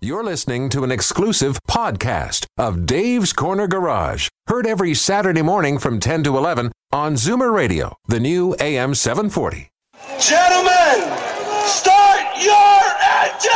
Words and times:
You're 0.00 0.22
listening 0.22 0.68
to 0.68 0.84
an 0.84 0.92
exclusive 0.92 1.58
podcast 1.68 2.46
of 2.56 2.86
Dave's 2.86 3.32
Corner 3.32 3.66
Garage, 3.66 4.28
heard 4.46 4.64
every 4.64 4.94
Saturday 4.94 5.42
morning 5.42 5.76
from 5.76 5.98
10 5.98 6.22
to 6.22 6.36
11 6.36 6.70
on 6.92 7.14
Zoomer 7.14 7.52
Radio, 7.52 7.96
the 8.06 8.20
new 8.20 8.54
AM 8.60 8.94
740. 8.94 9.72
Gentlemen, 10.20 11.18
start 11.66 12.20
your 12.40 12.80
engine! 13.24 13.50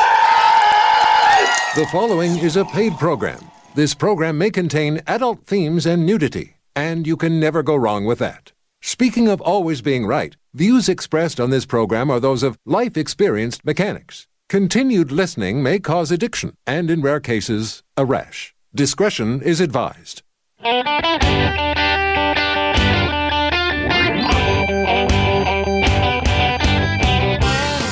The 1.76 1.86
following 1.92 2.36
is 2.38 2.56
a 2.56 2.64
paid 2.64 2.94
program. 2.94 3.38
This 3.76 3.94
program 3.94 4.36
may 4.36 4.50
contain 4.50 5.00
adult 5.06 5.46
themes 5.46 5.86
and 5.86 6.04
nudity, 6.04 6.56
and 6.74 7.06
you 7.06 7.16
can 7.16 7.38
never 7.38 7.62
go 7.62 7.76
wrong 7.76 8.04
with 8.04 8.18
that. 8.18 8.50
Speaking 8.80 9.28
of 9.28 9.40
always 9.42 9.80
being 9.80 10.06
right, 10.06 10.36
views 10.54 10.88
expressed 10.88 11.38
on 11.38 11.50
this 11.50 11.66
program 11.66 12.10
are 12.10 12.18
those 12.18 12.42
of 12.42 12.58
life 12.66 12.96
experienced 12.96 13.64
mechanics. 13.64 14.26
Continued 14.52 15.10
listening 15.10 15.62
may 15.62 15.78
cause 15.78 16.12
addiction 16.12 16.58
and, 16.66 16.90
in 16.90 17.00
rare 17.00 17.20
cases, 17.20 17.82
a 17.96 18.04
rash. 18.04 18.54
Discretion 18.74 19.40
is 19.40 19.62
advised. 19.62 20.20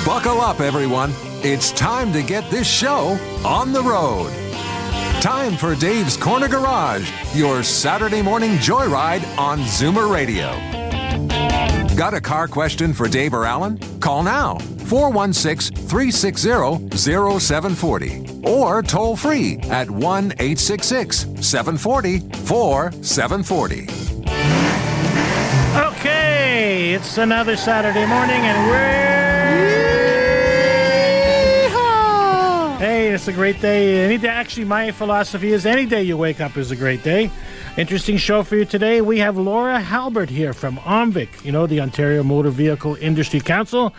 Buckle 0.04 0.42
up, 0.42 0.60
everyone. 0.60 1.14
It's 1.42 1.72
time 1.72 2.12
to 2.12 2.22
get 2.22 2.44
this 2.50 2.70
show 2.70 3.18
on 3.42 3.72
the 3.72 3.80
road. 3.82 4.30
Time 5.22 5.56
for 5.56 5.74
Dave's 5.74 6.18
Corner 6.18 6.48
Garage, 6.48 7.10
your 7.34 7.62
Saturday 7.62 8.20
morning 8.20 8.56
joyride 8.56 9.26
on 9.38 9.60
Zoomer 9.60 10.12
Radio. 10.12 10.50
Got 12.00 12.14
a 12.14 12.20
car 12.22 12.48
question 12.48 12.94
for 12.94 13.08
Dave 13.08 13.34
or 13.34 13.44
Alan? 13.44 13.76
Call 14.00 14.22
now 14.22 14.56
416 14.86 15.76
360 15.86 16.96
0740 16.96 18.40
or 18.42 18.82
toll 18.82 19.16
free 19.16 19.58
at 19.64 19.90
1 19.90 20.32
866 20.38 21.26
740 21.42 22.20
4740. 22.46 23.82
Okay, 25.76 26.94
it's 26.94 27.18
another 27.18 27.54
Saturday 27.58 28.06
morning, 28.06 28.46
and 28.46 28.70
we're. 28.70 29.19
It's 33.12 33.26
a 33.26 33.32
great 33.32 33.60
day. 33.60 34.04
Any 34.04 34.18
day, 34.18 34.28
actually, 34.28 34.66
my 34.66 34.92
philosophy 34.92 35.52
is 35.52 35.66
any 35.66 35.84
day 35.84 36.04
you 36.04 36.16
wake 36.16 36.40
up 36.40 36.56
is 36.56 36.70
a 36.70 36.76
great 36.76 37.02
day. 37.02 37.28
Interesting 37.76 38.16
show 38.16 38.44
for 38.44 38.54
you 38.54 38.64
today. 38.64 39.00
We 39.00 39.18
have 39.18 39.36
Laura 39.36 39.80
Halbert 39.80 40.30
here 40.30 40.52
from 40.52 40.76
OMVIC, 40.76 41.44
you 41.44 41.50
know, 41.50 41.66
the 41.66 41.80
Ontario 41.80 42.22
Motor 42.22 42.50
Vehicle 42.50 42.94
Industry 43.00 43.40
Council. 43.40 43.92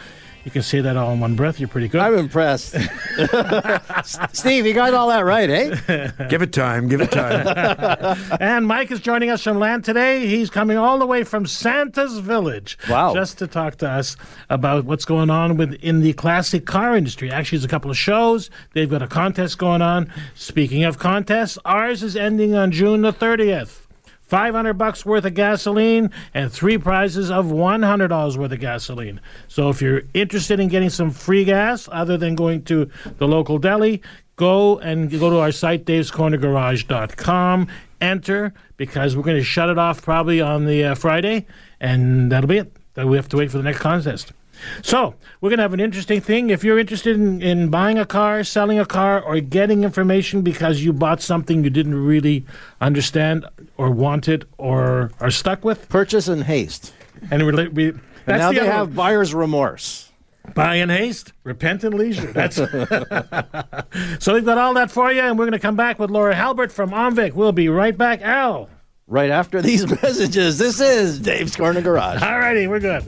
You 0.44 0.52
can 0.52 0.64
say 0.64 0.82
that 0.82 0.98
all 0.98 1.14
in 1.14 1.20
one 1.20 1.36
breath. 1.36 1.60
You're 1.60 1.70
pretty 1.70 1.88
good. 1.88 2.02
I'm 2.02 2.18
impressed. 2.18 2.76
Steve, 4.34 4.66
you 4.66 4.74
got 4.74 4.94
all 4.94 5.10
that 5.10 5.24
right, 5.24 5.50
eh? 5.50 6.12
Give 6.30 6.42
it 6.42 6.52
time. 6.52 6.88
Give 6.88 7.02
it 7.02 7.12
time. 7.12 8.18
and 8.40 8.66
Mike 8.66 8.90
is 8.92 9.00
joining 9.00 9.30
us 9.30 9.44
from 9.44 9.60
Lant 9.60 9.86
today. 9.86 10.26
He's 10.26 10.50
coming 10.50 10.78
all 10.78 10.98
the 10.98 11.06
way 11.06 11.24
from 11.24 11.46
Santa's 11.46 12.18
Village. 12.20 12.78
Wow. 12.90 13.14
Just 13.14 13.38
to 13.40 13.48
talk 13.48 13.76
to 13.78 13.90
us 13.90 14.18
about 14.50 14.86
what's 14.86 15.06
going 15.06 15.30
on 15.30 15.58
with 15.58 15.74
in 15.76 16.02
the 16.02 16.14
classic 16.14 16.66
car 16.66 16.96
industry. 16.96 17.32
Actually, 17.32 17.60
there's 17.60 17.66
a 17.66 17.70
couple 17.70 17.92
of 17.92 17.98
shows. 17.98 18.50
They've 18.74 18.90
got 18.90 19.04
a 19.04 19.08
contest 19.08 19.60
going 19.60 19.82
on. 19.82 20.12
Speaking 20.34 20.84
of 20.84 20.98
contests, 20.98 21.60
ours 21.66 22.02
is 22.02 22.16
ending 22.16 22.56
on 22.56 22.72
June 22.72 23.02
the 23.02 23.14
30th. 23.14 23.81
500 24.32 24.76
bucks 24.76 25.06
worth 25.06 25.26
of 25.26 25.34
gasoline 25.34 26.10
and 26.34 26.50
three 26.50 26.78
prizes 26.78 27.30
of 27.30 27.48
$100 27.48 28.38
worth 28.38 28.52
of 28.54 28.60
gasoline. 28.62 29.20
So 29.50 29.68
if 29.68 29.82
you're 29.82 30.04
interested 30.14 30.58
in 30.58 30.70
getting 30.70 30.90
some 30.90 31.12
free 31.12 31.44
gas 31.44 31.90
other 31.92 32.16
than 32.16 32.36
going 32.36 32.64
to 32.64 32.90
the 33.18 33.28
local 33.28 33.58
deli, 33.58 34.02
go 34.38 34.80
and 34.80 35.12
go 35.12 35.30
to 35.30 35.40
our 35.40 35.52
site 35.52 35.84
davescornergarage.com, 35.84 37.68
enter 38.00 38.54
because 38.78 39.18
we're 39.18 39.24
going 39.24 39.36
to 39.36 39.44
shut 39.44 39.68
it 39.68 39.78
off 39.78 40.02
probably 40.02 40.40
on 40.40 40.64
the 40.66 40.86
uh, 40.86 40.96
Friday 40.96 41.46
and 41.82 42.32
that'll 42.32 42.48
be 42.48 42.60
it. 42.60 42.72
We 42.96 43.18
have 43.18 43.28
to 43.30 43.38
wait 43.38 43.52
for 43.52 43.58
the 43.58 43.64
next 43.64 43.80
contest. 43.80 44.32
So, 44.82 45.16
we're 45.40 45.50
going 45.50 45.58
to 45.58 45.64
have 45.64 45.74
an 45.74 45.80
interesting 45.80 46.22
thing. 46.22 46.50
If 46.50 46.64
you're 46.64 46.80
interested 46.80 47.16
in, 47.16 47.42
in 47.42 47.70
buying 47.70 47.98
a 47.98 48.06
car, 48.06 48.44
selling 48.44 48.80
a 48.80 48.86
car, 48.86 49.22
or 49.22 49.40
getting 49.40 49.84
information 49.84 50.42
because 50.42 50.82
you 50.82 50.94
bought 50.94 51.22
something 51.22 51.64
you 51.64 51.70
didn't 51.70 51.96
really 51.96 52.46
understand 52.80 53.46
or 53.82 53.90
wanted 53.90 54.46
or 54.60 55.12
are 55.20 55.32
stuck 55.32 55.66
with, 55.66 55.90
Purchase 55.90 56.28
in 56.28 56.42
haste. 56.42 56.94
and 57.32 57.44
we, 57.46 57.68
we, 57.70 57.88
And 57.90 58.00
now 58.28 58.50
the 58.50 58.56
they 58.56 58.62
other 58.62 58.72
have 58.72 58.96
buyer's 58.96 59.34
remorse. 59.34 60.12
buy 60.54 60.76
in 60.76 60.90
haste, 60.90 61.34
repent 61.44 61.84
in 61.84 61.94
leisure. 61.98 62.32
That's 62.32 62.56
so 64.20 64.34
we've 64.34 64.46
got 64.46 64.58
all 64.60 64.76
that 64.76 64.92
for 64.92 65.12
you, 65.12 65.22
and 65.22 65.38
we're 65.38 65.46
going 65.46 65.54
to 65.54 65.60
come 65.60 65.76
back 65.76 65.98
with 65.98 66.12
Laura 66.12 66.36
Halbert 66.36 66.72
from 66.72 66.92
Omvic. 66.92 67.34
We'll 67.34 67.52
be 67.52 67.70
right 67.70 67.98
back, 67.98 68.22
Al. 68.22 68.70
Right 69.08 69.32
after 69.32 69.62
these 69.64 69.90
messages, 70.04 70.58
this 70.60 70.80
is 70.80 71.20
Dave's 71.20 71.56
Corner 71.56 71.82
Garage. 71.82 72.22
All 72.22 72.38
righty, 72.40 72.68
we're 72.68 72.80
good. 72.80 73.04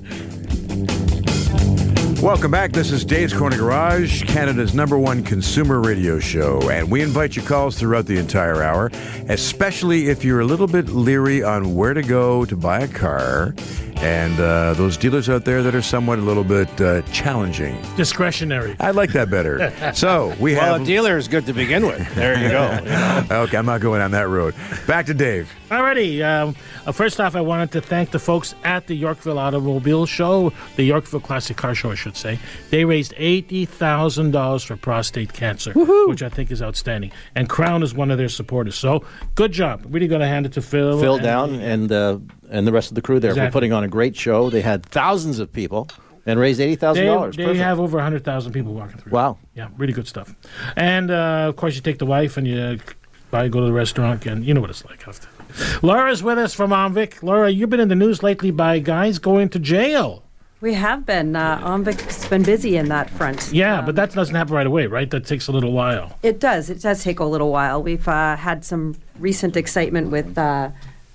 Welcome 2.24 2.52
back. 2.52 2.72
This 2.72 2.94
is 2.94 3.04
Dave's 3.04 3.34
Corner 3.34 3.58
Garage, 3.58 4.24
Canada's 4.24 4.74
number 4.74 4.98
one 4.98 5.26
consumer 5.26 5.82
radio 5.82 6.20
show. 6.20 6.70
And 6.70 6.90
we 6.90 7.02
invite 7.02 7.36
your 7.36 7.44
calls 7.44 7.78
throughout 7.78 8.06
the 8.06 8.18
entire 8.18 8.64
hour, 8.64 8.90
especially 9.28 10.08
if 10.08 10.24
you're 10.24 10.40
a 10.40 10.46
little 10.46 10.68
bit 10.68 10.88
leery 10.88 11.44
on 11.44 11.76
where 11.76 11.94
to 11.94 12.02
go 12.02 12.46
to 12.46 12.56
buy 12.56 12.80
a 12.80 12.88
car. 12.88 13.54
And 14.04 14.38
uh, 14.38 14.74
those 14.74 14.98
dealers 14.98 15.30
out 15.30 15.46
there 15.46 15.64
that 15.64 15.74
are 15.74 15.82
somewhat 15.82 16.20
a 16.20 16.22
little 16.22 16.44
bit 16.44 16.68
uh, 16.82 17.04
challenging. 17.14 17.82
Discretionary. 17.96 18.76
I 18.82 18.92
like 18.92 19.14
that 19.14 19.30
better. 19.30 19.72
So 19.94 20.36
we 20.40 20.54
have 20.56 20.64
Well, 20.64 20.82
a 20.82 20.86
dealer 20.86 21.18
is 21.18 21.28
good 21.28 21.46
to 21.46 21.54
begin 21.54 21.86
with. 21.86 22.14
There 22.16 22.38
you 22.38 22.50
go. 22.50 22.64
okay, 23.44 23.58
I'm 23.58 23.66
not 23.66 23.80
going 23.80 24.02
on 24.02 24.12
that 24.12 24.28
road. 24.28 24.56
Back 24.88 25.06
to 25.06 25.14
Dave. 25.14 25.50
Alrighty. 25.70 26.24
Um, 26.24 26.56
uh, 26.86 26.92
first 26.92 27.20
off, 27.22 27.36
I 27.36 27.42
wanted 27.42 27.72
to 27.72 27.82
thank 27.82 28.12
the 28.12 28.20
folks 28.20 28.56
at 28.64 28.88
the 28.88 28.96
Yorkville 28.96 29.40
Automobile 29.40 30.06
Show, 30.06 30.52
the 30.76 30.84
Yorkville 30.84 31.20
Classic 31.22 31.56
Car 31.56 31.74
Show, 31.76 31.92
I 31.92 31.96
should 31.96 32.18
say. 32.18 32.40
They 32.72 32.86
raised 32.86 33.14
eighty 33.18 33.66
thousand 33.66 34.32
dollars 34.32 34.64
for 34.64 34.76
prostate 34.78 35.32
cancer, 35.34 35.72
which 35.74 36.22
I 36.24 36.30
think 36.30 36.52
is 36.52 36.62
outstanding. 36.62 37.12
And 37.36 37.48
Crown 37.50 37.84
is 37.84 37.94
one 37.94 38.12
of 38.12 38.18
their 38.18 38.30
supporters. 38.30 38.76
So 38.76 39.04
good 39.36 39.52
job. 39.52 39.86
Really 39.90 40.08
going 40.08 40.22
to 40.22 40.28
hand 40.28 40.46
it 40.46 40.54
to 40.54 40.62
Phil. 40.62 41.00
Phil 41.00 41.16
and- 41.16 41.24
Down 41.24 41.56
and 41.56 41.92
uh, 41.92 42.20
and 42.54 42.66
the 42.66 42.72
rest 42.72 42.90
of 42.92 42.96
the 42.96 43.02
crew 43.02 43.20
there 43.20 43.32
Exactly. 43.32 43.48
were 43.48 43.52
putting 43.52 43.74
on 43.74 43.84
a 43.84 43.88
great 43.90 44.16
show. 44.16 44.50
They 44.50 44.62
had 44.62 44.86
thousands 44.86 45.40
of 45.40 45.52
people 45.52 45.90
and 46.26 46.40
raised 46.40 46.62
eighty 46.62 46.76
thousand 46.76 47.06
dollars. 47.06 47.36
they 47.36 47.58
have 47.58 47.80
over 47.82 48.00
hundred 48.00 48.24
thousand 48.24 48.54
people 48.54 48.74
walking 48.74 48.98
through. 49.00 49.12
Wow. 49.12 49.38
Yeah, 49.56 49.68
really 49.78 49.94
good 49.94 50.08
stuff. 50.08 50.34
And 50.78 51.12
uh, 51.12 51.48
of 51.50 51.56
course, 51.58 51.76
you 51.76 51.82
take 51.82 52.00
the 52.00 52.06
wife 52.06 52.38
and 52.38 52.48
you 52.48 52.80
buy, 53.32 53.48
go 53.50 53.60
to 53.60 53.66
the 53.66 53.74
restaurant, 53.74 54.26
and 54.26 54.46
you 54.46 54.54
know 54.54 54.62
what 54.62 54.70
it's 54.70 54.86
like 54.86 55.06
after. 55.08 55.28
Laura's 55.82 56.24
with 56.24 56.38
us 56.38 56.54
from 56.54 56.72
Omvic. 56.72 57.22
Laura, 57.22 57.50
you've 57.50 57.70
been 57.70 57.80
in 57.80 57.90
the 57.90 57.96
news 57.96 58.24
lately 58.24 58.52
by 58.52 58.80
guys 58.80 59.20
going 59.20 59.50
to 59.50 59.60
jail. 59.60 60.24
We 60.62 60.74
have 60.76 61.06
been. 61.06 61.36
Uh, 61.36 61.60
Omvic's 61.60 62.26
been 62.30 62.42
busy 62.44 62.78
in 62.78 62.88
that 62.88 63.10
front. 63.10 63.52
Yeah, 63.52 63.80
Um, 63.80 63.86
but 63.86 63.96
that 63.98 64.14
doesn't 64.14 64.34
happen 64.34 64.54
right 64.54 64.66
away, 64.66 64.88
right? 64.88 65.10
That 65.12 65.26
takes 65.26 65.48
a 65.48 65.52
little 65.52 65.74
while. 65.74 66.18
It 66.24 66.40
does. 66.40 66.70
It 66.70 66.82
does 66.82 67.04
take 67.04 67.20
a 67.20 67.26
little 67.26 67.52
while. 67.52 67.84
We've 67.84 68.08
uh, 68.08 68.38
had 68.38 68.64
some 68.64 68.96
recent 69.20 69.58
excitement 69.58 70.10
with 70.10 70.38
uh, 70.38 70.70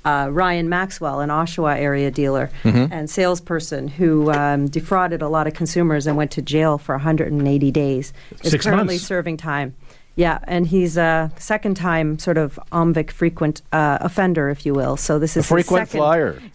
uh, 0.09 0.29
Ryan 0.31 0.69
Maxwell, 0.69 1.21
an 1.21 1.29
Oshawa 1.31 1.77
area 1.77 2.11
dealer 2.11 2.51
and 2.65 3.09
salesperson 3.11 3.89
who 3.89 4.31
um, 4.33 4.67
defrauded 4.69 5.21
a 5.23 5.29
lot 5.29 5.47
of 5.47 5.55
consumers 5.55 6.07
and 6.07 6.17
went 6.17 6.31
to 6.33 6.43
jail 6.43 6.79
for 6.79 6.95
180 6.95 7.71
days. 7.71 8.13
Is 8.43 8.51
Six 8.53 8.65
currently 8.65 8.95
months. 8.95 9.05
serving 9.07 9.37
time. 9.37 9.75
Yeah, 10.17 10.41
and 10.49 10.67
he's 10.67 10.97
a 10.97 11.31
second 11.39 11.77
time 11.77 12.19
sort 12.19 12.39
of 12.39 12.59
Omvic 12.73 13.13
frequent 13.13 13.63
uh, 13.71 13.99
offender, 14.01 14.51
if 14.51 14.67
you 14.67 14.75
will. 14.75 14.97
So 14.97 15.21
this 15.21 15.37
is 15.37 15.45
his 15.45 15.47
frequent 15.47 15.89
second- 15.89 16.01
flyer. 16.01 16.43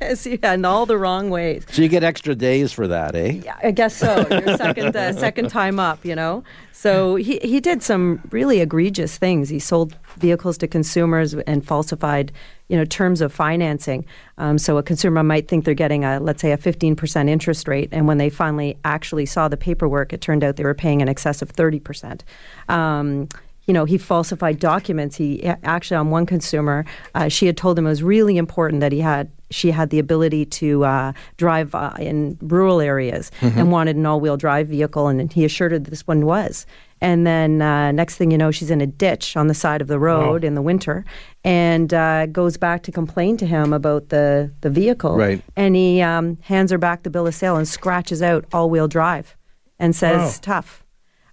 Yes, 0.00 0.26
yeah, 0.26 0.52
in 0.52 0.64
all 0.66 0.84
the 0.84 0.98
wrong 0.98 1.30
ways. 1.30 1.64
So 1.70 1.80
you 1.80 1.88
get 1.88 2.04
extra 2.04 2.34
days 2.34 2.72
for 2.72 2.86
that, 2.88 3.14
eh? 3.14 3.40
Yeah, 3.44 3.56
I 3.62 3.70
guess 3.70 3.96
so. 3.96 4.26
Your 4.30 4.56
second 4.66 4.94
uh, 4.96 5.12
second 5.14 5.48
time 5.48 5.80
up, 5.80 6.04
you 6.04 6.14
know. 6.14 6.44
So 6.72 7.16
he 7.16 7.38
he 7.42 7.58
did 7.60 7.82
some 7.82 8.20
really 8.30 8.60
egregious 8.60 9.16
things. 9.16 9.48
He 9.48 9.58
sold 9.58 9.96
vehicles 10.18 10.58
to 10.58 10.66
consumers 10.68 11.32
and 11.34 11.66
falsified, 11.66 12.32
you 12.68 12.76
know, 12.76 12.84
terms 12.84 13.20
of 13.20 13.32
financing. 13.32 14.04
Um, 14.36 14.58
so 14.58 14.78
a 14.78 14.82
consumer 14.82 15.22
might 15.22 15.48
think 15.48 15.64
they're 15.64 15.74
getting 15.74 16.04
a 16.04 16.20
let's 16.20 16.42
say 16.42 16.52
a 16.52 16.56
fifteen 16.56 16.94
percent 16.96 17.28
interest 17.28 17.66
rate, 17.66 17.88
and 17.92 18.06
when 18.06 18.18
they 18.18 18.30
finally 18.30 18.76
actually 18.84 19.26
saw 19.26 19.48
the 19.48 19.56
paperwork, 19.56 20.12
it 20.12 20.20
turned 20.20 20.44
out 20.44 20.56
they 20.56 20.64
were 20.64 20.74
paying 20.74 21.00
in 21.00 21.08
excess 21.08 21.42
of 21.42 21.50
thirty 21.50 21.80
percent. 21.80 22.24
Um, 22.68 23.28
you 23.66 23.74
know, 23.74 23.84
he 23.84 23.98
falsified 23.98 24.58
documents. 24.58 25.16
He 25.16 25.44
actually, 25.44 25.98
on 25.98 26.10
one 26.10 26.24
consumer, 26.24 26.86
uh, 27.14 27.28
she 27.28 27.44
had 27.44 27.56
told 27.56 27.78
him 27.78 27.86
it 27.86 27.90
was 27.90 28.02
really 28.02 28.38
important 28.38 28.80
that 28.80 28.92
he 28.92 29.00
had 29.00 29.30
she 29.50 29.70
had 29.70 29.90
the 29.90 29.98
ability 29.98 30.44
to 30.46 30.84
uh, 30.84 31.12
drive 31.36 31.74
uh, 31.74 31.92
in 31.98 32.38
rural 32.40 32.80
areas 32.80 33.30
and 33.40 33.70
wanted 33.70 33.96
an 33.96 34.04
all-wheel 34.04 34.36
drive 34.36 34.68
vehicle, 34.68 35.08
and 35.08 35.32
he 35.32 35.44
assured 35.44 35.72
her 35.72 35.78
that 35.78 35.90
this 35.90 36.06
one 36.06 36.26
was. 36.26 36.66
And 37.00 37.26
then 37.26 37.62
uh, 37.62 37.92
next 37.92 38.16
thing 38.16 38.30
you 38.30 38.38
know, 38.38 38.50
she's 38.50 38.70
in 38.70 38.80
a 38.80 38.86
ditch 38.86 39.36
on 39.36 39.46
the 39.46 39.54
side 39.54 39.80
of 39.80 39.88
the 39.88 39.98
road 39.98 40.44
in 40.44 40.54
the 40.54 40.62
winter, 40.62 41.04
and 41.44 41.92
uh, 41.94 42.26
goes 42.26 42.56
back 42.56 42.82
to 42.84 42.92
complain 42.92 43.36
to 43.38 43.46
him 43.46 43.72
about 43.72 44.08
the 44.08 44.52
the 44.60 44.70
vehicle. 44.70 45.16
Right. 45.16 45.42
And 45.56 45.76
he 45.76 46.02
um, 46.02 46.38
hands 46.42 46.70
her 46.70 46.78
back 46.78 47.02
the 47.02 47.10
bill 47.10 47.26
of 47.26 47.34
sale 47.34 47.56
and 47.56 47.66
scratches 47.68 48.22
out 48.22 48.44
all-wheel 48.52 48.88
drive, 48.88 49.36
and 49.78 49.94
says 49.94 50.38
tough. 50.40 50.84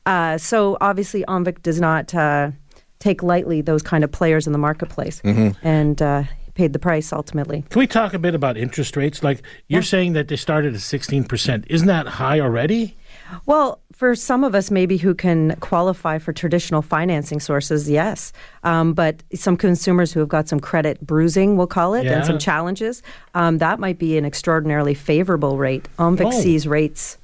Uh, 0.06 0.38
so 0.38 0.78
obviously, 0.82 1.24
Omvic 1.28 1.64
does 1.64 1.82
not 1.82 2.14
uh, 2.14 2.52
take 3.00 3.24
lightly 3.24 3.62
those 3.62 3.82
kind 3.82 4.04
of 4.04 4.12
players 4.12 4.46
in 4.46 4.54
the 4.54 4.60
marketplace, 4.60 5.22
and 5.24 6.02
uh, 6.02 6.24
paid 6.56 6.74
the 6.74 6.80
price 6.80 7.14
ultimately. 7.14 7.64
Can 7.70 7.80
we 7.80 7.88
talk 7.88 8.14
a 8.14 8.20
bit 8.20 8.34
about 8.34 8.58
interest 8.58 8.98
rates? 8.98 9.22
Like 9.22 9.42
you're 9.68 9.84
saying 9.84 10.14
that 10.14 10.30
they 10.30 10.38
started 10.38 10.74
at 10.74 10.80
16%. 10.80 11.66
Isn't 11.68 11.88
that 11.88 12.08
high 12.08 12.40
already? 12.40 12.98
Well, 13.46 13.82
for 13.96 14.14
some 14.14 14.44
of 14.44 14.54
us, 14.54 14.70
maybe 14.70 14.98
who 14.98 15.16
can 15.16 15.56
qualify 15.62 16.18
for 16.20 16.34
traditional 16.34 16.82
financing 16.82 17.40
sources, 17.40 17.90
yes. 17.90 18.34
Um, 18.64 18.94
but 18.94 19.24
some 19.34 19.56
consumers 19.56 20.12
who 20.12 20.20
have 20.20 20.30
got 20.30 20.50
some 20.50 20.60
credit 20.60 21.00
bruising, 21.06 21.56
we'll 21.56 21.68
call 21.68 21.94
it, 21.94 22.04
Yeah. 22.04 22.18
and 22.18 22.26
some 22.26 22.38
challenges, 22.38 23.02
um, 23.34 23.60
that 23.60 23.80
might 23.80 23.98
be 23.98 24.18
an 24.18 24.26
extraordinarily 24.26 24.94
favorable 24.94 25.58
rate. 25.58 25.88
Omvic 25.98 26.26
Oh. 26.34 26.42
sees 26.42 26.68
rates. 26.68 27.18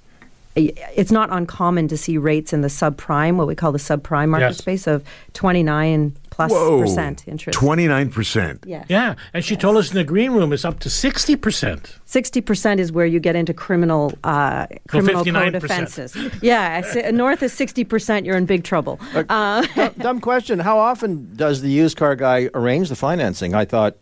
It's 0.56 1.12
not 1.12 1.30
uncommon 1.32 1.88
to 1.88 1.98
see 1.98 2.18
rates 2.18 2.52
in 2.52 2.62
the 2.62 2.68
subprime, 2.68 3.36
what 3.38 3.48
we 3.48 3.56
call 3.56 3.72
the 3.72 3.78
subprime 3.80 4.30
market 4.30 4.48
Yes. 4.48 4.58
space, 4.58 4.86
of 4.88 5.04
29 5.34 6.14
plus 6.30 6.52
Whoa. 6.52 6.80
percent 6.82 7.26
interest. 7.28 7.58
29%. 7.58 8.64
Yeah. 8.66 8.84
Yeah. 8.90 9.16
And 9.34 9.44
she 9.46 9.56
told 9.56 9.78
us 9.78 9.92
in 9.92 9.96
the 9.98 10.04
green 10.04 10.32
room 10.32 10.52
it's 10.54 10.66
up 10.66 10.80
to 10.82 10.90
60%. 10.90 12.00
Sixty 12.06 12.42
percent 12.42 12.80
is 12.82 12.92
where 12.92 13.06
you 13.06 13.20
get 13.22 13.36
into 13.38 13.54
criminal 13.54 14.12
uh, 14.26 14.68
criminal 14.90 15.24
code 15.24 15.56
offenses. 15.56 16.16
Yeah, 16.42 16.82
north 17.14 17.42
is 17.42 17.54
sixty 17.54 17.86
percent, 17.86 18.26
you're 18.26 18.36
in 18.36 18.46
big 18.46 18.66
trouble. 18.66 19.00
Uh, 19.16 19.66
dumb, 19.76 19.94
dumb 19.98 20.20
question. 20.22 20.60
How 20.60 20.78
often 20.78 21.34
does 21.38 21.62
the 21.62 21.70
used 21.70 21.96
car 21.96 22.18
guy 22.18 22.50
arrange 22.54 22.90
the 22.90 22.98
financing? 22.98 23.54
I 23.56 23.64
thought 23.64 23.96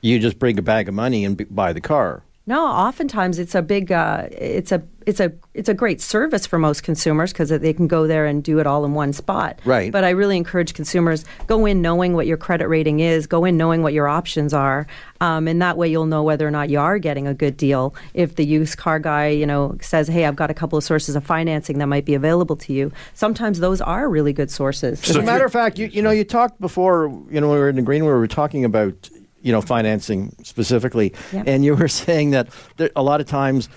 you 0.00 0.20
just 0.20 0.38
bring 0.38 0.56
a 0.58 0.62
bag 0.62 0.88
of 0.88 0.94
money 0.94 1.24
and 1.24 1.36
b- 1.36 1.46
buy 1.50 1.72
the 1.72 1.80
car. 1.80 2.22
no, 2.46 2.64
oftentimes 2.64 3.40
it's 3.40 3.56
a 3.56 3.62
big, 3.62 3.90
uh, 3.90 4.28
it's 4.30 4.70
a, 4.70 4.80
it's 5.06 5.20
a, 5.20 5.32
it's 5.54 5.68
a 5.68 5.74
great 5.74 6.00
service 6.00 6.46
for 6.46 6.58
most 6.58 6.82
consumers 6.82 7.32
because 7.32 7.48
they 7.48 7.72
can 7.72 7.86
go 7.86 8.06
there 8.08 8.26
and 8.26 8.42
do 8.42 8.58
it 8.58 8.66
all 8.66 8.84
in 8.84 8.92
one 8.92 9.12
spot. 9.12 9.60
Right. 9.64 9.92
But 9.92 10.02
I 10.02 10.10
really 10.10 10.36
encourage 10.36 10.74
consumers 10.74 11.24
go 11.46 11.64
in 11.64 11.80
knowing 11.80 12.12
what 12.14 12.26
your 12.26 12.36
credit 12.36 12.66
rating 12.66 12.98
is, 13.00 13.26
go 13.28 13.44
in 13.44 13.56
knowing 13.56 13.82
what 13.82 13.92
your 13.92 14.08
options 14.08 14.52
are, 14.52 14.86
um, 15.20 15.46
and 15.46 15.62
that 15.62 15.76
way 15.76 15.88
you'll 15.88 16.06
know 16.06 16.24
whether 16.24 16.46
or 16.46 16.50
not 16.50 16.68
you 16.70 16.80
are 16.80 16.98
getting 16.98 17.26
a 17.28 17.34
good 17.34 17.56
deal. 17.56 17.94
If 18.14 18.34
the 18.34 18.44
used 18.44 18.76
car 18.78 18.98
guy, 18.98 19.28
you 19.28 19.46
know, 19.46 19.76
says, 19.80 20.08
"Hey, 20.08 20.24
I've 20.26 20.36
got 20.36 20.50
a 20.50 20.54
couple 20.54 20.76
of 20.76 20.82
sources 20.84 21.14
of 21.14 21.24
financing 21.24 21.78
that 21.78 21.86
might 21.86 22.04
be 22.04 22.14
available 22.14 22.56
to 22.56 22.72
you," 22.72 22.90
sometimes 23.14 23.60
those 23.60 23.80
are 23.80 24.08
really 24.08 24.32
good 24.32 24.50
sources. 24.50 25.08
As 25.08 25.16
a 25.16 25.22
matter 25.22 25.44
of 25.44 25.52
fact, 25.52 25.78
you, 25.78 25.86
you 25.86 26.02
know, 26.02 26.10
you 26.10 26.24
talked 26.24 26.60
before, 26.60 27.08
you 27.30 27.40
know, 27.40 27.48
when 27.48 27.56
we 27.56 27.60
were 27.60 27.68
in 27.68 27.76
the 27.76 27.82
green, 27.82 28.02
room, 28.02 28.12
we 28.12 28.18
were 28.18 28.26
talking 28.26 28.64
about, 28.64 29.08
you 29.40 29.52
know, 29.52 29.60
financing 29.60 30.34
specifically, 30.42 31.14
Yep. 31.32 31.44
and 31.46 31.64
you 31.64 31.76
were 31.76 31.88
saying 32.04 32.30
that 32.32 32.48
there, 32.76 32.90
a 32.96 33.02
lot 33.02 33.20
of 33.20 33.26
times 33.26 33.68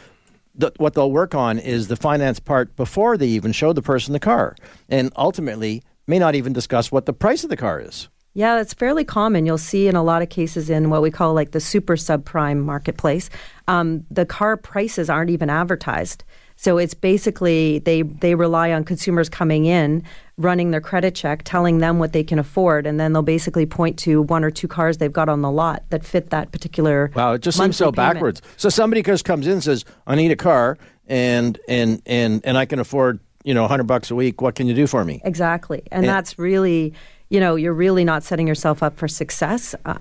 what 0.78 0.94
they'll 0.94 1.12
work 1.12 1.36
on 1.36 1.60
is 1.60 1.88
the 1.88 1.96
finance 1.96 2.40
part 2.40 2.76
before 2.76 3.18
they 3.18 3.28
even 3.28 3.52
show 3.52 3.74
the 3.74 3.82
person 3.82 4.14
the 4.14 4.20
car, 4.20 4.56
and 4.88 5.12
ultimately 5.16 5.84
may 6.08 6.20
not 6.20 6.36
even 6.36 6.54
discuss 6.54 6.92
what 6.92 7.06
the 7.06 7.14
price 7.14 7.44
of 7.44 7.50
the 7.50 7.58
car 7.58 7.80
is. 7.80 8.10
Yeah, 8.34 8.56
that's 8.56 8.74
fairly 8.74 9.04
common. 9.04 9.46
You'll 9.46 9.58
see 9.58 9.88
in 9.88 9.96
a 9.96 10.04
lot 10.04 10.22
of 10.22 10.30
cases 10.30 10.70
in 10.70 10.90
what 10.90 11.02
we 11.02 11.12
call 11.12 11.34
like 11.34 11.52
the 11.52 11.60
super 11.60 11.96
subprime 11.96 12.64
marketplace, 12.64 13.30
um, 13.68 14.06
the 14.10 14.26
car 14.26 14.56
prices 14.56 15.10
aren't 15.10 15.32
even 15.32 15.50
advertised. 15.50 16.24
So 16.56 16.78
it's 16.78 16.94
basically 16.94 17.80
they 17.80 18.02
they 18.02 18.36
rely 18.36 18.72
on 18.72 18.84
consumers 18.84 19.30
coming 19.30 19.66
in, 19.66 20.04
running 20.40 20.72
their 20.72 20.82
credit 20.82 21.14
check, 21.14 21.42
telling 21.44 21.80
them 21.80 22.00
what 22.00 22.14
they 22.14 22.24
can 22.24 22.40
afford, 22.40 22.88
and 22.88 23.00
then 23.00 23.12
they'll 23.14 23.22
basically 23.22 23.66
point 23.66 24.00
to 24.00 24.22
one 24.24 24.44
or 24.44 24.50
two 24.50 24.68
cars 24.70 24.98
they've 24.98 25.12
got 25.14 25.28
on 25.30 25.42
the 25.42 25.52
lot 25.52 25.84
that 25.90 26.04
fit 26.06 26.30
that 26.32 26.52
particular. 26.52 27.12
Wow, 27.14 27.34
it 27.34 27.42
just 27.42 27.58
seems 27.58 27.76
so 27.76 27.92
payment. 27.92 28.16
backwards. 28.16 28.42
So 28.58 28.70
somebody 28.70 29.04
just 29.04 29.26
comes 29.26 29.46
in 29.46 29.54
and 29.54 29.64
says, 29.64 29.84
"I 30.08 30.16
need 30.16 30.32
a 30.32 30.36
car, 30.38 30.78
and 31.08 31.60
and 31.68 32.02
and 32.06 32.42
and 32.46 32.58
I 32.58 32.66
can 32.66 32.80
afford, 32.80 33.20
you 33.44 33.54
know, 33.54 33.68
hundred 33.68 33.88
bucks 33.88 34.10
a 34.10 34.16
week. 34.16 34.42
What 34.42 34.56
can 34.56 34.68
you 34.68 34.74
do 34.74 34.88
for 34.88 35.04
me?" 35.04 35.22
Exactly, 35.26 35.84
and 35.92 36.06
And- 36.06 36.10
that's 36.10 36.40
really, 36.40 36.94
you 37.30 37.40
know, 37.40 37.56
you're 37.56 37.74
really 37.74 38.04
not 38.04 38.24
setting 38.24 38.48
yourself 38.48 38.82
up 38.82 38.98
for 38.98 39.08
success. 39.08 39.76
Uh, 39.86 39.96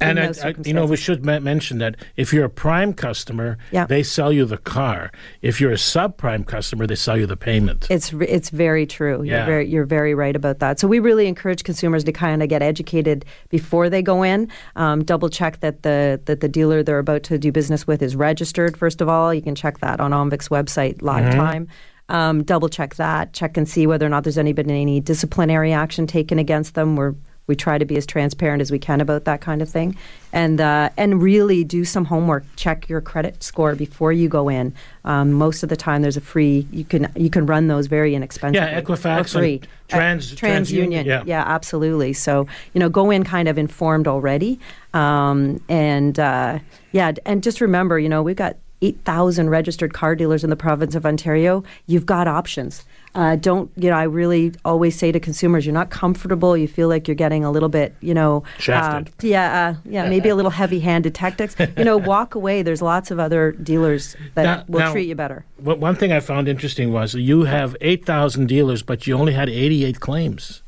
And 0.00 0.18
I, 0.18 0.32
I, 0.44 0.54
you 0.64 0.74
know, 0.74 0.84
we 0.84 0.96
should 0.96 1.24
ma- 1.24 1.38
mention 1.38 1.78
that 1.78 1.94
if 2.16 2.32
you're 2.32 2.44
a 2.44 2.50
prime 2.50 2.92
customer, 2.92 3.56
Yeah. 3.70 3.86
they 3.86 4.02
sell 4.02 4.32
you 4.32 4.44
the 4.44 4.56
car. 4.58 5.12
If 5.42 5.60
you're 5.60 5.70
a 5.70 5.76
subprime 5.76 6.44
customer, 6.44 6.88
they 6.88 6.96
sell 6.96 7.16
you 7.16 7.26
the 7.26 7.36
payment. 7.36 7.86
It's 7.88 8.12
it's 8.12 8.50
very 8.50 8.84
true. 8.86 9.22
Yeah. 9.22 9.36
You're 9.36 9.46
very 9.46 9.68
you're 9.68 9.84
very 9.86 10.14
right 10.14 10.34
about 10.34 10.58
that. 10.58 10.80
So 10.80 10.88
we 10.88 10.98
really 10.98 11.28
encourage 11.28 11.62
consumers 11.62 12.02
to 12.04 12.12
kind 12.12 12.42
of 12.42 12.48
get 12.48 12.62
educated 12.62 13.24
before 13.48 13.88
they 13.88 14.02
go 14.02 14.24
in. 14.24 14.48
Um, 14.74 15.04
double 15.04 15.28
check 15.28 15.60
that 15.60 15.82
the 15.82 16.20
that 16.24 16.40
the 16.40 16.48
dealer 16.48 16.82
they're 16.82 16.98
about 16.98 17.22
to 17.24 17.38
do 17.38 17.52
business 17.52 17.86
with 17.86 18.02
is 18.02 18.16
registered. 18.16 18.76
First 18.76 19.00
of 19.00 19.08
all, 19.08 19.32
you 19.32 19.42
can 19.42 19.54
check 19.54 19.78
that 19.78 20.00
on 20.00 20.10
Omvic's 20.10 20.48
website 20.48 21.00
live 21.00 21.22
Mm-hmm. 21.26 21.38
time. 21.38 21.68
Um, 22.12 22.44
double 22.44 22.68
check 22.68 22.94
that. 22.96 23.32
Check 23.32 23.56
and 23.56 23.68
see 23.68 23.86
whether 23.88 24.06
or 24.06 24.10
not 24.10 24.22
there's 24.22 24.38
any 24.38 24.52
been 24.52 24.70
any 24.70 25.00
disciplinary 25.00 25.72
action 25.72 26.06
taken 26.06 26.38
against 26.38 26.74
them. 26.74 26.94
We're 26.94 27.14
we 27.48 27.56
try 27.56 27.76
to 27.76 27.84
be 27.84 27.96
as 27.96 28.06
transparent 28.06 28.62
as 28.62 28.70
we 28.70 28.78
can 28.78 29.00
about 29.00 29.24
that 29.24 29.40
kind 29.40 29.62
of 29.62 29.68
thing, 29.68 29.96
and 30.32 30.60
uh, 30.60 30.90
and 30.96 31.20
really 31.20 31.64
do 31.64 31.84
some 31.84 32.04
homework. 32.04 32.44
Check 32.54 32.88
your 32.88 33.00
credit 33.00 33.42
score 33.42 33.74
before 33.74 34.12
you 34.12 34.28
go 34.28 34.48
in. 34.48 34.72
Um, 35.04 35.32
most 35.32 35.64
of 35.64 35.68
the 35.68 35.76
time, 35.76 36.02
there's 36.02 36.16
a 36.16 36.20
free. 36.20 36.68
You 36.70 36.84
can 36.84 37.10
you 37.16 37.30
can 37.30 37.44
run 37.46 37.66
those 37.66 37.88
very 37.88 38.14
inexpensively. 38.14 38.64
Yeah, 38.70 38.80
Equifax 38.80 39.32
free. 39.32 39.60
Trans- 39.88 40.32
Uh, 40.32 40.36
TransUnion, 40.36 41.04
TransUnion. 41.04 41.26
yeah. 41.26 41.42
absolutely. 41.44 42.12
So 42.12 42.46
you 42.74 42.78
know, 42.78 42.88
go 42.88 43.10
in 43.10 43.24
kind 43.24 43.48
of 43.48 43.58
informed 43.58 44.06
already, 44.06 44.60
um, 44.94 45.60
and 45.68 46.16
uh, 46.20 46.60
yeah, 46.92 47.10
and 47.26 47.42
just 47.42 47.60
remember, 47.60 47.98
you 47.98 48.08
know, 48.08 48.22
we've 48.22 48.36
got. 48.36 48.56
8,000 48.82 49.48
registered 49.48 49.94
car 49.94 50.14
dealers 50.14 50.44
in 50.44 50.50
the 50.50 50.56
province 50.56 50.94
of 50.94 51.06
Ontario. 51.06 51.64
You've 51.86 52.04
got 52.06 52.28
options. 52.28 52.84
Uh, 53.14 53.36
don't, 53.36 53.70
you 53.76 53.90
know, 53.90 53.96
I 53.96 54.04
really 54.04 54.54
always 54.64 54.98
say 54.98 55.12
to 55.12 55.20
consumers, 55.20 55.66
you're 55.66 55.74
not 55.74 55.90
comfortable, 55.90 56.56
you 56.56 56.66
feel 56.66 56.88
like 56.88 57.06
you're 57.06 57.14
getting 57.14 57.44
a 57.44 57.50
little 57.50 57.68
bit, 57.68 57.94
you 58.00 58.14
know, 58.14 58.42
Shafted. 58.58 59.08
uh, 59.08 59.12
yeah, 59.26 59.68
uh, 59.68 59.74
yeah, 59.84 60.08
maybe 60.08 60.30
a 60.30 60.34
little 60.34 60.50
heavy 60.50 60.80
handed 60.80 61.14
tactics. 61.14 61.54
You 61.76 61.84
know, 61.84 61.98
walk 61.98 62.34
away. 62.40 62.62
There's 62.62 62.80
lots 62.80 63.10
of 63.10 63.20
other 63.20 63.52
dealers 63.52 64.16
that 64.34 64.42
Now- 64.44 64.64
will 64.66 64.80
now- 64.80 64.92
treat 64.92 65.08
you 65.08 65.14
better. 65.14 65.44
One 65.58 65.94
thing 65.94 66.10
I 66.10 66.20
found 66.20 66.48
interesting 66.48 66.90
was 66.90 67.12
you 67.14 67.44
have 67.44 67.76
8,000 67.82 68.46
dealers, 68.46 68.82
but 68.82 69.06
you 69.06 69.14
only 69.14 69.34
had 69.34 69.48
88 69.48 70.00
claims. 70.00 70.62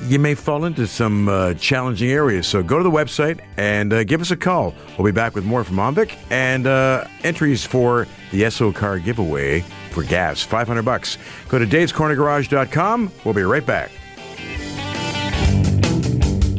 You 0.06 0.18
may 0.18 0.35
fall 0.35 0.64
into 0.64 0.87
some 0.87 1.28
uh, 1.28 1.54
challenging 1.54 2.11
areas, 2.11 2.47
so 2.47 2.62
go 2.62 2.78
to 2.78 2.82
the 2.85 2.90
website 2.90 3.40
and 3.56 3.92
uh, 3.92 4.04
give 4.04 4.20
us 4.20 4.30
a 4.30 4.37
call. 4.37 4.75
We'll 4.99 5.04
be 5.06 5.12
back 5.12 5.35
with 5.35 5.44
more 5.44 5.62
from 5.62 5.76
Omvic 5.76 6.16
and 6.30 6.66
uh, 6.66 7.04
entries 7.23 7.64
for 7.66 8.06
the 8.32 8.49
SO 8.50 8.73
car 8.73 8.99
giveaway 8.99 9.61
for 9.90 10.02
gas, 10.02 10.42
500 10.42 10.82
bucks. 10.85 11.18
Go 11.49 11.59
to 11.59 11.66
davescornergarage.com. 11.66 13.12
We'll 13.25 13.35
be 13.35 13.42
right 13.42 13.64
back. 13.66 13.90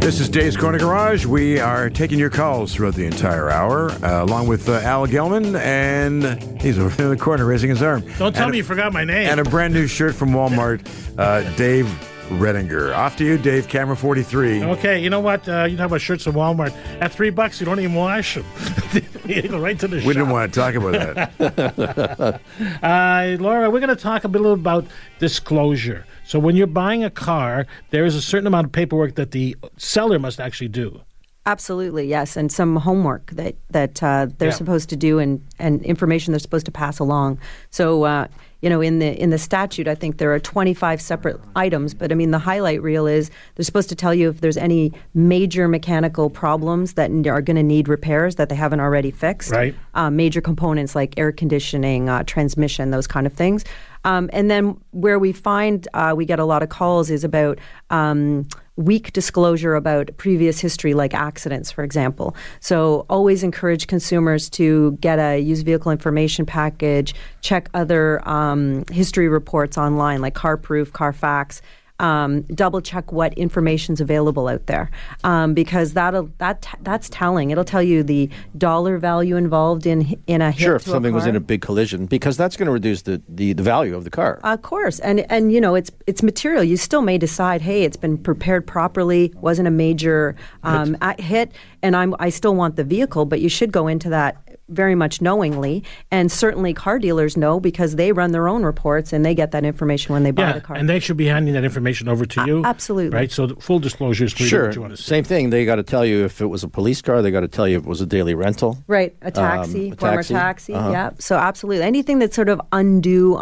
This 0.01 0.19
is 0.19 0.29
Dave's 0.29 0.57
Corner 0.57 0.79
Garage. 0.79 1.25
We 1.27 1.59
are 1.59 1.87
taking 1.89 2.17
your 2.17 2.31
calls 2.31 2.73
throughout 2.73 2.95
the 2.95 3.05
entire 3.05 3.49
hour, 3.51 3.91
uh, 4.03 4.23
along 4.23 4.47
with 4.47 4.67
uh, 4.67 4.79
Al 4.79 5.05
Gelman, 5.07 5.57
and 5.59 6.41
he's 6.59 6.79
over 6.79 6.89
there 6.95 7.05
in 7.11 7.15
the 7.15 7.23
corner 7.23 7.45
raising 7.45 7.69
his 7.69 7.83
arm. 7.83 8.01
Don't 8.17 8.33
tell 8.33 8.43
And 8.45 8.51
me 8.51 8.57
a- 8.57 8.61
you 8.61 8.63
forgot 8.63 8.91
my 8.93 9.03
name. 9.03 9.29
And 9.29 9.39
a 9.39 9.43
brand 9.43 9.73
new 9.75 9.85
shirt 9.85 10.15
from 10.15 10.31
Walmart, 10.31 10.81
uh, 11.19 11.43
Dave 11.55 11.87
Redinger. 12.31 12.95
Off 12.95 13.17
to 13.17 13.25
you, 13.25 13.37
Dave. 13.37 13.67
Camera 13.67 13.95
43. 13.95 14.63
Okay, 14.63 14.99
you 15.03 15.09
know 15.09 15.19
what? 15.19 15.47
Uh, 15.47 15.65
you 15.69 15.75
talk 15.77 15.87
about 15.87 16.01
shirts 16.01 16.25
at 16.27 16.33
Walmart. 16.33 16.71
At 17.01 17.11
three 17.11 17.29
bucks, 17.29 17.59
you 17.59 17.65
don't 17.65 17.79
even 17.79 17.93
wash 17.93 18.35
them. 18.35 18.45
you 19.25 19.41
go 19.43 19.59
right 19.59 19.77
to 19.79 19.87
the 19.87 19.97
We 19.97 20.01
shop. 20.01 20.13
didn't 20.13 20.29
want 20.29 20.53
to 20.53 20.59
talk 20.59 20.75
about 20.75 20.93
that. 21.39 22.41
Uh, 22.83 23.37
Laura, 23.39 23.69
we're 23.69 23.79
going 23.79 23.89
to 23.95 24.01
talk 24.01 24.23
a 24.23 24.27
little 24.27 24.53
about 24.53 24.85
disclosure. 25.19 26.05
So, 26.25 26.39
when 26.39 26.55
you're 26.55 26.67
buying 26.67 27.03
a 27.03 27.09
car, 27.09 27.67
there 27.89 28.05
is 28.05 28.15
a 28.15 28.21
certain 28.21 28.47
amount 28.47 28.65
of 28.67 28.71
paperwork 28.71 29.15
that 29.15 29.31
the 29.31 29.55
seller 29.77 30.17
must 30.19 30.39
actually 30.39 30.69
do. 30.69 31.01
Absolutely, 31.45 32.07
yes, 32.07 32.37
and 32.37 32.51
some 32.51 32.75
homework 32.77 33.31
that 33.31 33.55
that 33.71 34.01
uh, 34.03 34.27
they're 34.37 34.49
Yeah. 34.49 34.53
supposed 34.55 34.89
to 34.89 34.95
do, 34.95 35.19
and, 35.19 35.41
and 35.59 35.83
information 35.83 36.31
they're 36.31 36.39
supposed 36.39 36.65
to 36.67 36.71
pass 36.71 36.99
along. 36.99 37.39
So, 37.71 38.03
uh, 38.03 38.27
you 38.61 38.69
know, 38.69 38.79
in 38.79 38.99
the 38.99 39.19
in 39.19 39.31
the 39.31 39.37
statute, 39.37 39.87
I 39.87 39.95
think 39.95 40.17
there 40.17 40.31
are 40.33 40.39
25 40.39 41.01
separate 41.01 41.39
items, 41.55 41.93
but 41.93 42.11
I 42.11 42.15
mean, 42.15 42.31
the 42.31 42.39
highlight 42.39 42.81
reel 42.81 43.07
is 43.07 43.31
they're 43.55 43.65
supposed 43.65 43.89
to 43.89 43.95
tell 43.95 44.13
you 44.13 44.29
if 44.29 44.41
there's 44.41 44.57
any 44.57 44.93
major 45.13 45.67
mechanical 45.67 46.29
problems 46.29 46.93
that 46.93 47.09
are 47.27 47.41
going 47.41 47.55
to 47.55 47.63
need 47.63 47.87
repairs 47.87 48.35
that 48.35 48.49
they 48.49 48.55
haven't 48.55 48.79
already 48.79 49.09
fixed. 49.09 49.51
Right. 49.51 49.75
Uh, 49.95 50.09
major 50.09 50.41
components 50.41 50.95
like 50.95 51.17
air 51.17 51.31
conditioning, 51.31 52.07
uh, 52.07 52.23
transmission, 52.23 52.91
those 52.91 53.07
kind 53.07 53.25
of 53.25 53.33
things. 53.33 53.65
Um, 54.03 54.29
and 54.33 54.49
then 54.49 54.79
where 54.91 55.19
we 55.19 55.31
find 55.31 55.87
uh, 55.93 56.13
we 56.15 56.25
get 56.25 56.39
a 56.39 56.45
lot 56.45 56.63
of 56.63 56.69
calls 56.69 57.09
is 57.09 57.23
about 57.23 57.59
um, 57.89 58.47
weak 58.75 59.13
disclosure 59.13 59.75
about 59.75 60.09
previous 60.17 60.59
history, 60.59 60.93
like 60.93 61.13
accidents, 61.13 61.71
for 61.71 61.83
example. 61.83 62.35
So 62.59 63.05
always 63.09 63.43
encourage 63.43 63.87
consumers 63.87 64.49
to 64.51 64.93
get 65.01 65.19
a 65.19 65.39
used 65.39 65.65
vehicle 65.65 65.91
information 65.91 66.45
package, 66.45 67.13
check 67.41 67.69
other 67.73 68.27
um, 68.27 68.85
history 68.91 69.27
reports 69.27 69.77
online, 69.77 70.21
like 70.21 70.33
CarProof, 70.33 70.91
Carfax. 70.93 71.61
Um, 72.01 72.41
double 72.55 72.81
check 72.81 73.11
what 73.11 73.31
information's 73.35 74.01
available 74.01 74.47
out 74.47 74.65
there 74.65 74.89
um, 75.23 75.53
because 75.53 75.93
that'll 75.93 76.31
that 76.39 76.67
that's 76.81 77.09
telling. 77.09 77.51
It'll 77.51 77.63
tell 77.63 77.83
you 77.83 78.01
the 78.01 78.27
dollar 78.57 78.97
value 78.97 79.35
involved 79.35 79.85
in 79.85 80.19
in 80.25 80.41
a 80.41 80.49
hit 80.49 80.61
Sure, 80.61 80.75
if 80.77 80.81
something 80.81 81.13
was 81.13 81.27
in 81.27 81.35
a 81.35 81.39
big 81.39 81.61
collision, 81.61 82.07
because 82.07 82.37
that's 82.37 82.57
going 82.57 82.65
to 82.65 82.71
reduce 82.71 83.03
the, 83.03 83.21
the, 83.29 83.53
the 83.53 83.61
value 83.61 83.95
of 83.95 84.03
the 84.03 84.09
car. 84.09 84.39
Of 84.43 84.63
course, 84.63 84.99
and 84.99 85.19
and 85.31 85.53
you 85.53 85.61
know 85.61 85.75
it's 85.75 85.91
it's 86.07 86.23
material. 86.23 86.63
You 86.63 86.75
still 86.75 87.03
may 87.03 87.19
decide, 87.19 87.61
hey, 87.61 87.83
it's 87.83 87.97
been 87.97 88.17
prepared 88.17 88.65
properly, 88.65 89.31
wasn't 89.35 89.67
a 89.67 89.71
major 89.71 90.35
um, 90.63 90.97
a- 91.01 91.21
hit, 91.21 91.51
and 91.83 91.95
I'm 91.95 92.15
I 92.19 92.29
still 92.29 92.55
want 92.55 92.77
the 92.77 92.83
vehicle. 92.83 93.25
But 93.25 93.41
you 93.41 93.49
should 93.49 93.71
go 93.71 93.87
into 93.87 94.09
that 94.09 94.50
very 94.71 94.95
much 94.95 95.21
knowingly, 95.21 95.83
and 96.09 96.31
certainly 96.31 96.73
car 96.73 96.97
dealers 96.99 97.37
know 97.37 97.59
because 97.59 97.95
they 97.95 98.11
run 98.11 98.31
their 98.31 98.47
own 98.47 98.63
reports 98.63 99.13
and 99.13 99.25
they 99.25 99.35
get 99.35 99.51
that 99.51 99.63
information 99.65 100.13
when 100.13 100.23
they 100.23 100.31
buy 100.31 100.43
Yeah, 100.43 100.53
the 100.53 100.61
car. 100.61 100.75
and 100.77 100.89
they 100.89 100.99
should 100.99 101.17
be 101.17 101.27
handing 101.27 101.53
that 101.53 101.63
information 101.63 102.07
over 102.07 102.25
to 102.25 102.45
you. 102.45 102.63
absolutely. 102.65 103.15
Right? 103.15 103.31
So, 103.31 103.47
the 103.47 103.55
full 103.57 103.79
disclosure 103.79 104.25
is 104.25 104.31
Sure. 104.31 104.67
what 104.67 104.75
you 104.75 104.81
want 104.81 104.95
to 104.95 104.97
say. 105.01 105.09
Same 105.09 105.23
thing. 105.23 105.49
They 105.49 105.65
got 105.65 105.75
to 105.75 105.83
tell 105.83 106.05
you 106.05 106.23
if 106.25 106.41
it 106.41 106.47
was 106.47 106.63
a 106.63 106.67
police 106.67 107.01
car. 107.01 107.21
They 107.21 107.31
got 107.31 107.41
to 107.41 107.47
tell 107.47 107.67
you 107.67 107.77
if 107.77 107.83
it 107.83 107.89
was 107.89 108.01
a 108.01 108.05
daily 108.05 108.33
rental. 108.33 108.77
Right, 108.87 109.15
a 109.21 109.31
taxi, 109.31 109.87
Um, 109.87 109.93
a 109.93 109.95
former 109.97 110.15
taxi. 110.17 110.33
taxi, 110.33 110.73
Uh-huh. 110.73 110.91
yeah. 110.91 111.09
So 111.19 111.35
absolutely, 111.35 111.83
anything 111.85 112.19
that's 112.19 112.35
sort 112.35 112.49
of 112.49 112.61
undue, 112.71 113.35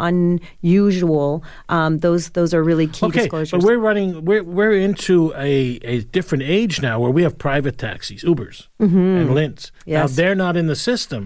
unusual, 0.62 1.42
um, 1.68 1.98
those 1.98 2.30
those 2.30 2.52
are 2.54 2.62
really 2.62 2.86
key 2.86 3.06
Okay, 3.06 3.20
disclosures. 3.20 3.50
but 3.60 3.62
we're 3.66 3.78
running. 3.78 4.24
We're 4.24 4.42
we're 4.44 4.72
into 4.72 5.32
a, 5.36 5.78
a 5.82 6.00
different 6.16 6.44
age 6.44 6.82
now 6.82 6.98
where 7.00 7.10
we 7.10 7.22
have 7.22 7.38
private 7.38 7.78
taxis, 7.78 8.22
Ubers 8.24 8.66
and 8.78 9.30
Lyfts. 9.30 9.70
Now 9.86 10.06
Mm-hmm. 10.06 10.14
They're 10.14 10.34
not 10.34 10.56
in 10.56 10.66
the 10.66 10.76
system. 10.76 11.19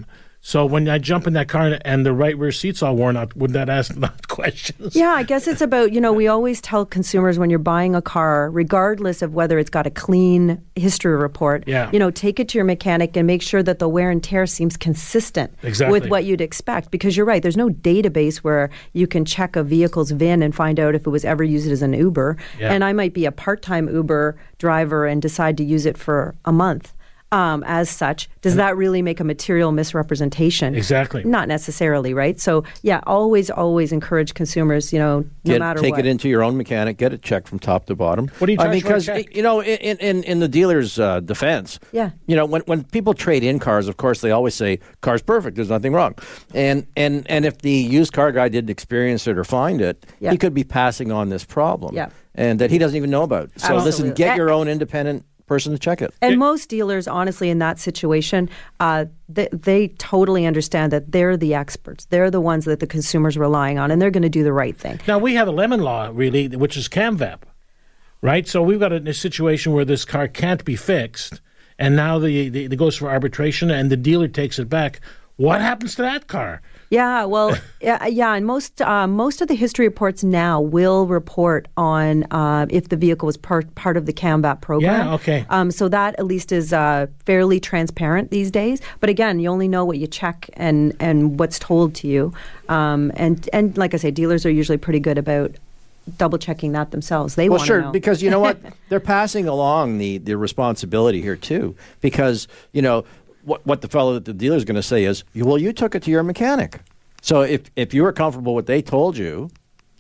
So 0.47 0.67
when 0.67 0.87
I 0.91 0.99
jump 0.99 1.27
in 1.27 1.33
that 1.33 1.49
car 1.49 1.79
and 1.87 2.05
the 2.05 2.13
right 2.13 2.37
rear 2.37 2.53
seat's 2.53 2.83
all 2.83 2.95
worn 2.97 3.17
out, 3.17 3.35
wouldn't 3.35 3.55
that 3.55 3.71
ask 3.71 3.97
not 4.07 4.29
questions? 4.29 4.95
Yeah, 4.95 5.09
I 5.09 5.23
guess 5.23 5.47
it's 5.47 5.63
about, 5.63 5.93
you 5.93 6.03
know, 6.03 6.13
we 6.13 6.29
always 6.29 6.61
tell 6.61 6.85
consumers 6.85 7.39
when 7.39 7.49
you're 7.49 7.59
buying 7.59 7.95
a 7.95 8.03
car, 8.03 8.51
regardless 8.51 9.23
of 9.23 9.33
whether 9.33 9.59
it's 9.59 9.71
got 9.71 9.87
a 9.87 9.91
clean 9.91 10.61
history 10.77 11.17
report, 11.17 11.65
Yeah. 11.67 11.89
you 11.95 11.99
know, 11.99 12.11
take 12.11 12.39
it 12.39 12.51
to 12.51 12.59
your 12.59 12.67
mechanic 12.67 13.17
and 13.17 13.27
make 13.27 13.41
sure 13.41 13.63
that 13.63 13.79
the 13.79 13.89
wear 13.89 14.11
and 14.11 14.23
tear 14.23 14.45
seems 14.47 14.77
consistent 14.77 15.51
Exactly. 15.63 15.99
with 15.99 16.11
what 16.11 16.25
you'd 16.25 16.43
expect. 16.43 16.91
Because 16.91 17.17
you're 17.17 17.25
right, 17.25 17.41
there's 17.43 17.57
no 17.57 17.71
database 17.71 18.37
where 18.39 18.69
you 18.93 19.07
can 19.07 19.25
check 19.25 19.57
a 19.57 19.63
vehicle's 19.63 20.11
VIN 20.11 20.43
and 20.43 20.55
find 20.55 20.79
out 20.79 20.95
if 20.95 21.07
it 21.07 21.11
was 21.11 21.25
ever 21.25 21.43
used 21.43 21.71
as 21.71 21.81
an 21.81 21.95
Uber. 21.95 22.37
Yeah. 22.61 22.71
And 22.71 22.85
I 22.85 22.93
might 22.93 23.15
be 23.15 23.25
a 23.25 23.33
part 23.33 23.63
time 23.63 23.89
Uber 23.89 24.37
driver 24.59 25.07
and 25.07 25.23
decide 25.23 25.57
to 25.57 25.65
use 25.65 25.87
it 25.87 25.97
for 25.97 26.35
a 26.45 26.53
month. 26.53 26.93
Um, 27.33 27.65
as 27.67 27.91
such, 27.91 28.29
does 28.43 28.55
that 28.57 28.77
really 28.77 29.03
make 29.03 29.19
a 29.19 29.25
material 29.25 29.73
misrepresentation? 29.73 30.77
Exactly. 30.77 31.25
Not 31.25 31.49
necessarily, 31.49 32.15
right? 32.15 32.39
So, 32.39 32.63
yeah, 32.83 33.01
always, 33.09 33.51
always 33.51 33.91
encourage 33.91 34.35
consumers, 34.35 34.93
you 34.93 35.01
know, 35.01 35.21
no 35.21 35.27
Get, 35.45 35.59
matter 35.59 35.81
take 35.81 35.93
what. 35.93 36.01
it 36.01 36.07
into 36.07 36.29
your 36.29 36.45
own 36.45 36.57
mechanic. 36.57 36.97
Get 36.97 37.13
it 37.13 37.23
checked 37.23 37.49
from 37.49 37.59
top 37.59 37.87
to 37.87 37.97
bottom. 37.97 38.29
What 38.39 38.47
do 38.47 38.53
you 38.53 38.59
I 38.61 38.69
mean, 38.69 38.81
for 38.83 38.87
because 38.89 39.07
check? 39.07 39.35
you 39.35 39.43
know, 39.43 39.61
in, 39.61 39.97
in 39.99 40.23
in 40.23 40.39
the 40.39 40.47
dealer's 40.47 40.99
uh, 41.01 41.19
defense, 41.21 41.81
Yeah. 41.91 42.11
you 42.27 42.37
know, 42.37 42.45
when 42.45 42.61
when 42.67 42.85
people 42.85 43.15
trade 43.15 43.43
in 43.43 43.59
cars, 43.59 43.89
of 43.89 43.97
course, 43.97 44.21
they 44.21 44.31
always 44.31 44.55
say 44.55 44.79
car's 45.01 45.23
perfect. 45.23 45.57
There's 45.57 45.71
nothing 45.71 45.93
wrong, 45.93 46.15
and 46.55 46.87
and 46.97 47.29
and 47.29 47.45
if 47.45 47.59
the 47.63 47.71
used 47.73 48.13
car 48.13 48.31
guy 48.31 48.49
didn't 48.49 48.71
experience 48.71 49.27
it 49.27 49.37
or 49.37 49.43
find 49.45 49.81
it, 49.81 50.07
Yeah. 50.21 50.31
he 50.31 50.37
could 50.39 50.55
be 50.55 50.63
passing 50.63 51.11
on 51.11 51.31
this 51.31 51.45
problem, 51.45 51.97
Yeah. 51.97 52.11
and 52.37 52.61
that 52.61 52.71
he 52.71 52.79
doesn't 52.79 52.97
even 52.97 53.11
know 53.11 53.25
about. 53.25 53.51
So 53.57 53.75
listen, 53.79 54.13
get 54.13 54.37
your 54.37 54.51
own 54.51 54.69
independent 54.69 55.25
person 55.47 55.73
to 55.73 55.79
check 55.79 56.01
it. 56.01 56.13
And 56.21 56.39
most 56.39 56.69
dealers, 56.69 57.07
honestly, 57.07 57.51
in 57.51 57.59
that 57.59 57.79
situation, 57.79 58.49
uh, 58.81 59.07
they, 59.29 59.49
they 59.53 59.89
totally 59.89 60.47
understand 60.47 60.93
that 60.93 61.13
they're 61.13 61.37
the 61.37 61.55
experts. 61.55 62.07
They're 62.07 62.31
the 62.31 62.41
ones 62.41 62.65
that 62.65 62.81
the 62.81 62.87
consumer's 62.87 63.37
relying 63.37 63.79
on, 63.79 63.91
and 63.91 64.01
they're 64.01 64.11
going 64.11 64.23
to 64.23 64.29
do 64.29 64.45
the 64.45 64.53
right 64.53 64.77
thing. 64.77 65.01
Now 65.07 65.19
we 65.19 65.35
have 65.35 65.49
a 65.49 65.53
lemon 65.53 65.81
law, 65.81 66.11
really, 66.13 66.49
which 66.49 66.77
is 66.77 66.89
CAMVAP, 66.89 67.41
right? 68.23 68.49
So 68.49 68.63
we've 68.63 68.81
got 68.81 68.93
a, 68.93 69.09
a 69.09 69.15
situation 69.15 69.73
where 69.73 69.85
this 69.85 70.05
car 70.05 70.29
can't 70.29 70.65
be 70.65 70.77
fixed, 70.77 71.41
and 71.79 71.97
now 71.97 72.19
the, 72.19 72.49
the 72.49 72.65
it 72.65 72.77
goes 72.77 72.97
for 72.97 73.11
arbitration, 73.11 73.71
and 73.71 73.91
the 73.91 73.97
dealer 73.97 74.29
takes 74.29 74.59
it 74.59 74.69
back. 74.69 75.01
What 75.37 75.61
happens 75.61 75.97
to 75.97 76.03
that 76.03 76.29
car? 76.29 76.63
Yeah, 76.95 77.25
well, 77.25 77.57
yeah, 77.81 78.07
yeah, 78.07 78.35
and 78.35 78.47
most 78.47 78.81
uh, 78.81 79.07
most 79.07 79.43
of 79.43 79.49
the 79.49 79.55
history 79.55 79.87
reports 79.87 80.23
now 80.23 80.61
will 80.61 81.07
report 81.07 81.69
on 81.77 82.25
uh, 82.31 82.67
if 82.71 82.89
the 82.89 82.97
vehicle 82.97 83.27
was 83.27 83.37
part 83.37 83.75
part 83.75 83.97
of 83.97 84.07
the 84.07 84.13
CAMVAP 84.13 84.61
program. 84.61 85.07
Yeah, 85.07 85.15
okay. 85.15 85.47
Um, 85.51 85.71
so 85.71 85.89
that 85.89 86.15
at 86.19 86.27
least 86.27 86.53
is 86.53 86.73
uh, 86.73 87.07
fairly 87.27 87.59
transparent 87.61 88.31
these 88.31 88.51
days. 88.51 88.81
But 89.01 89.11
again, 89.11 89.41
you 89.41 89.49
only 89.49 89.69
know 89.69 89.85
what 89.85 89.99
you 89.99 90.07
check 90.07 90.49
and 90.55 90.95
and 91.01 91.39
what's 91.39 91.59
told 91.59 91.95
to 91.97 92.09
you. 92.09 92.33
Um, 92.69 93.13
and 93.17 93.49
and 93.53 93.77
like 93.77 93.95
I 93.95 93.97
say, 93.97 94.11
dealers 94.11 94.47
are 94.47 94.51
usually 94.51 94.79
pretty 94.79 95.01
good 95.01 95.19
about 95.19 95.57
double 96.19 96.39
checking 96.39 96.73
that 96.73 96.91
themselves. 96.91 97.35
They 97.35 97.49
Well, 97.49 97.59
sure, 97.59 97.83
know. 97.83 97.91
because 97.91 98.23
you 98.23 98.31
know 98.31 98.41
what? 98.41 98.59
They're 98.89 99.01
passing 99.01 99.49
along 99.49 99.99
the, 99.99 100.19
the 100.19 100.37
responsibility 100.37 101.23
here, 101.23 101.37
too. 101.37 101.75
Because, 102.01 102.47
you 102.73 102.83
know, 102.83 103.05
what, 103.45 103.65
what 103.67 103.81
the 103.81 103.89
fellow 103.89 104.17
at 104.17 104.25
the 104.25 104.33
dealer 104.33 104.57
is 104.57 104.65
going 104.65 104.77
to 104.77 104.83
say 104.83 105.05
is, 105.05 105.25
well, 105.35 105.59
you 105.59 105.73
took 105.73 105.95
it 105.95 106.03
to 106.05 106.11
your 106.11 106.23
mechanic. 106.23 106.81
So 107.23 107.43
if, 107.43 107.63
if 107.77 107.95
you 107.95 108.03
were 108.03 108.13
comfortable 108.13 108.55
with 108.55 108.65
what 108.65 108.67
they 108.67 108.83
told 108.83 109.17
you 109.17 109.51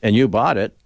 and 0.02 0.14
you 0.14 0.28
bought 0.28 0.56
it, 0.56 0.76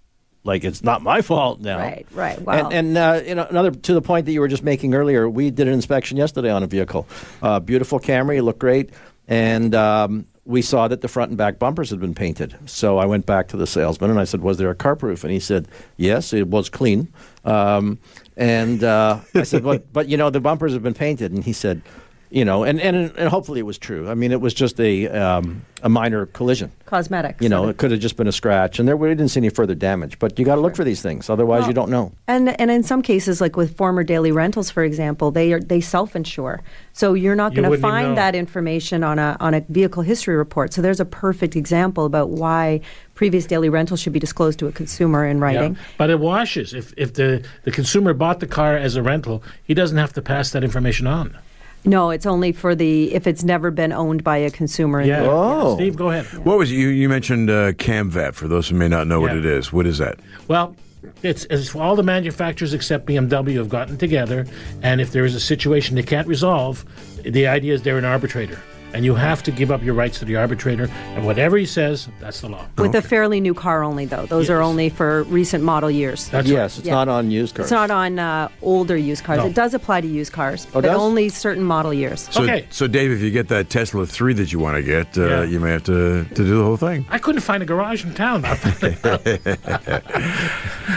like 0.45 0.65
it's 0.65 0.83
not 0.83 1.03
my 1.03 1.21
fault 1.21 1.61
now. 1.61 1.79
Right, 1.79 2.07
right. 2.13 2.41
Wow. 2.41 2.71
And, 2.71 2.73
and 2.73 2.99
uh, 2.99 3.21
you 3.27 3.35
know, 3.35 3.47
another 3.51 3.71
to 3.71 3.93
the 3.93 4.01
point 4.01 4.27
that 4.27 4.33
you 4.33 4.41
were 4.41 4.49
just 4.49 4.63
making 4.63 4.95
earlier, 4.95 5.29
we 5.29 5.51
did 5.51 5.69
an 5.69 5.75
inspection 5.75 6.17
yesterday 6.17 6.51
on 6.51 6.63
a 6.63 6.67
vehicle. 6.67 7.07
Uh, 7.43 7.61
beautiful 7.61 8.01
Camry, 8.01 8.43
looked 8.43 8.61
great. 8.61 8.91
And 9.27 9.75
um, 9.75 10.27
we 10.47 10.63
saw 10.63 10.89
that 10.89 11.03
the 11.03 11.09
front 11.09 11.31
and 11.31 11.37
back 11.37 11.59
bumpers 11.59 11.91
had 11.91 12.01
been 12.01 12.15
painted. 12.15 12.57
So 12.65 12.97
I 12.97 13.05
went 13.05 13.27
back 13.27 13.49
to 13.49 13.59
the 13.59 13.67
salesman 13.67 14.11
and 14.11 14.19
I 14.19 14.25
said, 14.25 14.41
Was 14.41 14.57
there 14.57 14.71
a 14.71 14.75
car 14.75 14.97
proof? 14.97 15.23
And 15.23 15.33
he 15.33 15.41
said, 15.41 15.69
Yes, 15.99 16.33
it 16.33 16.49
was 16.49 16.71
clean. 16.71 17.13
Um, 17.45 17.99
and 18.39 18.83
uh, 18.83 19.21
I 19.35 19.43
said, 19.43 19.63
but, 19.63 19.93
but 19.93 20.09
you 20.09 20.17
know, 20.17 20.31
the 20.31 20.41
bumpers 20.41 20.73
have 20.73 20.83
been 20.83 20.95
painted. 20.95 21.33
And 21.33 21.45
he 21.45 21.53
said, 21.53 21.83
you 22.31 22.45
know, 22.45 22.65
and, 22.65 22.81
and 22.81 23.13
and 23.17 23.29
hopefully 23.29 23.61
it 23.61 23.65
was 23.65 23.79
true. 23.79 24.09
I 24.09 24.15
mean, 24.15 24.33
it 24.33 24.41
was 24.41 24.55
just 24.55 24.79
a 24.81 25.09
um, 25.09 25.65
a 25.83 25.89
minor 25.89 26.27
collision. 26.27 26.71
Cosmetic. 26.87 27.37
You 27.41 27.49
know, 27.49 27.69
it 27.69 27.77
could 27.77 27.91
have 27.91 28.01
just 28.01 28.17
been 28.17 28.27
a 28.27 28.33
scratch, 28.33 28.79
and 28.79 28.89
there 28.89 28.97
we 28.97 29.09
didn't 29.09 29.29
see 29.29 29.41
any 29.41 29.51
further 29.51 29.75
damage. 29.75 30.19
But 30.19 30.39
you 30.39 30.45
got 30.45 30.57
to 30.57 30.61
look 30.61 30.75
for 30.77 30.85
these 30.85 31.03
things, 31.03 31.29
otherwise 31.31 31.67
you 31.67 31.73
don't 31.73 31.91
know. 31.91 32.13
And 32.27 32.49
and 32.61 32.71
in 32.71 32.83
some 32.83 33.03
cases, 33.03 33.41
like 33.41 33.57
with 33.57 33.77
former 33.77 34.03
daily 34.05 34.33
rentals, 34.33 34.71
for 34.71 34.83
example, 34.85 35.31
they 35.31 35.53
are 35.53 35.61
they 35.61 35.81
self 35.81 36.17
insure, 36.17 36.63
so 36.93 37.15
you're 37.15 37.35
not 37.35 37.55
going 37.55 37.65
to 37.65 37.71
wouldn't 37.71 37.85
even 37.87 38.01
know. 38.01 38.07
find 38.09 38.19
that 38.19 38.35
information 38.35 39.05
on 39.05 39.19
a 39.19 39.37
on 39.41 39.55
a 39.55 39.61
vehicle 39.69 40.03
history 40.03 40.37
report. 40.37 40.73
So 40.73 40.83
there's 40.83 41.01
a 41.01 41.05
perfect 41.05 41.57
example 41.57 42.05
about 42.05 42.31
why 42.31 42.81
previous 43.15 43.47
daily 43.47 43.69
rentals 43.69 44.01
should 44.01 44.13
be 44.13 44.21
disclosed 44.21 44.59
to 44.61 44.67
a 44.67 44.73
consumer 44.73 45.27
in 45.27 45.39
Yeah. 45.39 45.43
writing. 45.45 45.77
But 45.97 46.11
it 46.11 46.21
washes. 46.21 46.73
If 46.75 46.93
if 46.97 47.15
the, 47.15 47.45
the 47.65 47.71
consumer 47.71 48.13
bought 48.15 48.41
the 48.41 48.47
car 48.47 48.77
as 48.77 48.97
a 48.97 49.03
rental, 49.03 49.43
he 49.65 49.75
doesn't 49.75 49.99
have 49.99 50.13
to 50.15 50.23
pass 50.23 50.51
that 50.53 50.63
information 50.65 51.07
on. 51.07 51.37
No, 51.85 52.11
it's 52.11 52.27
only 52.27 52.53
for 52.53 52.75
the 52.75 53.15
if 53.15 53.27
it's 53.27 53.45
never 53.45 53.71
been 53.71 53.93
owned 53.93 54.23
by 54.25 54.37
a 54.39 54.51
consumer. 54.51 55.01
Yeah. 55.03 55.23
the- 55.23 55.31
Oh. 55.31 55.75
Steve, 55.77 55.97
go 55.97 56.11
ahead. 56.11 56.27
What 56.45 56.59
was 56.59 56.71
it? 56.71 56.75
you? 56.75 56.89
You 56.89 57.09
mentioned 57.09 57.49
uh, 57.51 57.73
CAMVAP. 57.73 58.35
For 58.35 58.49
those 58.49 58.69
who 58.69 58.77
may 58.77 58.89
not 58.89 59.07
know 59.07 59.21
what 59.21 59.37
it 59.37 59.45
is, 59.47 59.73
what 59.73 59.87
is 59.87 59.99
that? 59.99 60.19
Well, 60.49 60.75
it's, 61.23 61.45
it's 61.51 61.75
all 61.75 61.97
the 61.97 62.03
manufacturers 62.03 62.75
except 62.75 63.07
BMW 63.07 63.57
have 63.57 63.69
gotten 63.69 63.97
together, 63.97 64.47
and 64.83 65.01
if 65.01 65.13
there 65.13 65.25
is 65.25 65.35
a 65.35 65.41
situation 65.41 65.95
they 65.97 66.03
can't 66.03 66.27
resolve, 66.29 66.85
the 67.23 67.47
idea 67.47 67.75
is 67.75 67.83
they're 67.83 67.99
an 67.99 68.05
arbitrator, 68.05 68.61
and 68.95 69.05
you 69.05 69.15
have 69.15 69.43
to 69.45 69.51
give 69.51 69.71
up 69.71 69.83
your 69.83 69.95
rights 69.95 70.19
to 70.21 70.25
the 70.25 70.37
arbitrator, 70.37 70.89
and 71.15 71.25
whatever 71.27 71.57
he 71.57 71.67
says, 71.67 72.09
that's 72.21 72.41
the 72.41 72.49
law. 72.49 72.67
With 72.77 72.95
a 72.95 73.03
fairly 73.03 73.41
new 73.41 73.55
car 73.55 73.83
only, 73.85 74.05
though. 74.07 74.27
Those 74.27 74.51
are 74.51 74.61
only 74.63 74.89
for 74.89 75.23
recent 75.25 75.63
model 75.65 75.91
years. 75.91 76.29
That's 76.29 76.49
yes, 76.49 76.73
right. 76.75 76.79
it's 76.79 76.87
Yeah. 76.89 76.95
not 76.95 77.09
on 77.09 77.31
used 77.31 77.55
cars. 77.55 77.67
It's 77.67 77.73
not 77.73 77.91
on 77.91 78.19
uh, 78.19 78.49
older 78.63 78.97
used 78.97 79.25
cars. 79.25 79.39
No. 79.39 79.47
It 79.47 79.55
does 79.55 79.75
apply 79.75 80.01
to 80.03 80.07
used 80.07 80.33
cars, 80.33 80.67
Oh, 80.69 80.71
but 80.75 80.83
does? 80.83 80.99
only 81.01 81.29
certain 81.29 81.65
model 81.65 81.93
years. 81.93 82.29
So, 82.31 82.43
Okay. 82.43 82.67
So, 82.71 82.87
Dave, 82.87 83.11
if 83.11 83.21
you 83.21 83.31
get 83.31 83.49
that 83.49 83.69
Tesla 83.71 84.07
3 84.07 84.33
that 84.35 84.53
you 84.53 84.59
want 84.59 84.77
to 84.77 84.83
get, 84.83 85.17
uh, 85.19 85.27
Yeah. 85.29 85.43
you 85.45 85.61
may 85.61 85.71
have 85.73 85.85
to, 85.85 86.25
to 86.25 86.35
do 86.35 86.57
the 86.59 86.65
whole 86.65 86.77
thing. 86.77 87.05
I 87.11 87.19
couldn't 87.19 87.43
find 87.43 87.63
a 87.63 87.67
garage 87.67 88.05
in 88.05 88.15
town. 88.15 88.45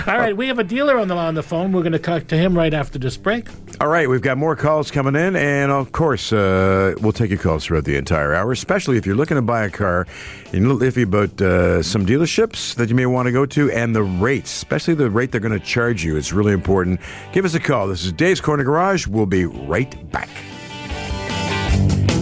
All 0.08 0.18
right, 0.18 0.36
we 0.36 0.48
have 0.48 0.60
a 0.60 0.64
dealer 0.64 0.98
on 0.98 1.08
the 1.08 1.16
on 1.16 1.36
the 1.36 1.44
phone. 1.44 1.72
We're 1.72 1.82
going 1.84 1.92
to 1.92 2.00
talk 2.00 2.28
to 2.28 2.38
him 2.38 2.58
right 2.58 2.74
after 2.74 2.98
this 2.98 3.18
break. 3.18 3.48
All 3.80 3.88
right, 3.88 4.10
we've 4.10 4.22
got 4.22 4.38
more 4.38 4.56
calls 4.56 4.90
coming 4.92 5.16
in, 5.16 5.36
and 5.36 5.72
of 5.72 5.92
course, 5.92 6.34
uh, 6.34 6.94
we'll 7.02 7.12
take 7.12 7.30
your 7.30 7.40
calls 7.40 7.70
throughout 7.82 7.86
the 7.86 7.98
entire 7.98 8.34
hour, 8.34 8.52
especially 8.52 8.98
if 8.98 9.06
you're 9.06 9.16
looking 9.16 9.36
to 9.36 9.42
buy 9.42 9.64
a 9.64 9.70
car 9.70 10.08
and 10.46 10.54
you're 10.54 10.72
a 10.72 10.74
little 10.74 10.88
iffy 10.88 11.04
about 11.04 11.42
uh, 11.42 11.82
some 11.84 12.06
dealerships 12.06 12.76
that 12.76 12.90
you 12.90 12.96
may 12.96 13.06
want 13.06 13.26
to 13.26 13.32
go 13.32 13.46
to 13.46 13.72
and 13.72 13.96
the 13.96 14.04
rates, 14.04 14.52
especially 14.52 14.94
the 14.94 15.10
rate 15.10 15.32
they're 15.32 15.42
going 15.42 15.58
to 15.58 15.66
charge 15.66 16.04
you. 16.04 16.18
It's 16.18 16.32
really 16.32 16.54
important. 16.54 17.00
Give 17.34 17.46
us 17.46 17.54
a 17.54 17.60
call. 17.60 17.88
This 17.88 18.06
is 18.06 18.14
Dave's 18.14 18.42
Corner 18.42 18.64
Garage. 18.64 19.08
We'll 19.08 19.26
be 19.26 19.46
right 19.46 20.12
back. 20.12 20.30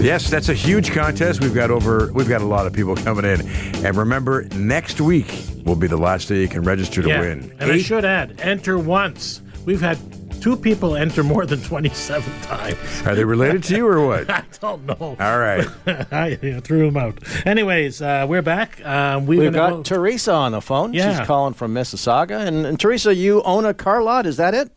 Yes, 0.02 0.30
that's 0.30 0.48
a 0.48 0.54
huge 0.54 0.92
contest. 0.92 1.42
We've 1.42 1.54
got 1.54 1.72
over 1.72 2.10
we've 2.14 2.30
got 2.30 2.40
a 2.40 2.46
lot 2.46 2.66
of 2.66 2.72
people 2.72 2.96
coming 2.96 3.26
in. 3.26 3.46
And 3.86 3.98
remember, 3.98 4.46
next 4.56 5.02
week 5.02 5.44
will 5.66 5.76
be 5.76 5.88
the 5.88 5.98
last 5.98 6.30
day 6.30 6.40
you 6.40 6.48
can 6.48 6.64
register 6.64 7.02
to 7.02 7.10
yeah, 7.10 7.20
win. 7.20 7.54
and 7.60 7.70
I 7.70 7.80
should 7.80 8.06
add, 8.06 8.40
enter 8.40 8.80
once. 8.80 9.42
We've 9.66 9.82
had 9.82 9.98
two 10.40 10.56
people 10.58 10.96
enter 10.96 11.24
more 11.24 11.46
than 11.46 11.62
twenty-seven 11.62 12.32
times. 12.42 12.78
Are 13.06 13.16
they 13.16 13.24
related 13.24 13.64
to 13.66 13.76
you 13.76 13.88
or 13.88 14.06
what? 14.08 14.30
I 14.30 14.44
don't 14.60 14.86
know. 14.86 14.96
All 15.20 15.40
right. 15.40 15.68
I 16.12 16.38
yeah, 16.42 16.60
threw 16.60 16.90
them 16.90 16.98
out. 16.98 17.18
Anyways, 17.46 18.02
uh, 18.02 18.26
we're 18.28 18.42
back. 18.42 18.84
Um, 18.86 19.26
we're 19.26 19.42
We've 19.42 19.54
got 19.54 19.70
go- 19.70 19.84
Teresa 19.84 20.34
on 20.34 20.54
the 20.54 20.62
phone. 20.62 20.94
Yeah. 20.94 21.18
She's 21.18 21.28
calling 21.28 21.54
from 21.54 21.74
Mississauga. 21.74 22.46
And, 22.48 22.66
and 22.66 22.80
Teresa, 22.80 23.14
you 23.14 23.42
own 23.44 23.66
a 23.66 23.74
car 23.74 24.02
lot, 24.02 24.26
is 24.26 24.38
that 24.38 24.54
it? 24.54 24.72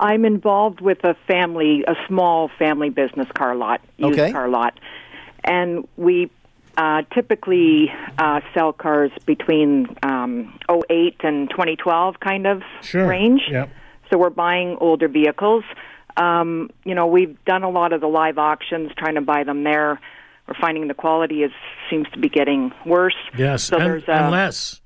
I'm 0.00 0.24
involved 0.24 0.80
with 0.80 1.04
a 1.04 1.14
family, 1.28 1.84
a 1.86 1.94
small 2.08 2.50
family 2.58 2.90
business 2.90 3.28
car 3.36 3.54
lot, 3.54 3.80
used 3.98 4.18
Okay. 4.18 4.32
car 4.32 4.48
lot, 4.48 4.78
and 5.44 5.86
we 5.96 6.28
uh, 6.76 7.02
typically 7.14 7.92
uh, 8.18 8.40
sell 8.54 8.72
cars 8.72 9.12
between 9.26 9.94
um, 10.02 10.58
08 10.68 11.16
and 11.22 11.50
2012 11.50 12.18
kind 12.18 12.46
of 12.46 12.62
Sure. 12.80 13.06
range. 13.06 13.42
Yep. 13.50 13.70
So 14.12 14.18
we're 14.18 14.30
buying 14.30 14.76
older 14.80 15.08
vehicles. 15.08 15.64
Um, 16.18 16.70
you 16.84 16.94
know, 16.94 17.06
we've 17.06 17.42
done 17.46 17.62
a 17.62 17.70
lot 17.70 17.94
of 17.94 18.02
the 18.02 18.06
live 18.06 18.36
auctions, 18.36 18.90
trying 18.96 19.14
to 19.14 19.22
buy 19.22 19.44
them 19.44 19.64
there. 19.64 19.98
We're 20.46 20.60
finding 20.60 20.88
the 20.88 20.94
quality 20.94 21.42
is 21.42 21.52
seems 21.88 22.06
to 22.10 22.18
be 22.18 22.28
getting 22.28 22.72
worse. 22.84 23.16
Yes, 23.38 23.64
So 23.64 23.78
and, 23.78 23.86
there's 23.86 24.08
a, 24.08 24.26
unless 24.26 24.80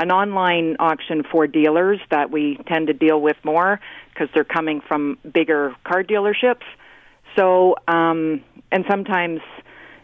an 0.00 0.10
online 0.10 0.74
auction 0.80 1.22
for 1.30 1.46
dealers 1.46 2.00
that 2.10 2.32
we 2.32 2.58
tend 2.66 2.88
to 2.88 2.92
deal 2.92 3.20
with 3.20 3.36
more 3.44 3.78
because 4.08 4.28
they're 4.34 4.42
coming 4.42 4.80
from 4.80 5.18
bigger 5.32 5.76
car 5.84 6.02
dealerships. 6.02 6.64
So, 7.36 7.76
um, 7.86 8.42
and 8.72 8.84
sometimes, 8.90 9.40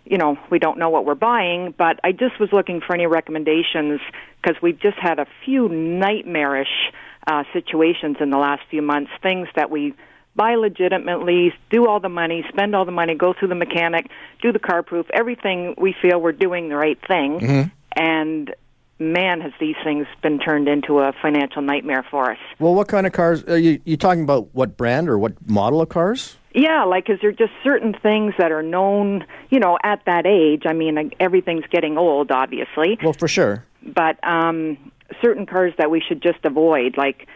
you 0.04 0.16
know, 0.16 0.38
we 0.48 0.60
don't 0.60 0.78
know 0.78 0.90
what 0.90 1.04
we're 1.06 1.16
buying, 1.16 1.74
but 1.76 1.98
I 2.04 2.12
just 2.12 2.38
was 2.38 2.50
looking 2.52 2.80
for 2.86 2.94
any 2.94 3.06
recommendations 3.06 4.00
because 4.40 4.62
we've 4.62 4.78
just 4.78 4.98
had 4.98 5.18
a 5.18 5.26
few 5.44 5.68
nightmarish 5.68 6.92
uh, 7.26 7.44
situations 7.52 8.16
in 8.20 8.30
the 8.30 8.38
last 8.38 8.62
few 8.70 8.82
months, 8.82 9.10
things 9.22 9.48
that 9.56 9.70
we 9.70 9.94
buy 10.36 10.54
legitimately, 10.54 11.52
do 11.70 11.86
all 11.86 12.00
the 12.00 12.08
money, 12.08 12.44
spend 12.48 12.74
all 12.74 12.84
the 12.84 12.92
money, 12.92 13.14
go 13.14 13.34
through 13.38 13.48
the 13.48 13.54
mechanic, 13.54 14.06
do 14.40 14.52
the 14.52 14.58
car 14.58 14.82
proof, 14.82 15.06
everything 15.12 15.74
we 15.76 15.94
feel 16.00 16.20
we're 16.20 16.32
doing 16.32 16.68
the 16.68 16.76
right 16.76 16.98
thing. 17.06 17.70
And 17.94 18.54
man, 19.00 19.40
has 19.40 19.52
these 19.58 19.76
things 19.82 20.06
been 20.22 20.38
turned 20.38 20.68
into 20.68 21.00
a 21.00 21.12
financial 21.20 21.62
nightmare 21.62 22.04
for 22.10 22.30
us. 22.30 22.38
Well, 22.58 22.74
what 22.74 22.86
kind 22.86 23.06
of 23.06 23.12
cars? 23.12 23.42
Are 23.44 23.58
you, 23.58 23.80
you 23.84 23.96
talking 23.96 24.22
about 24.22 24.54
what 24.54 24.76
brand 24.76 25.08
or 25.08 25.18
what 25.18 25.32
model 25.48 25.80
of 25.80 25.88
cars? 25.88 26.36
Yeah, 26.54 26.84
like, 26.84 27.08
is 27.08 27.18
there 27.22 27.32
just 27.32 27.52
certain 27.64 27.94
things 27.94 28.34
that 28.38 28.52
are 28.52 28.62
known, 28.62 29.24
you 29.50 29.58
know, 29.58 29.78
at 29.82 30.04
that 30.06 30.26
age? 30.26 30.62
I 30.66 30.72
mean, 30.74 31.12
everything's 31.18 31.64
getting 31.70 31.96
old, 31.96 32.30
obviously, 32.30 32.98
Well, 33.02 33.12
for 33.12 33.28
sure. 33.28 33.64
but 33.82 34.18
um, 34.26 34.76
certain 35.22 35.46
cars 35.46 35.72
that 35.78 35.90
we 35.90 36.00
should 36.00 36.22
just 36.22 36.44
avoid, 36.44 36.96
like, 36.96 37.26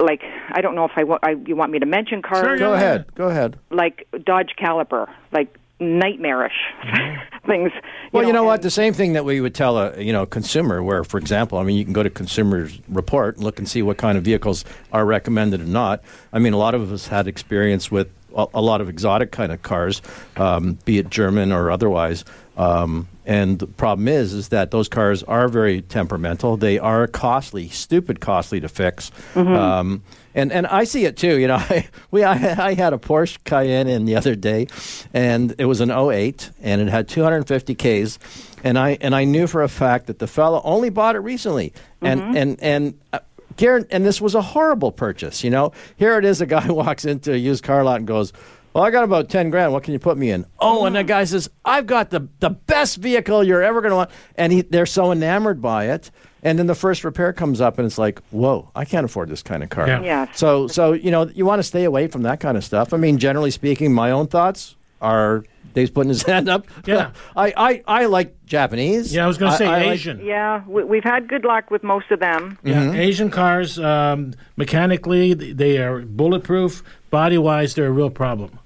like 0.00 0.22
I 0.50 0.60
don't 0.60 0.74
know 0.74 0.84
if 0.84 0.92
I, 0.96 1.04
wa- 1.04 1.18
I 1.22 1.36
you 1.46 1.56
want 1.56 1.72
me 1.72 1.78
to 1.78 1.86
mention 1.86 2.22
cars, 2.22 2.42
Sure, 2.42 2.58
Go 2.58 2.74
ahead. 2.74 3.14
Go 3.14 3.28
ahead. 3.28 3.58
like 3.70 4.08
Dodge 4.24 4.54
Caliber, 4.56 5.08
like 5.32 5.58
nightmarish 5.82 6.52
mm-hmm. 6.82 7.46
things. 7.46 7.72
Well, 8.12 8.24
you 8.24 8.32
know, 8.32 8.44
what? 8.44 8.62
The 8.62 8.70
same 8.70 8.94
thing 8.94 9.14
that 9.14 9.24
we 9.24 9.40
would 9.40 9.54
tell 9.54 9.78
a 9.78 10.00
you 10.00 10.12
know 10.12 10.26
consumer, 10.26 10.82
where, 10.82 11.04
for 11.04 11.18
example, 11.18 11.58
I 11.58 11.64
mean, 11.64 11.76
you 11.76 11.84
can 11.84 11.92
go 11.92 12.02
to 12.02 12.10
Consumers 12.10 12.80
Report 12.88 13.36
and 13.36 13.44
look 13.44 13.58
and 13.58 13.68
see 13.68 13.82
what 13.82 13.96
kind 13.96 14.16
of 14.16 14.24
vehicles 14.24 14.64
are 14.92 15.04
recommended 15.04 15.60
and 15.60 15.72
not. 15.72 16.02
I 16.32 16.38
mean, 16.38 16.52
a 16.52 16.58
lot 16.58 16.74
of 16.74 16.92
us 16.92 17.08
had 17.08 17.26
experience 17.26 17.90
with 17.90 18.08
a, 18.34 18.60
lot 18.60 18.80
of 18.80 18.88
exotic 18.88 19.32
kind 19.32 19.52
of 19.52 19.62
cars, 19.62 20.02
um, 20.36 20.78
be 20.84 20.98
it 20.98 21.10
German 21.10 21.52
or 21.52 21.70
otherwise. 21.70 22.24
Um, 22.56 23.08
and 23.24 23.58
the 23.58 23.66
problem 23.66 24.08
is, 24.08 24.32
is 24.32 24.48
that 24.48 24.70
those 24.72 24.88
cars 24.88 25.22
are 25.22 25.48
very 25.48 25.80
temperamental. 25.80 26.56
They 26.56 26.78
are 26.78 27.06
costly, 27.06 27.68
stupid 27.68 28.20
costly 28.20 28.60
to 28.60 28.68
fix. 28.68 29.10
Um, 29.56 30.02
and 30.34 30.52
and 30.52 30.66
I 30.66 30.84
see 30.84 31.04
it 31.04 31.16
too. 31.16 31.38
You 31.38 31.48
know, 31.48 31.54
I, 31.70 31.88
we 32.10 32.24
I, 32.24 32.68
I 32.68 32.74
had 32.74 32.92
a 32.92 32.98
Porsche 32.98 33.38
Cayenne 33.44 33.88
in 33.88 34.04
the 34.04 34.16
other 34.16 34.34
day, 34.34 34.66
and 35.14 35.54
it 35.58 35.66
was 35.66 35.80
an 35.80 35.90
08, 35.90 36.50
and 36.60 36.80
it 36.80 36.88
had 36.88 37.08
250 37.08 37.74
Ks, 37.74 38.18
and 38.64 38.78
I 38.78 38.98
and 39.00 39.14
I 39.14 39.24
knew 39.24 39.46
for 39.46 39.62
a 39.62 39.68
fact 39.68 40.06
that 40.06 40.18
the 40.18 40.26
fellow 40.26 40.60
only 40.64 40.90
bought 40.90 41.16
it 41.16 41.20
recently, 41.20 41.72
and 42.00 42.36
and 42.36 42.60
and. 42.60 42.98
Uh, 43.12 43.20
Garen, 43.56 43.86
and 43.90 44.04
this 44.04 44.20
was 44.20 44.34
a 44.34 44.42
horrible 44.42 44.92
purchase. 44.92 45.42
You 45.44 45.50
know, 45.50 45.72
here 45.96 46.18
it 46.18 46.24
is. 46.24 46.40
A 46.40 46.46
guy 46.46 46.66
walks 46.70 47.04
into 47.04 47.32
a 47.32 47.36
used 47.36 47.64
car 47.64 47.84
lot 47.84 47.96
and 47.96 48.06
goes, 48.06 48.32
"Well, 48.72 48.84
I 48.84 48.90
got 48.90 49.04
about 49.04 49.28
ten 49.28 49.50
grand. 49.50 49.72
What 49.72 49.82
can 49.82 49.92
you 49.92 49.98
put 49.98 50.16
me 50.16 50.30
in?" 50.30 50.46
Oh, 50.60 50.84
and 50.84 50.96
the 50.96 51.04
guy 51.04 51.24
says, 51.24 51.48
"I've 51.64 51.86
got 51.86 52.10
the 52.10 52.28
the 52.40 52.50
best 52.50 52.98
vehicle 52.98 53.44
you're 53.44 53.62
ever 53.62 53.80
going 53.80 53.90
to 53.90 53.96
want," 53.96 54.10
and 54.36 54.52
he, 54.52 54.62
they're 54.62 54.86
so 54.86 55.12
enamored 55.12 55.60
by 55.60 55.90
it. 55.90 56.10
And 56.44 56.58
then 56.58 56.66
the 56.66 56.74
first 56.74 57.04
repair 57.04 57.32
comes 57.32 57.60
up, 57.60 57.78
and 57.78 57.86
it's 57.86 57.98
like, 57.98 58.20
"Whoa, 58.30 58.70
I 58.74 58.84
can't 58.84 59.04
afford 59.04 59.28
this 59.28 59.42
kind 59.42 59.62
of 59.62 59.70
car." 59.70 59.86
Yeah. 59.86 60.02
Yes. 60.02 60.38
So, 60.38 60.66
so 60.66 60.92
you 60.92 61.10
know, 61.10 61.28
you 61.28 61.46
want 61.46 61.60
to 61.60 61.64
stay 61.64 61.84
away 61.84 62.08
from 62.08 62.22
that 62.22 62.40
kind 62.40 62.56
of 62.56 62.64
stuff. 62.64 62.92
I 62.92 62.96
mean, 62.96 63.18
generally 63.18 63.50
speaking, 63.52 63.92
my 63.92 64.10
own 64.10 64.26
thoughts 64.26 64.76
are. 65.00 65.44
Dave's 65.74 65.90
putting 65.90 66.08
his 66.10 66.22
hand 66.32 66.48
up. 66.48 66.66
Yeah. 66.86 67.12
I, 67.36 67.52
I, 67.56 67.82
I 68.02 68.06
like 68.06 68.44
Japanese. 68.46 69.14
yeah, 69.14 69.24
I 69.24 69.26
was 69.26 69.38
going 69.38 69.52
to 69.52 69.58
say 69.58 69.66
I- 69.66 69.80
I 69.82 69.84
like- 69.86 69.94
Asian. 69.94 70.24
yeah, 70.24 70.62
we, 70.66 70.84
we've 70.84 71.04
had 71.04 71.28
good 71.28 71.44
luck 71.44 71.70
with 71.70 71.82
most 71.82 72.10
of 72.10 72.20
them. 72.20 72.58
Yeah, 72.62 72.82
mm-hmm. 72.84 72.96
Asian 72.96 73.30
cars, 73.30 73.78
um, 73.78 74.34
mechanically, 74.56 75.34
they 75.34 75.78
are 75.78 76.00
bulletproof. 76.00 76.82
Body 77.10 77.38
wise, 77.38 77.74
they're 77.74 77.86
a 77.86 77.90
real 77.92 78.10
problem. 78.10 78.58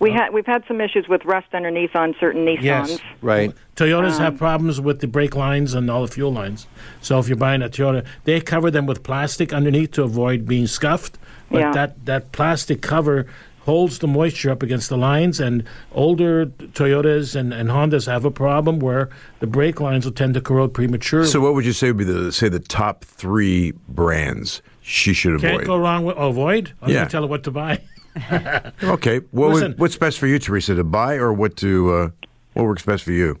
We 0.00 0.10
uh, 0.10 0.14
had 0.14 0.32
we've 0.32 0.46
had 0.46 0.64
some 0.66 0.80
issues 0.80 1.06
with 1.08 1.24
rust 1.24 1.46
underneath 1.54 1.94
on 1.94 2.16
certain 2.18 2.44
Nissans. 2.44 2.62
Yes. 2.62 2.98
right. 3.20 3.52
Toyotas 3.76 4.18
have 4.18 4.32
um, 4.34 4.38
problems 4.38 4.80
with 4.80 4.98
the 5.00 5.06
brake 5.06 5.36
lines 5.36 5.74
and 5.74 5.88
all 5.88 6.02
the 6.02 6.08
fuel 6.12 6.32
lines. 6.32 6.66
So 7.00 7.20
if 7.20 7.28
you're 7.28 7.36
buying 7.36 7.62
a 7.62 7.68
Toyota, 7.68 8.04
they 8.24 8.40
cover 8.40 8.70
them 8.70 8.86
with 8.86 9.04
plastic 9.04 9.52
underneath 9.52 9.92
to 9.92 10.02
avoid 10.02 10.44
being 10.46 10.66
scuffed. 10.66 11.18
But 11.50 11.58
Yeah. 11.60 11.70
that, 11.72 12.04
that 12.06 12.32
plastic 12.32 12.82
cover 12.82 13.26
holds 13.64 13.98
the 14.00 14.08
moisture 14.08 14.50
up 14.50 14.62
against 14.62 14.88
the 14.88 14.96
lines. 14.96 15.40
And 15.40 15.64
older 15.92 16.46
Toyotas 16.46 17.36
and, 17.36 17.52
and 17.52 17.68
Hondas 17.70 18.06
have 18.06 18.24
a 18.24 18.30
problem 18.30 18.78
where 18.80 19.08
the 19.40 19.46
brake 19.46 19.80
lines 19.80 20.04
will 20.04 20.12
tend 20.12 20.34
to 20.34 20.40
corrode 20.40 20.74
prematurely. 20.74 21.26
So, 21.28 21.40
what 21.40 21.54
would 21.54 21.64
you 21.64 21.72
say 21.72 21.88
would 21.88 21.98
be 21.98 22.04
the 22.04 22.32
say 22.32 22.48
the 22.48 22.58
top 22.60 23.04
three 23.04 23.72
brands 23.88 24.62
she 24.80 25.12
should 25.12 25.34
avoid? 25.34 25.42
Can't 25.42 25.54
avoid? 25.62 25.66
go 25.66 25.76
wrong 25.78 26.04
with 26.04 26.16
avoid. 26.16 26.72
I'm 26.82 26.88
Yeah. 26.90 26.94
going 26.96 27.06
to 27.06 27.12
tell 27.12 27.22
her 27.22 27.28
what 27.28 27.44
to 27.44 27.50
buy. 27.50 27.80
Okay. 28.82 29.18
What 29.30 29.52
would- 29.52 29.78
what's 29.78 29.96
best 29.96 30.18
for 30.18 30.26
you, 30.26 30.38
Teresa, 30.38 30.74
to 30.74 30.84
buy 30.84 31.14
or 31.14 31.32
what 31.32 31.56
to 31.58 31.94
uh, 31.94 32.08
what 32.52 32.64
works 32.66 32.84
best 32.84 33.04
for 33.04 33.12
you? 33.12 33.38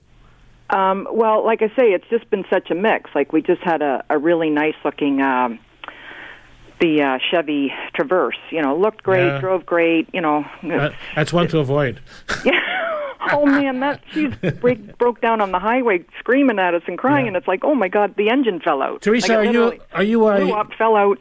Um, 0.70 1.06
well, 1.12 1.44
like 1.44 1.60
I 1.60 1.68
say, 1.76 1.92
it's 1.92 2.08
just 2.08 2.30
been 2.30 2.46
such 2.48 2.70
a 2.70 2.74
mix. 2.74 3.10
Like 3.14 3.34
we 3.34 3.42
just 3.42 3.60
had 3.62 3.82
a, 3.82 4.02
a 4.08 4.16
really 4.16 4.48
nice 4.48 4.74
looking 4.82 5.20
um, 5.20 5.58
the 6.82 7.00
uh, 7.02 7.18
Chevy 7.30 7.72
Traverse. 7.94 8.36
You 8.50 8.60
know, 8.60 8.76
looked 8.76 9.02
great, 9.02 9.26
Yeah. 9.26 9.40
drove 9.40 9.64
great. 9.64 10.08
You 10.12 10.20
know, 10.20 10.44
Uh, 10.62 10.90
that's 11.14 11.32
one 11.32 11.48
to 11.48 11.58
avoid. 11.60 12.00
yeah. 12.44 12.60
oh 13.32 13.46
man, 13.46 13.80
that 13.80 14.02
she 14.12 14.26
break, 14.60 14.98
broke 14.98 15.20
down 15.20 15.40
on 15.40 15.52
the 15.52 15.58
highway 15.60 16.04
screaming 16.18 16.58
at 16.58 16.74
us 16.74 16.82
and 16.88 16.98
crying, 16.98 17.24
Yeah. 17.26 17.28
and 17.28 17.36
it's 17.36 17.46
like, 17.48 17.60
oh 17.64 17.74
my 17.74 17.88
god, 17.88 18.16
the 18.16 18.28
engine 18.30 18.60
fell 18.60 18.82
out. 18.82 19.00
Teresa, 19.02 19.36
Like, 19.36 19.48
are 19.48 19.52
you 19.52 19.80
are 19.94 20.02
you 20.02 20.18
blew 20.18 20.52
a 20.54 20.58
up, 20.60 20.72
fell 20.76 20.96
out. 20.96 21.18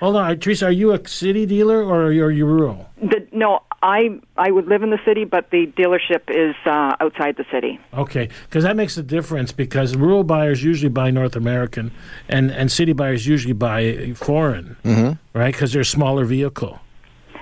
hold 0.00 0.16
on, 0.16 0.38
Teresa? 0.40 0.66
Are 0.66 0.70
you 0.72 0.92
a 0.92 1.08
city 1.08 1.46
dealer 1.46 1.82
or 1.82 2.06
are 2.06 2.12
you, 2.12 2.24
are 2.24 2.30
you 2.30 2.44
rural? 2.46 2.90
The, 3.00 3.26
no, 3.32 3.60
I 3.84 4.18
I 4.38 4.50
would 4.50 4.66
live 4.66 4.82
in 4.82 4.88
the 4.90 4.98
city, 5.04 5.24
but 5.24 5.50
the 5.50 5.66
dealership 5.66 6.22
is 6.30 6.54
uh, 6.64 6.96
outside 7.00 7.36
the 7.36 7.44
city. 7.52 7.78
Okay, 7.92 8.28
because 8.48 8.64
that 8.64 8.76
makes 8.76 8.96
a 8.96 9.02
difference. 9.02 9.52
Because 9.52 9.94
rural 9.94 10.24
buyers 10.24 10.64
usually 10.64 10.88
buy 10.88 11.10
North 11.10 11.36
American, 11.36 11.92
and 12.28 12.50
and 12.50 12.72
city 12.72 12.94
buyers 12.94 13.26
usually 13.26 13.52
buy 13.52 14.12
foreign, 14.16 14.76
mm-hmm. 14.84 15.38
right? 15.38 15.52
Because 15.54 15.72
they're 15.74 15.82
a 15.82 15.84
smaller 15.84 16.24
vehicle. 16.24 16.80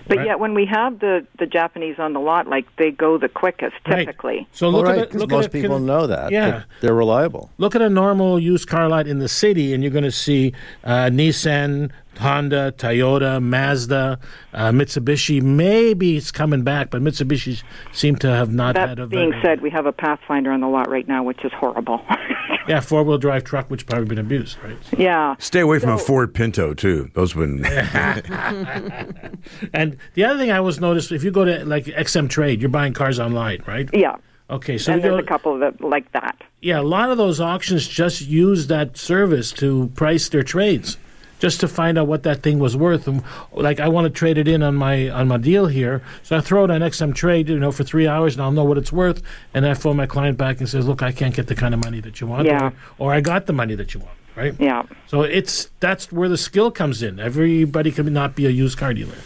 But 0.09 0.19
Right. 0.19 0.27
yet, 0.27 0.41
when 0.41 0.53
we 0.55 0.67
have 0.67 0.99
the 0.99 1.25
the 1.39 1.47
Japanese 1.47 2.01
on 2.01 2.13
the 2.13 2.19
lot, 2.19 2.49
like 2.49 2.67
they 2.77 2.91
go 2.91 3.19
the 3.19 3.29
quickest 3.29 3.77
Right. 3.87 3.99
typically. 4.05 4.49
So 4.51 4.67
Well, 4.67 4.79
look 4.79 4.87
right, 4.87 4.99
at 4.99 5.03
it. 5.05 5.11
'cause 5.13 5.21
Look 5.21 5.31
most 5.31 5.45
at 5.47 5.55
it, 5.55 5.63
people 5.63 5.79
know 5.79 6.09
that. 6.09 6.33
Yeah. 6.33 6.51
that 6.51 6.65
They're 6.81 6.93
reliable. 6.95 7.51
Look 7.59 7.77
at 7.77 7.83
a 7.83 7.89
normal 7.89 8.41
used 8.41 8.67
car 8.69 8.89
lot 8.89 9.07
in 9.07 9.21
the 9.21 9.29
city, 9.29 9.73
and 9.73 9.83
you're 9.85 9.93
going 9.93 10.03
to 10.03 10.11
see 10.11 10.55
uh, 10.83 11.07
Nissan, 11.21 11.91
Honda, 12.19 12.73
Toyota, 12.77 13.43
Mazda, 13.43 14.19
uh, 14.53 14.71
Mitsubishi. 14.71 15.41
Maybe 15.43 16.17
it's 16.17 16.31
coming 16.31 16.63
back, 16.63 16.91
but 16.91 17.03
Mitsubishi 17.03 17.63
seem 17.93 18.17
to 18.17 18.29
have 18.29 18.53
not 18.53 18.77
had 18.77 18.99
a 18.99 19.03
That 19.03 19.11
being 19.11 19.31
very- 19.31 19.43
said, 19.43 19.61
we 19.63 19.71
have 19.71 19.87
a 19.87 19.93
Pathfinder 19.93 20.53
on 20.53 20.61
the 20.61 20.69
lot 20.69 20.89
right 20.89 21.07
now, 21.09 21.23
which 21.23 21.45
is 21.45 21.53
horrible. 21.53 22.03
yeah, 22.69 22.81
four 22.81 23.03
wheel 23.03 23.19
drive 23.19 23.45
truck, 23.45 23.71
which 23.71 23.87
probably 23.87 24.07
been 24.07 24.19
abused, 24.19 24.59
right? 24.63 24.77
yeah. 24.97 25.35
Stay 25.39 25.61
away 25.61 25.79
from 25.79 25.91
a 25.91 25.99
Ford 25.99 26.35
Pinto 26.35 26.75
too. 26.75 27.11
Those 27.15 27.33
been 27.35 27.65
And 29.75 29.97
the 30.15 30.25
other 30.25 30.39
thing 30.39 30.51
I 30.51 30.59
always 30.59 30.81
noticed, 30.81 31.13
if 31.13 31.25
you 31.25 31.31
go 31.31 31.45
to 31.45 31.65
like 31.65 31.85
XM 31.87 32.29
Trade, 32.29 32.61
you're 32.61 32.69
buying 32.71 32.93
cars 32.93 33.19
online, 33.19 33.63
right? 33.67 33.89
Yeah. 33.93 34.17
Okay, 34.51 34.77
so 34.77 34.93
and 34.93 35.03
there's 35.03 35.13
go, 35.13 35.19
a 35.19 35.23
couple 35.23 35.59
that 35.61 35.81
like 35.81 36.13
that. 36.13 36.37
yeah, 36.61 36.79
a 36.79 36.83
lot 36.83 37.11
of 37.11 37.17
those 37.17 37.41
auctions 37.41 37.89
just 37.89 38.21
use 38.21 38.67
that 38.67 38.99
service 38.99 39.51
to 39.53 39.91
price 39.95 40.29
their 40.29 40.43
trades, 40.43 40.99
just 41.43 41.59
to 41.59 41.67
find 41.67 41.99
out 41.99 42.07
what 42.07 42.23
that 42.23 42.41
thing 42.41 42.61
was 42.61 42.77
worth. 42.77 43.09
And 43.09 43.21
like, 43.51 43.81
I 43.81 43.89
want 43.89 44.05
to 44.05 44.11
trade 44.11 44.39
it 44.39 44.47
in 44.47 44.63
on 44.63 44.77
my 44.77 45.11
on 45.11 45.27
my 45.27 45.39
deal 45.39 45.67
here, 45.67 46.01
so 46.23 46.37
I 46.37 46.41
throw 46.41 46.63
it 46.65 46.71
on 46.71 46.83
XM 46.83 47.13
Trade, 47.17 47.49
you 47.49 47.59
know, 47.59 47.73
for 47.73 47.83
three 47.83 48.07
hours, 48.07 48.35
and 48.37 48.43
I'll 48.45 48.53
know 48.53 48.63
what 48.63 48.79
it's 48.79 48.93
worth. 48.93 49.21
And 49.53 49.67
I 49.67 49.75
phone 49.75 49.97
my 49.97 50.07
client 50.07 50.39
back 50.39 50.61
and 50.61 50.69
says, 50.69 50.87
"Look, 50.87 51.03
I 51.03 51.11
can't 51.11 51.35
get 51.35 51.49
the 51.49 51.57
kind 51.57 51.75
of 51.75 51.81
money 51.83 52.01
that 52.01 52.21
you 52.21 52.29
want, 52.29 52.47
Yeah. 52.47 52.71
or, 52.99 53.11
or 53.11 53.13
I 53.13 53.21
got 53.21 53.47
the 53.47 53.53
money 53.53 53.75
that 53.75 53.93
you 53.93 53.99
want." 54.01 54.13
Right. 54.37 54.55
Yeah. 54.61 54.85
So 55.09 55.23
it's 55.23 55.69
that's 55.81 56.13
where 56.13 56.29
the 56.29 56.39
skill 56.39 56.71
comes 56.71 57.03
in. 57.03 57.19
Everybody 57.19 57.91
can 57.91 58.11
not 58.13 58.37
be 58.37 58.47
a 58.47 58.51
used 58.51 58.79
car 58.79 58.95
dealer. 58.95 59.19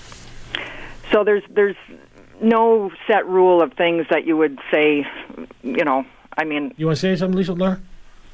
So 1.12 1.22
there's 1.22 1.42
there's 1.50 1.76
no 2.40 2.90
set 3.06 3.26
rule 3.28 3.60
of 3.62 3.74
things 3.74 4.06
that 4.08 4.26
you 4.26 4.38
would 4.38 4.58
say, 4.70 5.06
you 5.62 5.84
know. 5.84 6.06
I 6.38 6.44
mean, 6.44 6.72
You 6.76 6.86
want 6.86 6.96
to 6.96 7.00
say 7.00 7.14
something, 7.16 7.36
Lisa, 7.36 7.52
Laura? 7.52 7.78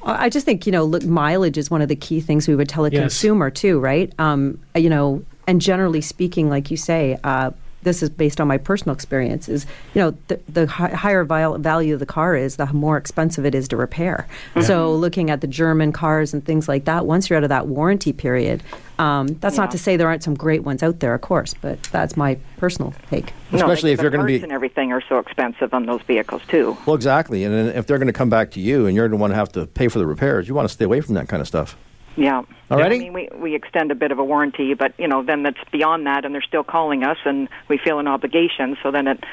I 0.05 0.29
just 0.29 0.45
think 0.45 0.65
you 0.65 0.71
know, 0.71 0.83
look, 0.83 1.03
mileage 1.03 1.57
is 1.57 1.71
one 1.71 1.81
of 1.81 1.87
the 1.87 1.95
key 1.95 2.19
things 2.21 2.47
we 2.47 2.55
would 2.55 2.69
tell 2.69 2.85
a 2.85 2.89
Yes. 2.89 2.99
consumer 2.99 3.49
too, 3.49 3.79
right? 3.79 4.11
Um, 4.19 4.59
you 4.75 4.89
know, 4.89 5.23
and 5.47 5.61
generally 5.61 6.01
speaking, 6.01 6.49
like 6.49 6.69
you 6.71 6.77
say, 6.77 7.17
uh, 7.23 7.51
this 7.83 8.01
is 8.03 8.09
based 8.09 8.39
on 8.41 8.47
my 8.47 8.57
personal 8.57 8.93
experience. 8.93 9.47
Is 9.47 9.65
you 9.93 10.01
know, 10.01 10.17
the, 10.27 10.39
the 10.49 10.67
hi- 10.67 10.89
higher 10.89 11.23
val- 11.23 11.57
value 11.57 11.93
of 11.93 11.99
the 11.99 12.05
car 12.05 12.35
is, 12.35 12.55
the 12.55 12.65
more 12.73 12.97
expensive 12.97 13.45
it 13.45 13.53
is 13.55 13.67
to 13.69 13.77
repair. 13.77 14.27
So, 14.61 14.93
looking 14.95 15.29
at 15.29 15.41
the 15.41 15.47
German 15.47 15.91
cars 15.91 16.33
and 16.33 16.43
things 16.45 16.67
like 16.67 16.85
that, 16.85 17.05
once 17.05 17.29
you're 17.29 17.37
out 17.37 17.43
of 17.43 17.49
that 17.49 17.67
warranty 17.67 18.13
period, 18.13 18.63
um, 18.99 19.27
that's 19.39 19.57
not 19.57 19.71
to 19.71 19.77
say 19.77 19.97
there 19.97 20.07
aren't 20.07 20.23
some 20.23 20.35
great 20.35 20.63
ones 20.63 20.83
out 20.83 20.99
there, 20.99 21.13
of 21.13 21.21
course, 21.21 21.53
but 21.53 21.81
that's 21.91 22.15
my 22.15 22.37
personal 22.57 22.93
take. 23.09 23.33
no, 23.51 23.57
Especially 23.59 23.91
like 23.91 23.99
if 23.99 24.01
you're 24.03 24.11
gonna 24.11 24.25
be- 24.25 24.41
and 24.41 24.51
everything 24.51 24.91
are 24.91 25.01
so 25.09 25.19
expensive 25.19 25.73
on 25.73 25.85
those 25.85 26.01
vehicles 26.03 26.41
too. 26.47 26.77
Well, 26.85 26.95
exactly. 26.95 27.43
And 27.43 27.69
if 27.69 27.87
they're 27.87 27.97
going 27.97 28.07
to 28.07 28.13
come 28.13 28.29
back 28.29 28.51
to 28.51 28.59
you 28.59 28.85
and 28.85 28.95
you're 28.95 29.07
going 29.07 29.17
to 29.17 29.21
want 29.21 29.31
to 29.31 29.35
have 29.35 29.51
to 29.53 29.65
pay 29.65 29.87
for 29.87 29.99
the 29.99 30.05
repairs, 30.05 30.47
you 30.47 30.53
want 30.53 30.67
to 30.67 30.73
stay 30.73 30.85
away 30.85 31.01
from 31.01 31.15
that 31.15 31.27
kind 31.27 31.41
of 31.41 31.47
stuff. 31.47 31.75
Yeah. 32.15 32.43
Alrighty. 32.69 32.85
I 32.85 32.89
mean, 32.89 33.13
we 33.13 33.29
we 33.35 33.55
extend 33.55 33.91
a 33.91 33.95
bit 33.95 34.11
of 34.11 34.19
a 34.19 34.23
warranty, 34.23 34.73
but 34.73 34.93
you 34.97 35.07
know, 35.07 35.23
then 35.23 35.43
that's 35.43 35.57
beyond 35.71 36.05
that, 36.07 36.25
and 36.25 36.33
they're 36.33 36.41
still 36.41 36.63
calling 36.63 37.03
us, 37.03 37.17
and 37.25 37.49
we 37.67 37.77
feel 37.77 37.99
an 37.99 38.07
obligation. 38.07 38.77
So 38.83 38.91
then 38.91 39.07
it, 39.07 39.23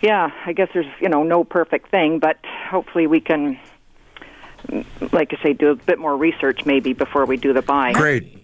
yeah, 0.00 0.30
I 0.46 0.52
guess 0.52 0.68
there's 0.72 0.86
you 1.00 1.08
know 1.08 1.22
no 1.22 1.44
perfect 1.44 1.90
thing, 1.90 2.18
but 2.18 2.38
hopefully 2.68 3.06
we 3.06 3.20
can, 3.20 3.58
like 5.12 5.32
I 5.32 5.42
say, 5.42 5.52
do 5.52 5.70
a 5.70 5.76
bit 5.76 5.98
more 5.98 6.16
research 6.16 6.64
maybe 6.64 6.92
before 6.92 7.26
we 7.26 7.36
do 7.36 7.52
the 7.52 7.62
buy. 7.62 7.92
great. 7.92 8.40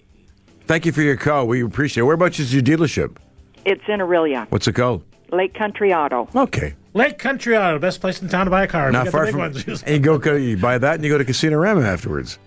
Thank 0.67 0.87
you 0.87 0.93
for 0.93 1.03
your 1.03 1.17
call. 1.17 1.49
We 1.49 1.63
appreciate 1.65 2.03
it. 2.03 2.05
Whereabouts 2.05 2.39
is 2.39 2.55
your 2.55 2.63
dealership? 2.63 3.17
It's 3.65 3.83
in 3.89 4.01
Orillia, 4.01 4.47
What's 4.51 4.69
it 4.69 4.75
called? 4.75 5.05
Lake 5.33 5.55
Country 5.55 5.93
Auto. 5.95 6.29
Okay. 6.35 6.75
Lake 6.93 7.19
Country 7.19 7.57
Auto, 7.57 7.79
best 7.79 8.01
place 8.01 8.21
in 8.21 8.29
town 8.29 8.47
to 8.47 8.51
buy 8.51 8.65
a 8.65 8.67
car. 8.67 8.91
Not 8.91 9.09
far 9.09 9.21
the 9.21 9.27
big 9.27 9.65
from. 9.65 9.69
ones. 9.69 9.83
And 9.87 10.05
you 10.05 10.19
go, 10.19 10.35
you 10.35 10.57
buy 10.57 10.77
that, 10.77 10.97
and 10.97 11.05
you 11.05 11.11
go 11.11 11.19
to 11.19 11.25
Casino 11.25 11.57
Rama 11.57 11.83
afterwards. 11.83 12.41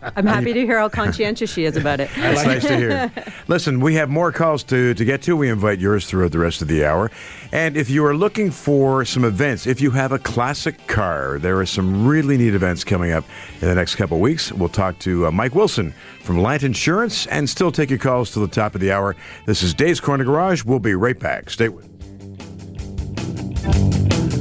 I'm 0.00 0.24
happy 0.24 0.52
to 0.52 0.60
hear 0.60 0.78
how 0.78 0.88
conscientious 0.88 1.52
she 1.52 1.64
is 1.64 1.76
about 1.76 1.98
it. 1.98 2.08
That's 2.16 2.44
nice 2.44 2.62
to 2.62 2.76
hear. 2.76 3.12
Listen, 3.48 3.80
we 3.80 3.96
have 3.96 4.08
more 4.08 4.30
calls 4.30 4.62
to, 4.64 4.94
to 4.94 5.04
get 5.04 5.22
to. 5.22 5.36
We 5.36 5.48
invite 5.50 5.80
yours 5.80 6.06
throughout 6.06 6.30
the 6.30 6.38
rest 6.38 6.62
of 6.62 6.68
the 6.68 6.84
hour. 6.84 7.10
And 7.50 7.76
if 7.76 7.90
you 7.90 8.04
are 8.06 8.14
looking 8.14 8.52
for 8.52 9.04
some 9.04 9.24
events, 9.24 9.66
if 9.66 9.80
you 9.80 9.90
have 9.90 10.12
a 10.12 10.18
classic 10.20 10.86
car, 10.86 11.40
there 11.40 11.58
are 11.58 11.66
some 11.66 12.06
really 12.06 12.38
neat 12.38 12.54
events 12.54 12.84
coming 12.84 13.10
up 13.10 13.24
in 13.60 13.66
the 13.66 13.74
next 13.74 13.96
couple 13.96 14.18
of 14.18 14.20
weeks. 14.20 14.52
We'll 14.52 14.68
talk 14.68 15.00
to 15.00 15.26
uh, 15.26 15.30
Mike 15.32 15.56
Wilson 15.56 15.92
from 16.22 16.38
Lant 16.38 16.62
Insurance 16.62 17.26
and 17.26 17.50
still 17.50 17.72
take 17.72 17.90
your 17.90 17.98
calls 17.98 18.30
till 18.30 18.42
the 18.42 18.54
top 18.54 18.76
of 18.76 18.80
the 18.80 18.92
hour. 18.92 19.16
This 19.46 19.64
is 19.64 19.74
Dave's 19.74 19.98
Corner 19.98 20.22
Garage. 20.22 20.62
We'll 20.64 20.78
be 20.78 20.94
right 20.94 21.18
back. 21.18 21.50
Stay 21.50 21.68
with 21.68 21.97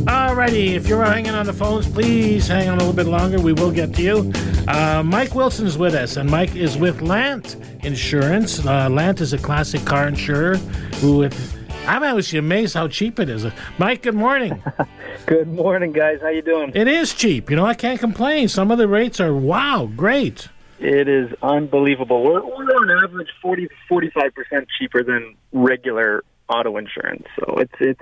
Alrighty, 0.08 0.74
if 0.74 0.88
you're 0.88 1.04
hanging 1.04 1.34
on 1.34 1.46
the 1.46 1.54
phones, 1.54 1.88
please 1.88 2.48
hang 2.48 2.70
on 2.70 2.76
a 2.76 2.78
little 2.78 2.94
bit 2.94 3.08
longer. 3.08 3.40
We 3.40 3.54
will 3.54 3.72
get 3.72 3.94
to 3.96 4.02
you. 4.02 4.34
Uh, 4.68 5.04
Mike 5.04 5.36
Wilson's 5.36 5.78
with 5.78 5.96
us, 5.96 6.16
and 6.18 6.30
Mike 6.30 6.56
is 6.56 6.78
with 6.78 7.02
Lant 7.02 7.56
Insurance. 7.84 8.66
Uh, 8.66 8.90
Lant 8.90 9.20
is 9.22 9.34
a 9.34 9.38
classic 9.38 9.84
car 9.86 10.08
insurer 10.08 10.56
who, 11.02 11.30
I'm 11.86 12.04
always 12.04 12.34
amazed 12.34 12.74
how 12.74 12.88
cheap 12.88 13.20
it 13.20 13.30
is. 13.30 13.46
Mike, 13.78 14.04
good 14.04 14.16
morning. 14.16 14.62
Good 15.26 15.50
morning, 15.50 15.92
guys. 15.92 16.22
How 16.22 16.30
you 16.30 16.42
doing? 16.42 16.72
it 16.74 16.88
is 16.88 17.14
cheap. 17.14 17.50
You 17.50 17.58
know, 17.58 17.66
I 17.66 17.74
can't 17.74 18.00
complain. 18.00 18.48
Some 18.48 18.72
of 18.72 18.78
the 18.78 18.88
rates 18.88 19.20
are 19.20 19.34
wow, 19.34 19.92
great. 19.94 20.48
It 20.80 21.10
is 21.10 21.30
unbelievable. 21.42 22.24
We're, 22.24 22.46
we're 22.46 22.64
on 22.64 23.04
average 23.04 23.28
40 23.42 23.68
45 23.90 24.34
percent 24.34 24.68
cheaper 24.80 25.04
than 25.04 25.36
regular 25.52 26.24
auto 26.48 26.78
insurance. 26.78 27.26
So 27.38 27.58
it's 27.58 27.74
it's 27.82 28.00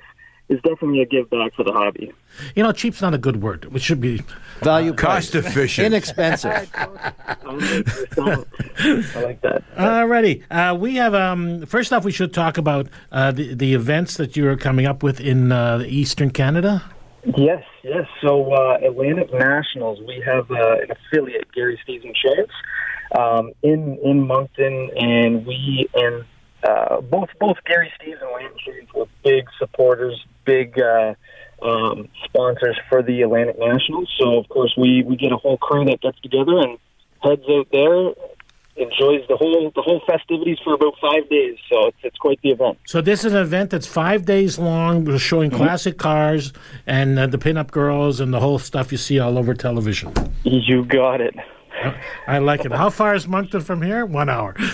it's 0.48 0.62
definitely 0.62 1.02
a 1.02 1.06
give 1.06 1.30
back 1.30 1.54
for 1.56 1.64
the 1.64 1.72
hobby. 1.72 2.14
You 2.56 2.64
know, 2.64 2.72
cheap's 2.72 3.02
not 3.02 3.14
a 3.14 3.18
good 3.18 3.42
word. 3.42 3.68
It 3.74 3.82
should 3.82 4.00
be. 4.00 4.22
Value 4.62 4.94
Cost 4.94 5.32
price. 5.32 5.46
efficient. 5.46 5.88
Inexpensive. 5.88 6.52
I 6.76 7.06
like 9.16 9.42
that. 9.42 9.64
Alrighty, 9.76 10.44
uh, 10.52 10.76
we 10.76 10.96
have. 10.96 11.16
Um, 11.16 11.66
first 11.66 11.92
off, 11.92 12.06
we 12.06 12.12
should 12.12 12.34
talk 12.34 12.58
about 12.58 12.88
uh, 13.12 13.32
the 13.32 13.56
the 13.56 13.74
events 13.74 14.18
that 14.18 14.38
you're 14.38 14.58
coming 14.58 14.86
up 14.86 15.02
with 15.02 15.20
in 15.20 15.52
uh, 15.52 15.84
Eastern 15.88 16.30
Canada. 16.30 16.84
Yes, 17.38 17.64
yes. 17.84 18.06
So 18.22 18.54
uh, 18.54 18.78
Atlantic 18.86 19.34
Nationals, 19.34 20.00
we 20.06 20.22
have 20.26 20.50
uh, 20.52 20.78
an 20.82 20.92
affiliate, 20.92 21.52
Gary 21.54 21.80
Steves 21.88 22.06
Insurance, 22.06 22.52
um, 23.18 23.52
in 23.64 23.98
in 24.04 24.28
Moncton, 24.28 24.92
and 24.96 25.46
we 25.46 25.90
and 25.96 26.24
uh, 26.66 27.02
both 27.02 27.30
both 27.40 27.58
Gary 27.66 27.92
Steves 28.00 28.22
and 28.22 28.32
Lant 28.32 28.54
Insurance 28.54 28.94
were 28.94 29.06
big 29.24 29.46
supporters, 29.60 30.26
big 30.46 30.80
uh, 30.80 31.14
um, 31.62 32.10
sponsors 32.24 32.78
for 32.90 33.02
the 33.04 33.22
Atlantic 33.22 33.58
Nationals. 33.60 34.14
So 34.20 34.38
of 34.38 34.50
course 34.50 34.74
we 34.78 35.04
we 35.04 35.16
get 35.16 35.32
a 35.32 35.38
whole 35.38 35.58
crew 35.58 35.86
that 35.86 36.02
gets 36.02 36.20
together 36.22 36.58
and 36.60 36.78
heads 37.22 37.44
out 37.50 37.68
there. 37.72 38.14
Enjoys 38.78 39.26
the 39.30 39.38
whole 39.38 39.72
the 39.74 39.82
whole 39.82 40.02
festivities 40.06 40.58
for 40.62 40.74
about 40.74 40.96
five 41.00 41.30
days, 41.30 41.58
so 41.72 41.88
it's 41.88 41.98
it's 42.04 42.18
quite 42.18 42.42
the 42.42 42.50
event. 42.50 42.78
So 42.86 43.00
this 43.00 43.24
is 43.24 43.32
an 43.32 43.40
event 43.40 43.70
that's 43.70 43.88
five 43.88 44.26
days 44.26 44.60
long. 44.60 45.06
We're 45.06 45.18
showing 45.18 45.50
classic 45.50 45.98
cars 45.98 46.52
and 46.86 47.18
uh, 47.18 47.28
the 47.28 47.38
pinup 47.38 47.72
girls 47.72 48.20
and 48.20 48.34
the 48.34 48.42
whole 48.42 48.60
stuff 48.60 48.92
you 48.92 48.98
see 48.98 49.18
all 49.18 49.38
over 49.38 49.54
television. 49.54 50.14
You 50.44 50.84
got 50.84 51.22
it. 51.22 51.36
I 52.28 52.40
like 52.40 52.66
it. 52.66 52.72
How 52.72 52.90
far 52.90 53.16
is 53.16 53.28
Moncton 53.28 53.62
from 53.62 53.82
here? 53.82 54.06
One 54.06 54.30
hour. 54.30 54.56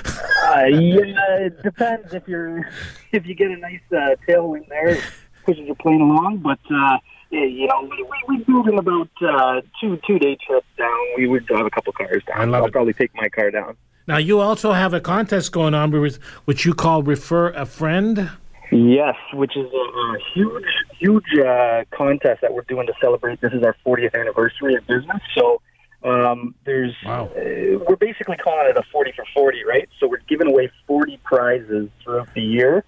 Uh, 0.52 0.66
yeah, 0.66 1.38
it 1.38 1.64
depends 1.64 2.14
if 2.14 2.28
you're 2.28 2.70
if 3.14 3.26
you 3.26 3.34
get 3.34 3.52
a 3.52 3.56
nice 3.56 3.80
uh, 3.92 4.16
tailwind 4.28 4.68
there, 4.68 4.90
it 4.90 5.04
pushes 5.46 5.66
your 5.66 5.76
plane 5.76 6.02
along. 6.02 6.40
But 6.40 6.60
uh, 6.70 6.98
yeah, 7.30 7.46
you 7.46 7.68
know, 7.68 7.88
we 7.90 8.06
we, 8.28 8.38
we 8.38 8.44
do 8.44 8.62
it 8.66 8.74
in 8.74 8.78
about 8.78 9.10
uh, 9.22 9.62
two 9.80 9.98
two 10.06 10.20
day 10.20 10.38
trips 10.46 10.68
down. 10.78 10.98
We 11.16 11.28
would 11.28 11.46
drive 11.46 11.66
a 11.66 11.70
couple 11.70 11.94
cars 11.94 12.22
down. 12.28 12.42
I 12.42 12.44
love 12.44 12.64
I'll 12.64 12.72
probably 12.72 12.94
take 12.94 13.16
my 13.16 13.30
car 13.30 13.50
down. 13.50 13.78
Now 14.08 14.18
you 14.18 14.42
also 14.42 14.74
have 14.74 14.94
a 14.94 15.00
contest 15.00 15.54
going 15.54 15.74
on 15.74 15.92
with 15.92 16.22
which 16.44 16.66
you 16.66 16.74
call 16.74 17.02
Refer 17.02 17.52
a 17.52 17.66
Friend. 17.66 18.32
Yes, 18.72 19.16
which 19.34 19.56
is 19.56 19.68
a, 19.72 19.78
a 19.78 20.18
huge, 20.34 20.66
huge 20.98 21.40
uh, 21.46 21.84
contest 21.92 22.42
that 22.42 22.54
we're 22.54 22.64
doing 22.64 22.88
to 22.88 22.94
celebrate. 23.02 23.42
This 23.42 23.52
is 23.52 23.64
our 23.64 23.76
40th 23.86 24.18
anniversary 24.18 24.76
of 24.76 24.88
business. 24.88 25.22
So 25.38 25.62
um, 26.04 26.56
there's, 26.66 26.96
Wow. 27.06 27.26
uh, 27.36 27.80
we're 27.88 27.96
basically 27.96 28.38
calling 28.38 28.68
it 28.70 28.78
a 28.78 28.84
40 28.92 29.12
for 29.16 29.26
40, 29.34 29.64
right? 29.66 29.88
So 30.00 30.08
we're 30.08 30.22
giving 30.28 30.48
away 30.48 30.72
40 30.88 31.18
prizes 31.24 31.90
throughout 32.04 32.34
the 32.34 32.42
year. 32.42 32.84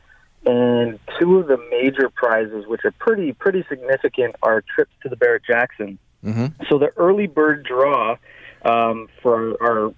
And 0.46 1.00
two 1.20 1.40
of 1.40 1.48
the 1.48 1.58
major 1.72 2.10
prizes, 2.10 2.68
which 2.68 2.82
are 2.84 2.92
pretty, 2.92 3.32
pretty 3.32 3.64
significant, 3.70 4.36
are 4.44 4.62
trips 4.76 4.92
to 5.04 5.10
the 5.10 5.16
Barrett 5.16 5.44
Jackson. 5.46 5.98
So 6.70 6.78
the 6.80 6.92
early 6.98 7.28
bird 7.28 7.64
draw 7.66 8.18
um, 8.64 9.08
for 9.22 9.56
our 9.62 9.94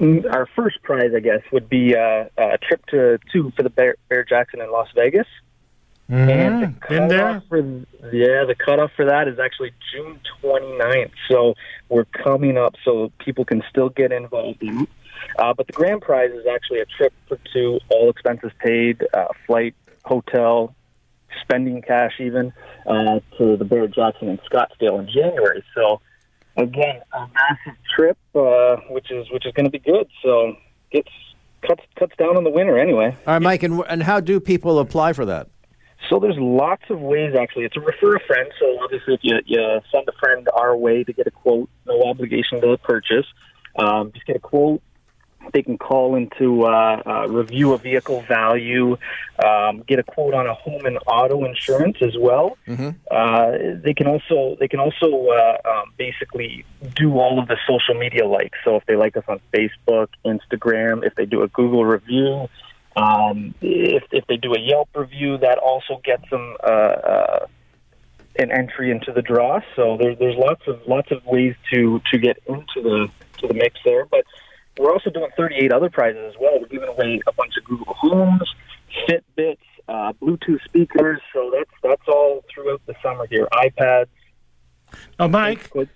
our 0.00 0.46
first 0.56 0.82
prize, 0.82 1.12
I 1.14 1.20
guess, 1.20 1.40
would 1.52 1.68
be 1.68 1.94
uh, 1.94 2.24
a 2.36 2.58
trip 2.58 2.84
to 2.86 3.18
two 3.32 3.52
for 3.56 3.62
the 3.62 3.70
Bear, 3.70 3.96
Bear 4.08 4.24
Jackson 4.24 4.60
in 4.60 4.70
Las 4.72 4.88
Vegas. 4.94 5.26
And 6.12 6.62
the. 6.62 6.88
Been 6.88 7.08
there? 7.08 7.42
for 7.48 7.58
yeah, 7.58 8.44
the 8.44 8.54
cutoff 8.54 8.90
for 8.94 9.06
that 9.06 9.28
is 9.28 9.38
actually 9.38 9.72
June 9.92 10.20
29th. 10.42 11.10
So 11.30 11.54
we're 11.88 12.04
coming 12.04 12.58
up, 12.58 12.74
so 12.84 13.10
people 13.18 13.44
can 13.44 13.62
still 13.70 13.88
get 13.88 14.12
involved 14.12 14.62
in 14.62 14.82
it. 14.82 14.88
Uh, 15.38 15.54
but 15.54 15.66
the 15.66 15.72
grand 15.72 16.02
prize 16.02 16.30
is 16.32 16.44
actually 16.52 16.80
a 16.80 16.84
trip 16.84 17.14
for 17.28 17.38
two, 17.52 17.78
all 17.88 18.10
expenses 18.10 18.50
paid, 18.62 19.06
uh, 19.14 19.28
flight, 19.46 19.74
hotel, 20.04 20.74
spending 21.40 21.80
cash, 21.80 22.12
even 22.20 22.52
uh, 22.86 23.20
to 23.38 23.56
the 23.56 23.64
Bear 23.64 23.86
Jackson 23.86 24.28
in 24.28 24.38
Scottsdale 24.38 24.98
in 24.98 25.06
January. 25.06 25.64
So 25.74 26.02
again, 26.58 27.00
a 27.12 27.20
massive 27.20 27.80
trip, 27.96 28.18
uh, 28.34 28.76
which 28.90 29.10
is 29.10 29.30
which 29.30 29.46
is 29.46 29.52
going 29.54 29.64
to 29.64 29.70
be 29.70 29.78
good. 29.78 30.08
So 30.22 30.56
gets 30.90 31.08
cuts 31.66 31.84
cuts 31.98 32.14
down 32.18 32.36
on 32.36 32.44
the 32.44 32.50
winter 32.50 32.78
anyway. 32.78 33.16
All 33.26 33.34
right, 33.34 33.42
Mike, 33.42 33.62
and, 33.62 33.82
and 33.88 34.02
how 34.02 34.20
do 34.20 34.40
people 34.40 34.78
apply 34.78 35.14
for 35.14 35.24
that? 35.24 35.48
So 36.08 36.18
there's 36.18 36.38
lots 36.38 36.82
of 36.90 37.00
ways 37.00 37.34
actually. 37.38 37.64
It's 37.64 37.76
a 37.76 37.80
refer 37.80 38.16
a 38.16 38.20
friend. 38.20 38.50
So 38.58 38.78
obviously, 38.82 39.14
if 39.14 39.20
you, 39.22 39.38
you 39.46 39.80
send 39.90 40.08
a 40.08 40.12
friend 40.18 40.48
our 40.54 40.76
way 40.76 41.04
to 41.04 41.12
get 41.12 41.26
a 41.26 41.30
quote, 41.30 41.68
no 41.86 42.02
obligation 42.04 42.60
to 42.60 42.76
purchase. 42.78 43.26
Um, 43.78 44.12
just 44.12 44.26
get 44.26 44.36
a 44.36 44.40
quote. 44.40 44.82
They 45.52 45.62
can 45.62 45.76
call 45.76 46.14
into 46.14 46.64
uh, 46.64 47.02
uh, 47.04 47.26
review 47.28 47.72
a 47.72 47.78
vehicle 47.78 48.22
value, 48.28 48.96
um, 49.44 49.82
get 49.88 49.98
a 49.98 50.04
quote 50.04 50.34
on 50.34 50.46
a 50.46 50.54
home 50.54 50.86
and 50.86 50.98
auto 51.06 51.44
insurance 51.44 51.96
as 52.00 52.16
well. 52.16 52.56
Uh, 53.10 53.50
they 53.82 53.92
can 53.92 54.06
also 54.06 54.56
they 54.60 54.68
can 54.68 54.78
also 54.78 55.26
uh, 55.26 55.56
um, 55.68 55.92
basically 55.96 56.64
do 56.94 57.18
all 57.18 57.40
of 57.40 57.48
the 57.48 57.56
social 57.66 57.98
media 57.98 58.24
likes. 58.26 58.56
So 58.64 58.76
if 58.76 58.86
they 58.86 58.94
like 58.94 59.16
us 59.16 59.24
on 59.26 59.40
Facebook, 59.52 60.08
Instagram, 60.24 61.04
if 61.04 61.16
they 61.16 61.26
do 61.26 61.42
a 61.42 61.48
Google 61.48 61.84
review, 61.84 62.48
um, 62.96 63.54
if 63.60 64.04
if 64.10 64.26
they 64.26 64.36
do 64.36 64.54
a 64.54 64.60
Yelp 64.60 64.88
review, 64.94 65.38
that 65.38 65.58
also 65.58 66.00
gets 66.04 66.28
them 66.30 66.56
uh, 66.62 66.66
uh, 66.66 67.46
an 68.38 68.50
entry 68.50 68.90
into 68.90 69.12
the 69.12 69.22
draw. 69.22 69.60
So 69.76 69.96
there's 69.98 70.18
there's 70.18 70.36
lots 70.36 70.62
of 70.66 70.80
lots 70.86 71.10
of 71.10 71.24
ways 71.24 71.54
to 71.72 72.00
to 72.12 72.18
get 72.18 72.38
into 72.46 72.82
the 72.82 73.08
to 73.38 73.48
the 73.48 73.54
mix 73.54 73.78
there. 73.84 74.04
But 74.06 74.24
we're 74.78 74.92
also 74.92 75.10
doing 75.10 75.30
38 75.36 75.72
other 75.72 75.90
prizes 75.90 76.34
as 76.34 76.40
well. 76.40 76.58
We're 76.60 76.68
giving 76.68 76.88
away 76.88 77.20
a 77.26 77.32
bunch 77.32 77.56
of 77.58 77.64
Google 77.64 77.94
Homes, 77.94 78.54
Fitbits, 79.08 79.58
uh, 79.88 80.12
Bluetooth 80.20 80.62
speakers. 80.64 81.20
So 81.32 81.50
that's 81.54 81.70
that's 81.82 82.08
all 82.08 82.44
throughout 82.52 82.82
the 82.86 82.94
summer 83.02 83.26
here. 83.26 83.48
iPads. 83.52 84.08
Oh, 85.22 85.28
Mike, 85.28 85.70
Quite 85.70 85.88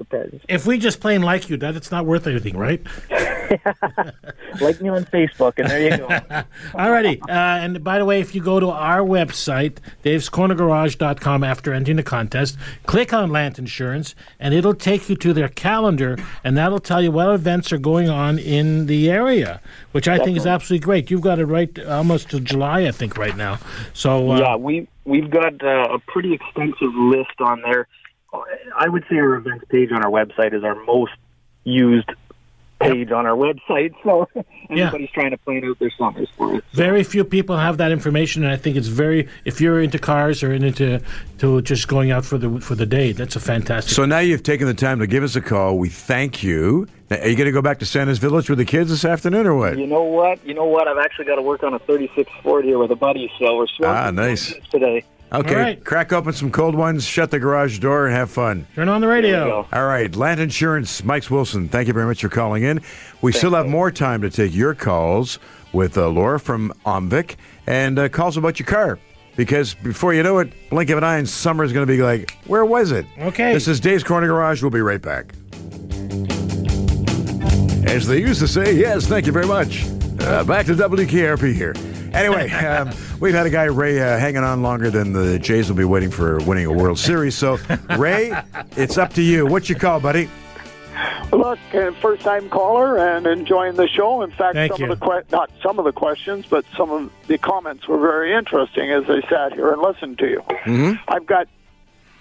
if 0.49 0.67
we 0.67 0.79
just 0.79 1.01
plain 1.01 1.21
like 1.21 1.51
you, 1.51 1.57
that 1.57 1.75
it's 1.75 1.91
not 1.91 2.07
worth 2.07 2.27
anything, 2.27 2.57
right? 2.57 2.81
Like 4.61 4.81
me 4.81 4.89
on 4.89 5.05
Facebook, 5.05 5.55
and 5.59 5.69
there 5.69 5.83
you 5.83 5.97
go. 5.99 6.07
Alrighty. 6.73 7.21
Uh, 7.23 7.33
and 7.33 7.85
by 7.85 7.99
the 7.99 8.05
way, 8.05 8.21
if 8.21 8.35
you 8.35 8.43
go 8.43 8.59
to 8.59 8.71
our 8.71 9.01
website, 9.01 9.79
davescornergarage.com, 10.03 11.45
after 11.45 11.73
entering 11.75 11.99
the 11.99 12.03
contest, 12.03 12.57
click 12.87 13.12
on 13.12 13.31
Lant 13.31 13.59
Insurance, 13.59 14.15
and 14.41 14.55
it'll 14.55 14.75
take 14.75 15.09
you 15.09 15.17
to 15.17 15.33
their 15.33 15.49
calendar, 15.49 16.17
and 16.43 16.57
that'll 16.57 16.81
tell 16.81 17.03
you 17.03 17.11
what 17.11 17.29
events 17.29 17.73
are 17.73 17.79
going 17.79 18.09
on 18.09 18.39
in 18.39 18.87
the 18.87 19.11
area, 19.11 19.61
which 19.93 20.09
I 20.09 20.19
think 20.19 20.37
is 20.37 20.47
absolutely 20.47 20.85
great. 20.85 21.11
You've 21.11 21.21
got 21.21 21.39
it 21.39 21.47
right 21.47 21.79
almost 21.87 22.31
to 22.31 22.41
July, 22.41 22.87
I 22.87 22.93
think, 22.93 23.19
right 23.19 23.37
now. 23.37 23.59
So, 23.93 24.33
uh, 24.33 24.39
yeah, 24.39 24.57
we 24.57 24.89
we've 25.05 25.31
got 25.31 25.62
uh, 25.62 25.89
a 25.91 25.99
pretty 25.99 26.33
extensive 26.33 26.95
list 26.95 27.41
on 27.41 27.61
there. 27.62 27.89
I 28.77 28.88
would 28.88 29.05
say 29.09 29.16
our 29.16 29.35
events 29.35 29.64
page 29.68 29.90
on 29.92 30.05
our 30.05 30.11
website 30.11 30.53
is 30.53 30.64
our 30.64 30.75
most 30.85 31.12
used 31.64 32.11
page 32.79 33.11
on 33.11 33.25
our 33.25 33.35
website. 33.37 33.94
So 34.05 34.29
anybody's 34.70 35.09
trying 35.11 35.31
to 35.31 35.38
plan 35.38 35.64
out 35.64 35.79
their 35.79 35.90
summers 35.99 36.29
for 36.37 36.57
us. 36.57 36.62
Very 36.75 37.03
few 37.05 37.25
people 37.25 37.57
have 37.57 37.79
that 37.79 37.90
information, 37.90 38.44
and 38.44 38.53
I 38.53 38.57
think 38.57 38.77
it's 38.77 38.88
very. 38.88 39.29
If 39.46 39.61
you're 39.62 39.81
into 39.81 39.99
cars 39.99 40.42
or 40.42 40.53
into 40.53 41.01
to 41.38 41.62
just 41.62 41.88
going 41.88 42.11
out 42.11 42.25
for 42.27 42.37
the 42.37 42.61
for 42.61 42.75
the 42.75 42.85
day, 42.85 43.12
that's 43.12 43.35
a 43.35 43.40
fantastic. 43.40 43.94
So 43.94 44.05
now 44.05 44.18
you've 44.18 44.42
taken 44.42 44.66
the 44.66 44.75
time 44.75 44.99
to 44.99 45.07
give 45.07 45.22
us 45.25 45.37
a 45.37 45.40
call. 45.40 45.79
We 45.79 45.88
thank 45.88 46.42
you. 46.42 46.87
Now, 47.09 47.16
Are 47.18 47.29
you 47.29 47.37
going 47.37 47.46
to 47.46 47.53
go 47.53 47.62
back 47.62 47.79
to 47.79 47.87
Santa's 47.87 48.18
Village 48.18 48.51
with 48.51 48.59
the 48.59 48.64
kids 48.64 48.90
this 48.90 49.05
afternoon 49.05 49.46
or 49.46 49.55
what? 49.55 49.79
You 49.79 49.87
know 49.87 50.03
what? 50.03 50.44
You 50.44 50.55
know 50.55 50.64
what? 50.64 50.87
I've 50.88 50.99
actually 50.99 51.27
got 51.27 51.37
to 51.37 51.42
work 51.42 51.62
on 51.62 51.72
a 51.72 51.79
36 51.79 52.31
Ford 52.42 52.64
here 52.64 52.79
with 52.79 52.90
a 52.90 52.96
buddy, 52.96 53.31
so 53.38 53.57
we're 53.57 53.68
smoking 53.68 53.96
Ah, 53.96 54.11
nice. 54.11 54.53
today. 54.70 55.05
Okay, 55.33 55.55
All 55.55 55.61
right. 55.61 55.85
crack 55.85 56.12
open 56.12 56.33
some 56.33 56.53
cold 56.53 56.75
ones, 56.77 57.05
shut 57.05 57.31
the 57.33 57.39
garage 57.41 57.81
door, 57.81 58.07
and 58.07 58.15
have 58.15 58.31
fun. 58.31 58.67
Turn 58.77 58.89
on 58.89 59.01
the 59.01 59.09
radio. 59.09 59.67
All 59.73 59.87
right, 59.87 60.15
Lant 60.15 60.39
Insurance, 60.41 61.03
Mike 61.03 61.29
Wilson, 61.31 61.69
thank 61.69 61.89
you 61.89 61.93
very 61.95 62.07
much 62.07 62.21
for 62.23 62.29
calling 62.29 62.62
in. 62.62 62.81
We 63.23 63.33
still 63.33 63.51
have 63.55 63.67
more 63.67 63.91
time 63.91 64.23
to 64.23 64.31
take 64.31 64.55
your 64.55 64.75
calls 64.75 65.39
with 65.73 65.99
uh, 65.99 66.09
Laura 66.09 66.39
from 66.39 66.73
Omvic 66.87 67.35
and 67.67 67.99
uh, 67.99 68.09
calls 68.09 68.37
about 68.37 68.61
your 68.61 68.67
car. 68.67 68.99
Because 69.37 69.75
before 69.75 70.15
you 70.15 70.23
know 70.23 70.39
it, 70.39 70.53
blink 70.71 70.89
of 70.91 70.97
an 70.99 71.05
eye, 71.05 71.19
and 71.19 71.29
summer's 71.29 71.73
going 71.73 71.87
to 71.87 71.93
be 71.93 72.01
like, 72.03 72.31
where 72.47 72.65
was 72.65 72.91
it? 72.93 73.05
Okay. 73.19 73.53
This 73.53 73.69
is 73.69 73.81
Dave's 73.81 74.05
Corner 74.05 74.29
Garage. 74.29 74.62
We'll 74.62 74.71
be 74.71 74.81
right 74.81 75.03
back. 75.03 75.35
As 77.87 78.07
they 78.07 78.21
used 78.21 78.41
to 78.41 78.49
say, 78.49 78.73
yes, 78.75 79.07
thank 79.07 79.27
you 79.27 79.33
very 79.33 79.47
much. 79.47 79.85
Uh, 80.21 80.43
back 80.45 80.67
to 80.67 80.75
WKRP 80.75 81.53
here. 81.53 81.75
Anyway, 82.16 82.50
um, 82.50 82.90
we've 83.20 83.35
had 83.35 83.46
a 83.46 83.50
guy, 83.50 83.64
Ray, 83.64 84.00
uh, 84.00 84.18
hanging 84.18 84.42
on 84.42 84.62
longer 84.62 84.90
than 84.90 85.12
the 85.12 85.38
Jays 85.38 85.68
will 85.68 85.76
be 85.76 85.85
waiting 85.85 86.11
for 86.11 86.38
winning 86.44 86.64
a 86.64 86.72
World 86.72 86.98
Series. 86.98 87.35
So, 87.35 87.59
Ray, 87.98 88.33
it's 88.76 88.96
up 88.96 89.12
to 89.14 89.22
you. 89.22 89.46
What's 89.46 89.68
your 89.68 89.79
call, 89.79 90.00
buddy? 90.00 90.31
Look, 91.31 91.59
uh, 91.74 91.90
first 92.00 92.22
time 92.22 92.48
caller 92.48 92.96
and 92.96 93.26
enjoying 93.26 93.74
the 93.74 93.87
show. 93.87 94.22
In 94.22 94.31
fact, 94.31 94.55
Thank 94.55 94.72
some 94.72 94.87
you. 94.87 94.92
of 94.92 94.98
the 94.98 95.07
que- 95.07 95.24
not 95.31 95.50
some 95.62 95.79
of 95.79 95.85
the 95.85 95.92
questions, 95.92 96.46
but 96.48 96.64
some 96.74 96.90
of 96.90 97.12
the 97.26 97.37
comments 97.37 97.87
were 97.87 97.98
very 97.98 98.33
interesting 98.33 98.90
as 98.90 99.05
I 99.09 99.20
sat 99.29 99.52
here 99.52 99.70
and 99.72 99.83
listened 99.83 100.18
to 100.20 100.26
you. 100.26 100.42
Mm-hmm. 100.64 100.92
I've 101.09 101.26
got 101.26 101.48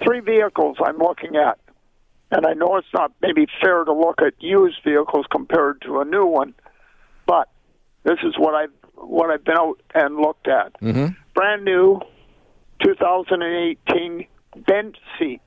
three 0.04 0.20
vehicles 0.20 0.78
I'm 0.84 0.98
looking 0.98 1.38
at, 1.38 1.58
and 2.32 2.46
I 2.46 2.54
know 2.54 2.76
it's 2.76 2.94
not 2.94 3.14
maybe 3.22 3.48
fair 3.62 3.86
to 3.86 3.94
look 3.94 4.22
at 4.22 4.34
used 4.40 4.84
vehicles 4.84 5.26
compared 5.32 5.82
to 5.84 6.02
a 6.02 6.06
new 6.06 6.26
one, 6.26 6.54
but 7.26 7.48
this 8.04 8.20
is 8.24 8.38
what 8.38 8.56
I've 8.56 8.74
what 8.96 9.30
I've 9.30 9.44
been 9.44 9.58
out 9.58 9.82
and 9.94 10.16
looked 10.16 10.48
at. 10.48 10.80
Mm-hmm. 10.82 11.14
Brand 11.34 11.66
new, 11.66 12.02
2018 12.84 14.28
bent 14.66 14.98
seat, 15.20 15.42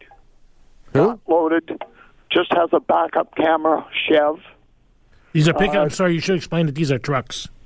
not 0.94 1.20
loaded, 1.26 1.82
just 2.30 2.52
has 2.52 2.70
a 2.72 2.80
backup 2.80 3.34
camera, 3.36 3.86
Chev. 4.08 4.40
These 5.32 5.48
are 5.48 5.54
pickup. 5.54 5.76
Uh, 5.76 5.80
I'm 5.80 5.90
sorry, 5.90 6.14
you 6.14 6.20
should 6.20 6.36
explain 6.36 6.66
that 6.66 6.74
these 6.74 6.92
are 6.92 6.98
trucks. 6.98 7.48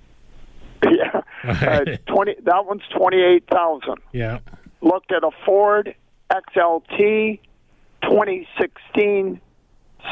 Yeah, 0.85 1.21
uh, 1.45 1.85
twenty. 2.09 2.35
That 2.43 2.67
one's 2.67 2.83
twenty-eight 2.93 3.45
thousand. 3.49 3.99
Yeah. 4.13 4.41
Looked 4.81 5.13
at 5.13 5.23
a 5.23 5.31
Ford 5.47 5.95
XLT, 6.33 7.39
2016, 8.03 9.41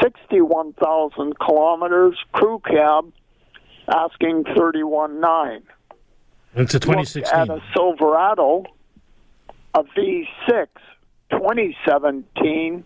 61,000 0.03 1.39
kilometers, 1.39 2.17
crew 2.33 2.61
cab, 2.65 3.13
asking 3.91 4.45
thirty-one 4.57 5.21
nine. 5.21 5.63
It's 6.55 6.75
a 6.75 6.77
Looked 6.77 6.77
at 6.77 6.83
2016. 6.83 7.51
a 7.51 7.61
Silverado, 7.75 8.65
a 9.75 9.83
V6, 9.85 10.67
2017, 11.31 12.85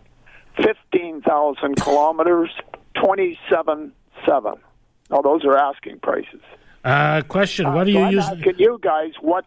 15,000 0.57 1.75
kilometers. 1.77 2.49
Now 5.09 5.21
those 5.21 5.43
are 5.45 5.57
asking 5.57 5.99
prices. 5.99 6.41
Uh, 6.83 7.21
question: 7.23 7.73
What 7.73 7.85
do 7.85 7.93
So 7.93 7.99
you 7.99 8.05
I'm 8.05 8.11
use? 8.13 8.25
asking 8.25 8.55
you 8.59 8.79
guys 8.81 9.11
what 9.21 9.45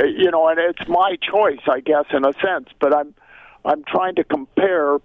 uh, 0.00 0.04
you 0.06 0.30
know, 0.30 0.48
and 0.48 0.58
it's 0.58 0.88
my 0.88 1.16
choice, 1.20 1.60
I 1.68 1.80
guess, 1.80 2.06
in 2.12 2.24
a 2.24 2.32
sense. 2.44 2.68
But 2.80 2.94
I'm 2.94 3.14
I'm 3.64 3.84
trying 3.84 4.14
to 4.16 4.24
compare 4.24 4.98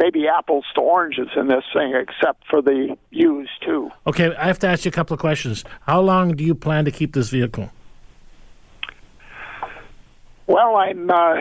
maybe 0.00 0.26
apples 0.26 0.64
to 0.74 0.80
oranges 0.80 1.28
in 1.36 1.46
this 1.48 1.64
thing, 1.74 1.94
except 1.94 2.46
for 2.48 2.62
the 2.62 2.96
used 3.10 3.50
too. 3.64 3.90
Okay, 4.06 4.34
I 4.34 4.46
have 4.46 4.58
to 4.60 4.66
ask 4.66 4.84
you 4.84 4.88
a 4.88 4.92
couple 4.92 5.14
of 5.14 5.20
questions. 5.20 5.64
How 5.82 6.00
long 6.00 6.34
do 6.34 6.42
you 6.42 6.54
plan 6.54 6.84
to 6.86 6.90
keep 6.90 7.12
this 7.12 7.28
vehicle? 7.28 7.70
Well, 10.46 10.74
I'm 10.76 11.08
uh, 11.10 11.34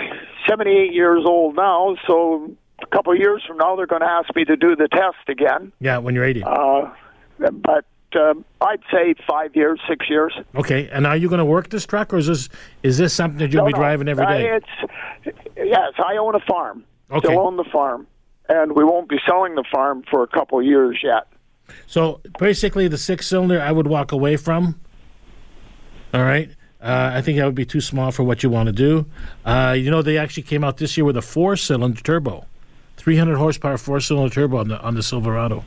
78 0.47 0.93
years 0.93 1.23
old 1.25 1.55
now, 1.55 1.95
so 2.05 2.51
a 2.81 2.85
couple 2.87 3.13
of 3.13 3.19
years 3.19 3.43
from 3.47 3.57
now 3.57 3.75
they're 3.75 3.87
going 3.87 4.01
to 4.01 4.07
ask 4.07 4.33
me 4.35 4.45
to 4.45 4.55
do 4.55 4.75
the 4.75 4.87
test 4.87 5.27
again. 5.27 5.71
Yeah, 5.79 5.97
when 5.97 6.13
you're 6.13 6.25
80. 6.25 6.43
Uh, 6.43 6.91
but 7.39 7.85
um, 8.15 8.45
I'd 8.61 8.81
say 8.91 9.15
five 9.27 9.55
years, 9.55 9.79
six 9.87 10.07
years. 10.09 10.33
Okay, 10.55 10.89
and 10.91 11.07
are 11.07 11.17
you 11.17 11.29
going 11.29 11.39
to 11.39 11.45
work 11.45 11.69
this 11.69 11.85
truck, 11.85 12.13
or 12.13 12.17
is 12.17 12.27
this 12.27 12.49
is 12.83 12.97
this 12.97 13.13
something 13.13 13.39
that 13.39 13.51
you'll 13.53 13.63
No, 13.63 13.67
be 13.67 13.73
driving 13.73 14.07
every 14.07 14.25
day? 14.25 14.51
Uh, 14.51 14.57
it's 14.57 15.37
yes, 15.55 15.93
I 15.97 16.17
own 16.17 16.35
a 16.35 16.39
farm. 16.41 16.83
Okay. 17.11 17.27
Still 17.27 17.39
own 17.39 17.57
the 17.57 17.63
farm, 17.71 18.05
and 18.49 18.73
we 18.75 18.83
won't 18.83 19.07
be 19.07 19.17
selling 19.27 19.55
the 19.55 19.63
farm 19.71 20.03
for 20.09 20.23
a 20.23 20.27
couple 20.27 20.61
years 20.61 20.99
yet. 21.03 21.27
So 21.87 22.21
basically, 22.39 22.87
the 22.87 22.97
six 22.97 23.27
cylinder 23.27 23.61
I 23.61 23.71
would 23.71 23.87
walk 23.87 24.11
away 24.11 24.35
from. 24.35 24.79
All 26.13 26.23
right. 26.23 26.49
Uh, 26.81 27.11
I 27.13 27.21
think 27.21 27.37
that 27.37 27.45
would 27.45 27.55
be 27.55 27.65
too 27.65 27.81
small 27.81 28.11
for 28.11 28.23
what 28.23 28.41
you 28.41 28.49
want 28.49 28.67
to 28.67 28.73
do. 28.73 29.05
Uh, 29.45 29.75
you 29.77 29.91
know, 29.91 30.01
they 30.01 30.17
actually 30.17 30.43
came 30.43 30.63
out 30.63 30.77
this 30.77 30.97
year 30.97 31.05
with 31.05 31.17
a 31.17 31.21
four 31.21 31.55
cylinder 31.57 32.01
turbo, 32.01 32.45
300 32.97 33.37
horsepower 33.37 33.77
four 33.77 33.99
cylinder 33.99 34.33
turbo 34.33 34.57
on 34.57 34.69
the 34.69 34.79
on 34.81 34.95
the 34.95 35.03
Silverado. 35.03 35.63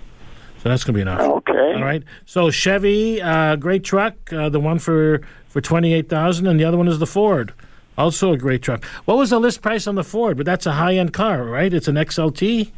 So 0.62 0.68
that's 0.68 0.84
going 0.84 0.94
to 0.94 0.98
be 0.98 1.02
enough. 1.02 1.20
Okay. 1.20 1.74
All 1.74 1.82
right. 1.82 2.02
So 2.24 2.50
Chevy, 2.50 3.20
uh, 3.20 3.56
great 3.56 3.84
truck. 3.84 4.32
Uh, 4.32 4.48
the 4.48 4.60
one 4.60 4.78
for 4.78 5.20
for 5.48 5.60
twenty 5.60 5.92
eight 5.92 6.08
thousand, 6.08 6.46
and 6.46 6.58
the 6.58 6.64
other 6.64 6.78
one 6.78 6.88
is 6.88 6.98
the 6.98 7.06
Ford, 7.06 7.52
also 7.98 8.32
a 8.32 8.36
great 8.36 8.62
truck. 8.62 8.84
What 9.04 9.16
was 9.18 9.30
the 9.30 9.38
list 9.40 9.62
price 9.62 9.86
on 9.86 9.94
the 9.94 10.04
Ford? 10.04 10.36
But 10.36 10.46
that's 10.46 10.66
a 10.66 10.72
high 10.72 10.94
end 10.96 11.12
car, 11.12 11.44
right? 11.44 11.72
It's 11.72 11.88
an 11.88 11.96
XLT. 11.96 12.70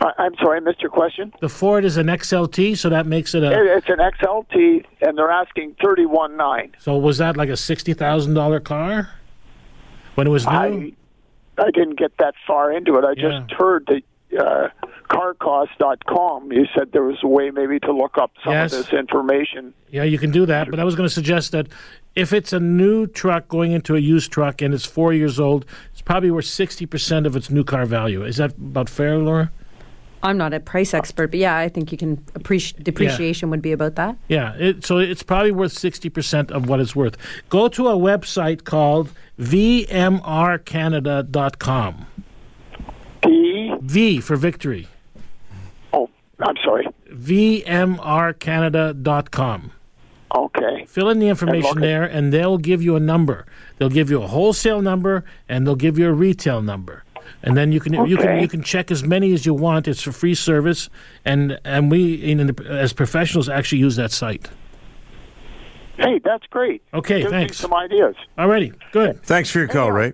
I, 0.00 0.12
I'm 0.18 0.34
sorry, 0.36 0.58
I 0.58 0.60
missed 0.60 0.80
your 0.80 0.90
question. 0.90 1.32
The 1.40 1.48
Ford 1.48 1.84
is 1.84 1.96
an 1.96 2.06
XLT, 2.06 2.76
so 2.78 2.88
that 2.88 3.06
makes 3.06 3.34
it 3.34 3.42
a. 3.42 3.50
It- 3.50 3.78
It's 3.78 3.88
an 3.88 3.98
XLT, 3.98 4.84
and 5.02 5.18
they're 5.18 5.30
asking 5.30 5.74
thirty-one 5.82 6.36
nine. 6.36 6.72
So 6.78 6.96
was 6.96 7.18
that 7.18 7.36
like 7.36 7.48
a 7.48 7.56
sixty 7.56 7.94
thousand 7.94 8.34
dollar 8.34 8.60
car 8.60 9.10
when 10.14 10.26
it 10.26 10.30
was 10.30 10.46
new? 10.46 10.52
I 10.52 10.92
I 11.58 11.70
didn't 11.72 11.98
get 11.98 12.16
that 12.18 12.34
far 12.46 12.70
into 12.72 12.96
it. 12.96 13.04
I 13.04 13.14
Yeah. 13.16 13.40
just 13.40 13.52
heard 13.60 13.86
that 13.88 14.02
uh, 14.38 14.68
CarCost.com. 15.10 16.52
You 16.52 16.66
said 16.76 16.92
there 16.92 17.02
was 17.02 17.16
a 17.22 17.26
way 17.26 17.50
maybe 17.50 17.80
to 17.80 17.92
look 17.92 18.18
up 18.18 18.30
some 18.44 18.52
Yes. 18.52 18.72
of 18.72 18.84
this 18.84 18.92
information. 18.92 19.74
yeah, 19.90 20.04
you 20.04 20.18
can 20.18 20.30
do 20.30 20.46
that. 20.46 20.70
But 20.70 20.78
I 20.78 20.84
was 20.84 20.94
going 20.94 21.08
to 21.08 21.12
suggest 21.14 21.50
that 21.52 21.66
if 22.18 22.32
it's 22.32 22.52
a 22.52 22.58
new 22.58 23.06
truck 23.06 23.46
going 23.46 23.70
into 23.70 23.94
a 23.94 24.00
used 24.00 24.32
truck 24.32 24.60
and 24.60 24.74
it's 24.74 24.84
four 24.84 25.12
years 25.12 25.38
old, 25.38 25.64
it's 25.92 26.02
probably 26.02 26.32
worth 26.32 26.46
sixty 26.46 26.84
percent 26.84 27.26
of 27.26 27.36
its 27.36 27.48
new 27.48 27.62
car 27.62 27.86
value. 27.86 28.24
Is 28.24 28.38
that 28.38 28.58
about 28.58 28.90
fair, 28.90 29.18
Laura? 29.18 29.52
I'm 30.20 30.36
not 30.36 30.52
a 30.52 30.58
price 30.58 30.94
expert, 30.94 31.28
but 31.28 31.38
yeah, 31.38 31.56
I 31.56 31.68
think 31.68 31.92
you 31.92 31.98
can 31.98 32.20
appreciate 32.34 32.82
depreciation 32.82 33.50
would 33.50 33.62
be 33.62 33.70
about 33.70 33.94
that. 33.94 34.16
Yeah, 34.26 34.56
it, 34.58 34.84
so 34.84 34.98
it's 34.98 35.22
probably 35.22 35.52
worth 35.52 35.72
60% 35.72 36.50
of 36.50 36.68
what 36.68 36.80
it's 36.80 36.96
worth. 36.96 37.16
Go 37.48 37.68
to 37.68 37.86
a 37.86 37.94
website 37.94 38.64
called 38.64 39.12
vmrcanada.com. 39.38 42.06
P. 43.22 43.74
V 43.80 44.20
for 44.20 44.34
victory. 44.34 44.88
Oh, 45.92 46.10
I'm 46.40 46.56
sorry. 46.64 46.88
vmrcanada.com. 47.12 49.72
Okay. 50.34 50.84
Fill 50.86 51.08
in 51.10 51.18
the 51.18 51.28
information 51.28 51.68
look 51.68 51.76
at- 51.78 51.80
there, 51.82 52.04
and 52.04 52.32
they'll 52.32 52.58
give 52.58 52.82
you 52.82 52.96
a 52.96 53.00
number. 53.00 53.46
They'll 53.78 53.88
give 53.88 54.10
you 54.10 54.22
a 54.22 54.26
wholesale 54.26 54.82
number, 54.82 55.24
and 55.48 55.66
they'll 55.66 55.74
give 55.76 55.98
you 55.98 56.08
a 56.08 56.12
retail 56.12 56.60
number. 56.62 57.04
And 57.42 57.56
then 57.56 57.72
you 57.72 57.80
can 57.80 57.92
you 58.06 58.16
can 58.16 58.40
you 58.40 58.48
can 58.48 58.62
check 58.62 58.90
as 58.90 59.04
many 59.04 59.32
as 59.32 59.44
you 59.46 59.54
want. 59.54 59.86
It's 59.86 60.06
a 60.06 60.12
free 60.12 60.34
service, 60.34 60.88
and 61.24 61.58
and 61.64 61.90
we 61.90 62.14
in 62.14 62.46
the, 62.48 62.66
as 62.68 62.92
professionals 62.92 63.48
actually 63.48 63.78
use 63.78 63.96
that 63.96 64.10
site. 64.12 64.48
Hey, 65.98 66.20
that's 66.24 66.46
great. 66.46 66.82
Okay, 66.94 67.20
Gives 67.22 67.32
me 67.32 67.38
thanks. 67.38 67.56
some 67.58 67.74
ideas. 67.74 68.14
Alrighty, 68.38 68.72
good. 68.92 69.22
Thanks 69.24 69.50
for 69.50 69.58
your 69.58 69.68
call, 69.68 69.90
Ray. 69.90 70.12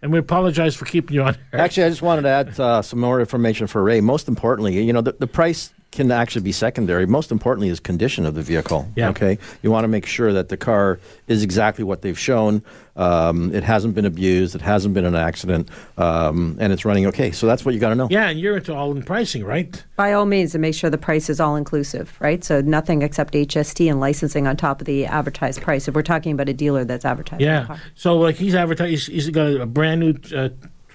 And 0.00 0.12
we 0.12 0.18
apologize 0.18 0.76
for 0.76 0.84
keeping 0.84 1.14
you 1.14 1.22
on. 1.24 1.36
Actually, 1.52 1.84
I 1.86 1.88
just 1.88 2.02
wanted 2.02 2.22
to 2.22 2.28
add 2.28 2.60
uh, 2.60 2.82
some 2.82 3.00
more 3.00 3.18
information 3.18 3.66
for 3.66 3.82
Ray. 3.82 4.00
Most 4.00 4.28
importantly, 4.28 4.80
you 4.82 4.92
know, 4.92 5.00
the, 5.00 5.12
the 5.18 5.26
price 5.26 5.74
can 5.98 6.10
actually 6.12 6.42
be 6.42 6.52
secondary. 6.52 7.06
Most 7.06 7.30
importantly 7.30 7.68
is 7.68 7.80
condition 7.80 8.24
of 8.24 8.34
the 8.34 8.42
vehicle. 8.42 8.88
Yeah. 8.96 9.10
Okay. 9.10 9.36
You 9.62 9.70
want 9.70 9.84
to 9.84 9.88
make 9.88 10.06
sure 10.06 10.32
that 10.32 10.48
the 10.48 10.56
car 10.56 10.98
is 11.26 11.42
exactly 11.42 11.84
what 11.84 12.02
they've 12.02 12.18
shown. 12.18 12.62
Um, 12.96 13.54
it 13.54 13.62
hasn't 13.64 13.94
been 13.94 14.04
abused. 14.06 14.54
It 14.54 14.60
hasn't 14.62 14.94
been 14.94 15.04
an 15.04 15.14
accident, 15.14 15.68
um, 15.98 16.56
and 16.60 16.72
it's 16.72 16.84
running 16.84 17.06
okay. 17.06 17.30
So 17.30 17.46
that's 17.46 17.64
what 17.64 17.74
you 17.74 17.80
got 17.80 17.90
to 17.90 17.94
know. 17.94 18.08
Yeah, 18.10 18.28
and 18.28 18.40
you're 18.40 18.56
into 18.56 18.74
all 18.74 18.90
in 18.96 19.02
pricing, 19.02 19.44
right? 19.44 19.84
By 19.96 20.12
all 20.14 20.24
means, 20.26 20.54
and 20.54 20.62
make 20.62 20.74
sure 20.74 20.90
the 20.90 20.98
price 20.98 21.28
is 21.30 21.38
all 21.40 21.54
inclusive, 21.56 22.16
right? 22.20 22.42
So 22.42 22.60
nothing 22.60 23.02
except 23.02 23.34
HST 23.34 23.88
and 23.90 24.00
licensing 24.00 24.46
on 24.48 24.56
top 24.56 24.80
of 24.80 24.86
the 24.86 25.06
advertised 25.06 25.62
price. 25.62 25.86
If 25.88 25.94
we're 25.94 26.02
talking 26.02 26.32
about 26.32 26.48
a 26.48 26.54
dealer 26.54 26.84
that's 26.84 27.04
advertising 27.04 27.38
the 27.46 27.52
Yeah. 27.52 27.64
car. 27.66 27.80
So 27.94 28.16
like 28.18 28.36
he's 28.36 28.54
advertising. 28.56 28.90
He's, 28.90 29.06
he's 29.06 29.30
got 29.30 29.46
a 29.60 29.66
brand 29.66 30.00
new 30.00 30.10
uh, 30.36 30.48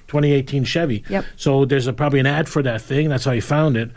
2018 0.07 0.63
Chevy. 0.65 1.03
Yep. 1.09 1.25
So 1.37 1.65
there's 1.65 1.87
a, 1.87 1.93
probably 1.93 2.19
an 2.19 2.27
ad 2.27 2.47
for 2.49 2.61
that 2.63 2.81
thing. 2.81 3.09
That's 3.09 3.25
how 3.25 3.31
he 3.31 3.39
found 3.39 3.77
it. 3.77 3.89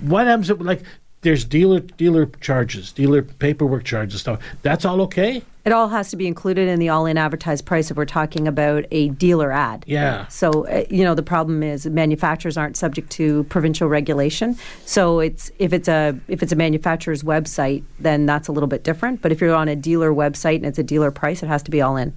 What 0.00 0.26
happens? 0.26 0.50
If, 0.50 0.60
like 0.60 0.82
there's 1.22 1.44
dealer 1.44 1.80
dealer 1.80 2.26
charges, 2.40 2.92
dealer 2.92 3.22
paperwork 3.22 3.84
charges, 3.84 4.20
stuff. 4.20 4.40
That's 4.62 4.84
all 4.84 5.00
okay. 5.02 5.42
It 5.64 5.72
all 5.72 5.88
has 5.88 6.10
to 6.10 6.16
be 6.16 6.28
included 6.28 6.68
in 6.68 6.78
the 6.78 6.90
all-in 6.90 7.18
advertised 7.18 7.66
price 7.66 7.90
if 7.90 7.96
we're 7.96 8.04
talking 8.04 8.46
about 8.46 8.84
a 8.92 9.08
dealer 9.08 9.50
ad. 9.50 9.82
Yeah. 9.88 10.28
So 10.28 10.68
uh, 10.68 10.84
you 10.88 11.02
know 11.02 11.16
the 11.16 11.24
problem 11.24 11.62
is 11.62 11.86
manufacturers 11.86 12.56
aren't 12.56 12.76
subject 12.76 13.10
to 13.12 13.42
provincial 13.44 13.88
regulation. 13.88 14.56
So 14.84 15.18
it's 15.18 15.50
if 15.58 15.72
it's 15.72 15.88
a 15.88 16.18
if 16.28 16.42
it's 16.42 16.52
a 16.52 16.56
manufacturer's 16.56 17.24
website, 17.24 17.82
then 17.98 18.26
that's 18.26 18.46
a 18.46 18.52
little 18.52 18.68
bit 18.68 18.84
different. 18.84 19.22
But 19.22 19.32
if 19.32 19.40
you're 19.40 19.54
on 19.54 19.68
a 19.68 19.76
dealer 19.76 20.12
website 20.12 20.56
and 20.56 20.66
it's 20.66 20.78
a 20.78 20.84
dealer 20.84 21.10
price, 21.10 21.42
it 21.42 21.48
has 21.48 21.62
to 21.64 21.70
be 21.70 21.82
all 21.82 21.96
in. 21.96 22.14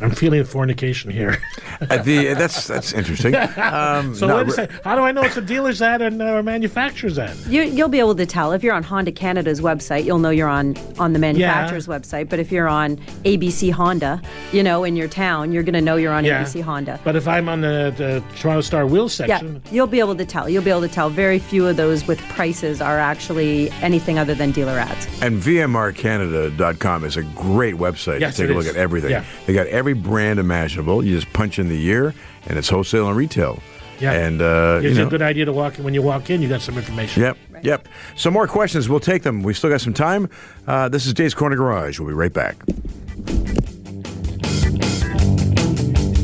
I'm 0.00 0.10
feeling 0.10 0.42
fornication 0.44 1.10
here. 1.10 1.38
Uh, 1.82 2.02
the, 2.02 2.34
that's 2.34 2.66
that's 2.66 2.92
interesting. 2.92 3.34
Um, 3.72 4.14
so 4.14 4.26
no, 4.26 4.36
wait 4.38 4.48
a 4.48 4.50
second. 4.52 4.80
How 4.84 4.96
do 4.96 5.02
I 5.02 5.12
know 5.12 5.22
it's 5.22 5.36
a 5.36 5.40
dealer's 5.40 5.80
ad 5.82 6.02
and 6.02 6.20
uh, 6.20 6.24
a 6.24 6.42
manufacturer's 6.42 7.18
ad? 7.18 7.36
You, 7.46 7.62
you'll 7.62 7.88
be 7.88 7.98
able 8.00 8.14
to 8.16 8.26
tell 8.26 8.52
if 8.52 8.62
you're 8.62 8.74
on 8.74 8.82
Honda 8.82 9.12
Canada's 9.12 9.60
website. 9.60 10.04
You'll 10.04 10.18
know 10.18 10.30
you're 10.30 10.48
on 10.48 10.76
on 10.98 11.12
the 11.12 11.18
manufacturer's 11.18 11.86
website. 11.86 12.28
But 12.28 12.38
if 12.38 12.50
you're 12.52 12.68
on 12.68 12.96
ABC 13.24 13.70
Honda, 13.72 14.20
you 14.52 14.62
know, 14.62 14.84
in 14.84 14.96
your 14.96 15.08
town, 15.08 15.52
you're 15.52 15.62
going 15.62 15.74
to 15.74 15.80
know 15.80 15.96
you're 15.96 16.12
on 16.12 16.24
Yeah. 16.24 16.42
ABC 16.42 16.62
Honda. 16.62 17.00
But 17.04 17.16
if 17.16 17.26
I'm 17.28 17.48
on 17.48 17.60
the, 17.62 17.92
the 17.96 18.22
Toronto 18.36 18.60
Star 18.60 18.86
Wheels 18.86 19.12
section, 19.14 19.28
Yeah, 19.30 19.38
section, 19.60 19.74
you'll 19.74 19.86
be 19.86 19.98
able 20.00 20.16
to 20.16 20.24
tell. 20.24 20.48
You'll 20.48 20.62
be 20.64 20.70
able 20.70 20.82
to 20.82 20.88
tell. 20.88 21.08
Very 21.10 21.38
few 21.38 21.66
of 21.66 21.76
those 21.76 22.06
with 22.06 22.18
prices 22.30 22.80
are 22.80 22.98
actually 22.98 23.70
anything 23.82 24.18
other 24.18 24.34
than 24.34 24.50
dealer 24.52 24.78
ads. 24.78 25.06
And 25.22 25.40
VMRCanada.com 25.40 27.04
is 27.04 27.16
a 27.16 27.22
great 27.22 27.74
website 27.76 28.20
Yes, 28.20 28.36
to 28.36 28.42
take 28.42 28.50
a 28.50 28.54
look 28.54 28.64
is. 28.66 28.70
at 28.70 28.76
everything. 28.76 29.10
Yeah. 29.10 29.24
They 29.46 29.54
got 29.54 29.66
every 29.68 29.81
brand 29.92 30.38
imaginable. 30.38 31.04
You 31.04 31.18
just 31.18 31.32
punch 31.32 31.58
in 31.58 31.68
the 31.68 31.76
year, 31.76 32.14
and 32.46 32.56
it's 32.56 32.68
wholesale 32.68 33.08
and 33.08 33.16
retail. 33.16 33.60
Yeah. 33.98 34.12
And, 34.12 34.40
uh, 34.40 34.80
gives 34.80 34.96
you 34.96 35.02
know. 35.02 35.08
a 35.08 35.10
good 35.10 35.22
idea 35.22 35.44
to 35.44 35.52
walk 35.52 35.78
in. 35.78 35.84
When 35.84 35.94
you 35.94 36.02
walk 36.02 36.30
in, 36.30 36.42
you 36.42 36.48
got 36.48 36.60
some 36.60 36.76
information. 36.76 37.22
Yep, 37.22 37.36
yep. 37.62 37.88
Some 38.16 38.32
more 38.32 38.46
questions. 38.46 38.88
We'll 38.88 39.00
take 39.00 39.22
them. 39.22 39.42
We 39.42 39.54
still 39.54 39.70
got 39.70 39.80
some 39.80 39.94
time. 39.94 40.28
Uh, 40.66 40.88
this 40.88 41.06
is 41.06 41.14
Dave's 41.14 41.34
Corner 41.34 41.56
Garage. 41.56 41.98
We'll 41.98 42.08
be 42.08 42.14
right 42.14 42.32
back. 42.32 42.56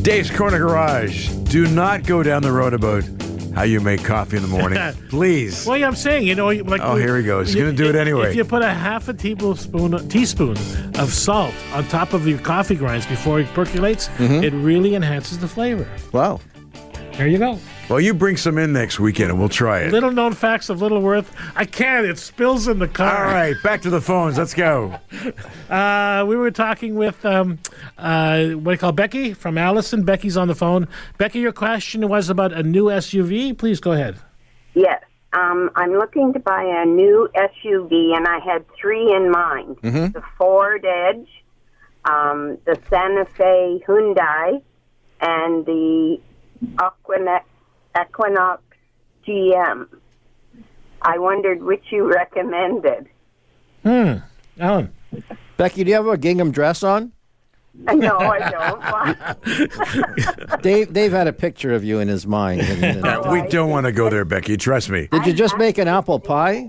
Dave's 0.03 0.31
Corner 0.31 0.59
Garage. 0.59 1.29
Do 1.29 1.67
not 1.67 2.05
go 2.05 2.23
down 2.23 2.43
the 2.43 2.53
road 2.53 2.75
about 2.75 3.05
how 3.59 3.65
you 3.65 3.81
make 3.81 4.05
coffee 4.05 4.37
in 4.37 4.43
the 4.43 4.49
morning. 4.49 4.79
Please. 5.09 5.67
Well, 5.67 5.77
yeah, 5.77 5.89
I'm 5.89 5.97
saying, 5.97 6.25
you 6.27 6.37
know, 6.37 6.47
like 6.47 6.81
Oh, 6.81 6.95
here 6.95 7.17
he 7.17 7.25
goes. 7.25 7.49
He's 7.53 7.57
gonna 7.57 7.73
do 7.73 7.89
it 7.89 7.97
anyway. 7.97 8.31
If 8.31 8.37
you 8.37 8.45
put 8.45 8.63
a 8.63 8.71
half 8.73 9.09
a 9.09 9.13
tablespoon, 9.15 10.09
teaspoon 10.09 10.57
of 10.97 11.13
salt 11.13 11.53
on 11.73 11.85
top 11.89 12.13
of 12.13 12.29
your 12.29 12.39
coffee 12.39 12.77
grinds 12.77 13.05
before 13.07 13.41
it 13.41 13.47
percolates, 13.55 14.09
Mm-hmm. 14.19 14.45
it 14.45 14.53
really 14.53 14.95
enhances 14.95 15.39
the 15.39 15.49
flavor. 15.49 15.89
Wow. 16.13 16.41
There 17.15 17.27
you 17.27 17.39
go. 17.39 17.59
Well, 17.89 18.01
you 18.01 18.13
bring 18.13 18.37
some 18.37 18.59
in 18.59 18.75
next 18.75 19.01
weekend 19.01 19.31
and 19.31 19.39
we'll 19.39 19.49
try 19.49 19.81
it. 19.81 19.93
Little 19.93 20.11
known 20.11 20.35
facts 20.35 20.69
of 20.69 20.81
Littleworth. 20.81 21.33
I 21.57 21.65
can't. 21.65 22.05
It 22.05 22.19
spills 22.19 22.69
in 22.69 22.79
the 22.81 22.89
car. 22.89 23.27
All 23.27 23.33
right, 23.33 23.57
back 23.63 23.81
to 23.83 23.91
the 23.91 24.01
phones. 24.01 24.39
Let's 24.39 24.55
go. 24.55 24.99
Uh, 25.69 26.25
we 26.27 26.35
were 26.35 26.51
talking 26.51 26.95
with 26.95 27.23
um, 27.27 27.59
uh, 27.99 28.47
what 28.53 28.65
do 28.65 28.71
you 28.71 28.79
call 28.79 28.91
Becky 28.91 29.35
from 29.35 29.59
Alliston. 29.59 30.03
Becky's 30.03 30.35
on 30.35 30.49
the 30.49 30.55
phone. 30.55 30.89
Becky, 31.19 31.41
your 31.41 31.53
question 31.53 32.09
was 32.09 32.31
about 32.31 32.55
a 32.55 32.63
new 32.63 32.85
SUV. 32.85 33.57
Please 33.57 33.79
go 33.79 33.93
ahead. 33.93 34.17
Yes. 34.73 35.03
Um, 35.35 35.71
I'm 35.75 35.93
looking 35.93 36.33
to 36.33 36.39
buy 36.39 36.63
a 36.63 36.87
new 36.87 37.29
SUV, 37.35 38.17
and 38.17 38.27
I 38.27 38.39
had 38.39 38.65
three 38.81 39.15
in 39.15 39.31
mind 39.31 39.77
the 39.83 40.23
Ford 40.39 40.87
Edge, 40.87 41.29
um, 42.07 42.57
the 42.65 42.79
Santa 42.89 43.27
Fe 43.37 43.83
Hyundai, 43.87 44.63
and 45.21 45.67
the 45.67 46.19
Equinox, 46.63 47.45
Equinox 48.03 48.63
GM. 49.27 49.87
I 51.03 51.19
wondered 51.19 51.63
which 51.63 51.85
you 51.91 52.11
recommended. 52.11 53.07
Hmm. 53.85 54.15
Alan. 54.59 54.93
Becky, 55.57 55.85
do 55.85 55.91
you 55.91 55.97
have 55.97 56.07
a 56.07 56.19
gingham 56.19 56.51
dress 56.51 56.83
on? 56.83 57.13
No, 57.81 58.19
I 58.19 58.51
don't. 58.51 60.63
Dave, 60.63 60.93
Dave 60.93 61.13
had 61.13 61.29
a 61.29 61.33
picture 61.33 61.73
of 61.75 61.85
you 61.85 62.01
in 62.01 62.09
his 62.09 62.27
mind. 62.27 62.61
and- 62.63 63.07
and- 63.07 63.31
we 63.31 63.43
don't 63.49 63.71
want 63.71 63.87
to 63.87 63.93
go 63.93 64.11
there, 64.11 64.25
Becky. 64.25 64.57
Trust 64.57 64.91
me. 64.91 65.07
Did 65.13 65.25
you 65.27 65.33
just 65.33 65.57
make 65.59 65.79
an 65.79 65.87
apple 65.87 66.19
pie? 66.19 66.69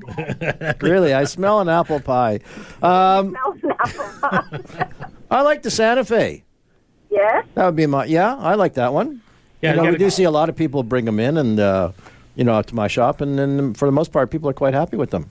really, 0.81 1.15
I 1.15 1.23
smell 1.23 1.61
an 1.61 1.69
apple 1.69 1.99
pie. 1.99 2.41
Um, 2.83 3.35
I 5.31 5.41
like 5.41 5.63
the 5.63 5.71
Santa 5.71 6.05
Fe. 6.05 6.43
yes? 7.09 7.43
That 7.55 7.65
would 7.65 7.75
be 7.75 7.87
my 7.87 8.05
yeah. 8.05 8.35
I 8.35 8.53
like 8.53 8.75
that 8.75 8.93
one. 8.93 9.21
Yeah, 9.61 9.71
you 9.71 9.75
know, 9.77 9.81
we 9.83 9.87
gotta- 9.89 9.97
do 9.99 10.09
see 10.09 10.23
a 10.23 10.31
lot 10.31 10.49
of 10.49 10.55
people 10.55 10.83
bring 10.83 11.05
them 11.05 11.19
in, 11.19 11.37
and 11.37 11.59
uh, 11.59 11.91
you 12.35 12.43
know, 12.43 12.61
to 12.61 12.75
my 12.75 12.87
shop, 12.87 13.21
and 13.21 13.37
then 13.37 13.73
for 13.73 13.85
the 13.85 13.91
most 13.91 14.11
part, 14.11 14.31
people 14.31 14.49
are 14.49 14.53
quite 14.53 14.73
happy 14.73 14.97
with 14.97 15.09
them. 15.11 15.29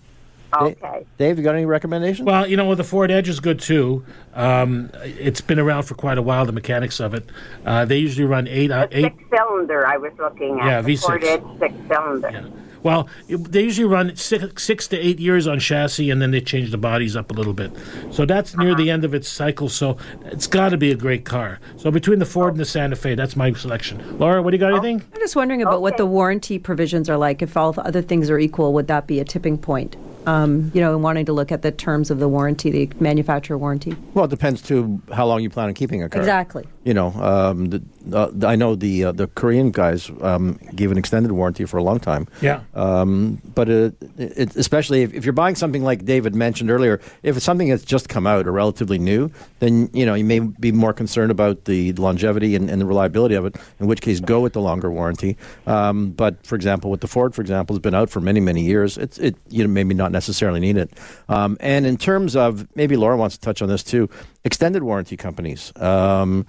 Okay. 0.51 1.05
Dave, 1.19 1.37
you 1.37 1.45
got 1.45 1.55
any 1.55 1.67
recommendations? 1.67 2.25
Well, 2.27 2.47
you 2.47 2.57
know, 2.57 2.65
well, 2.65 2.77
the 2.77 2.83
Ford 2.85 3.11
Edge 3.11 3.29
is 3.29 3.39
good 3.39 3.61
too. 3.61 4.03
Um, 4.35 4.91
it's 5.05 5.43
been 5.43 5.59
around 5.59 5.83
for 5.83 5.95
quite 5.95 6.17
a 6.17 6.23
while. 6.23 6.47
The 6.47 6.53
mechanics 6.53 7.01
of 7.01 7.13
it, 7.13 7.29
uh, 7.67 7.85
they 7.85 7.99
usually 7.99 8.27
run 8.27 8.49
eight, 8.49 8.71
uh, 8.71 8.87
eight. 8.91 9.13
Six 9.13 9.25
cylinder, 9.31 9.87
I 9.87 9.99
was 9.99 10.13
looking 10.19 10.59
at. 10.61 10.67
Yeah, 10.67 10.83
V6. 10.83 11.01
Ford 11.03 11.25
Edge 11.25 11.43
six 11.59 11.75
cylinder. 11.87 12.51
Well, 12.83 13.09
it- 13.29 13.53
they 13.53 13.63
usually 13.63 13.87
run 13.89 14.15
six, 14.17 14.63
six 14.63 14.87
to 14.89 14.99
eight 14.99 15.19
years 15.19 15.47
on 15.47 15.59
chassis, 15.59 16.11
and 16.11 16.21
then 16.23 16.31
they 16.31 16.41
change 16.41 16.71
the 16.71 16.79
bodies 16.79 17.17
up 17.17 17.31
a 17.31 17.35
little 17.35 17.53
bit. 17.55 17.73
So 18.11 18.25
that's 18.25 18.57
near 18.57 18.75
the 18.75 18.91
end 18.91 19.05
of 19.05 19.15
its 19.15 19.29
cycle. 19.29 19.69
So 19.69 19.97
it's 20.27 20.47
got 20.47 20.71
to 20.71 20.77
be 20.77 20.91
a 20.91 20.97
great 20.97 21.25
car. 21.25 21.59
So 21.77 21.91
between 21.91 22.19
the 22.19 22.27
Ford 22.27 22.53
and 22.55 22.61
the 22.61 22.65
Santa 22.65 22.97
Fe, 22.97 23.15
that's 23.15 23.37
my 23.37 23.53
selection. 23.53 24.19
Laura, 24.19 24.43
what 24.43 24.51
do 24.51 24.57
you 24.57 24.61
got? 24.61 24.73
Anything? 24.73 25.03
I'm 25.15 25.21
just 25.21 25.37
wondering 25.37 25.63
about 25.63 25.83
what 25.83 25.97
the 25.97 26.07
warranty 26.07 26.59
provisions 26.59 27.09
are 27.09 27.17
like. 27.17 27.43
If 27.43 27.57
all 27.57 27.73
the 27.73 27.83
other 27.85 28.03
things 28.03 28.31
are 28.31 28.39
equal, 28.39 28.73
would 28.75 28.87
that 28.89 29.07
be 29.07 29.19
a 29.21 29.25
tipping 29.25 29.59
point? 29.59 29.97
Um, 30.27 30.71
you 30.75 30.81
know, 30.83 30.93
and 30.93 31.03
wanting 31.03 31.25
to 31.27 31.33
look 31.33 31.51
at 31.51 31.63
the 31.63 31.71
terms 31.73 32.11
of 32.11 32.19
the 32.19 32.29
warranty, 32.29 32.71
the 32.71 32.91
manufacturer 33.01 33.57
warranty. 33.57 33.97
Well, 34.13 34.27
it 34.27 34.31
depends 34.31 34.61
too 34.61 35.01
how 35.11 35.27
long 35.27 35.43
you 35.43 35.49
plan 35.49 35.69
on 35.69 35.75
keeping 35.75 36.03
a 36.03 36.09
car. 36.11 36.21
Exactly. 36.21 36.67
You 36.85 36.93
know, 36.93 37.13
um, 37.15 37.67
the, 37.71 37.83
uh, 38.13 38.31
I 38.43 38.57
know 38.57 38.75
the 38.75 39.05
uh, 39.05 39.13
the 39.13 39.27
Korean 39.29 39.71
guys 39.71 40.11
um, 40.21 40.59
gave 40.75 40.91
an 40.91 40.99
extended 40.99 41.33
warranty 41.33 41.65
for 41.65 41.77
a 41.77 41.83
long 41.83 42.01
time. 42.01 42.27
Yeah. 42.41 42.61
Um, 42.75 43.41
but 43.55 43.69
it, 43.69 43.95
it, 44.17 44.57
especially 44.57 45.03
if, 45.03 45.15
if 45.15 45.25
you're 45.25 45.33
buying 45.33 45.55
something 45.55 45.83
like 45.83 46.05
David 46.05 46.35
mentioned 46.35 46.71
earlier, 46.71 47.01
if 47.23 47.37
it's 47.37 47.45
something 47.45 47.69
that's 47.69 47.85
just 47.85 48.09
come 48.09 48.27
out 48.27 48.47
or 48.47 48.53
relatively 48.53 48.99
new, 48.99 49.31
then 49.61 49.91
you 49.93 50.07
know 50.07 50.15
you 50.15 50.25
may 50.25 50.41
be 50.41 50.73
more 50.73 50.93
concerned 50.93 51.31
about 51.31 51.65
the 51.65 51.93
longevity 51.95 52.55
and, 52.55 52.71
and 52.71 52.81
the 52.81 52.87
reliability 52.87 53.35
of 53.35 53.47
it. 53.47 53.57
In 53.81 53.87
which 53.87 54.01
case, 54.01 54.21
go 54.21 54.41
with 54.41 54.53
the 54.53 54.61
longer 54.61 54.91
warranty. 54.91 55.37
Um, 55.67 56.11
but 56.11 56.47
for 56.47 56.55
example, 56.55 56.91
with 56.91 57.01
the 57.01 57.09
Ford, 57.09 57.35
for 57.35 57.43
example, 57.43 57.75
has 57.75 57.81
been 57.81 57.95
out 57.95 58.11
for 58.11 58.21
many 58.21 58.41
many 58.41 58.63
years. 58.63 58.99
It's 58.99 59.19
it 59.19 59.37
you 59.49 59.63
know 59.63 59.69
maybe 59.69 59.95
not 59.95 60.13
necessarily 60.13 60.61
need 60.61 60.77
it. 60.77 60.93
Um, 61.29 61.57
and 61.61 61.87
in 61.87 61.97
terms 61.97 62.37
of 62.37 62.67
maybe 62.77 62.97
Laura 62.97 63.17
wants 63.17 63.37
to 63.37 63.41
touch 63.41 63.63
on 63.63 63.69
this 63.69 63.83
too, 63.83 64.09
extended 64.45 64.83
warranty 64.83 65.17
companies. 65.17 65.73
Um, 65.77 66.47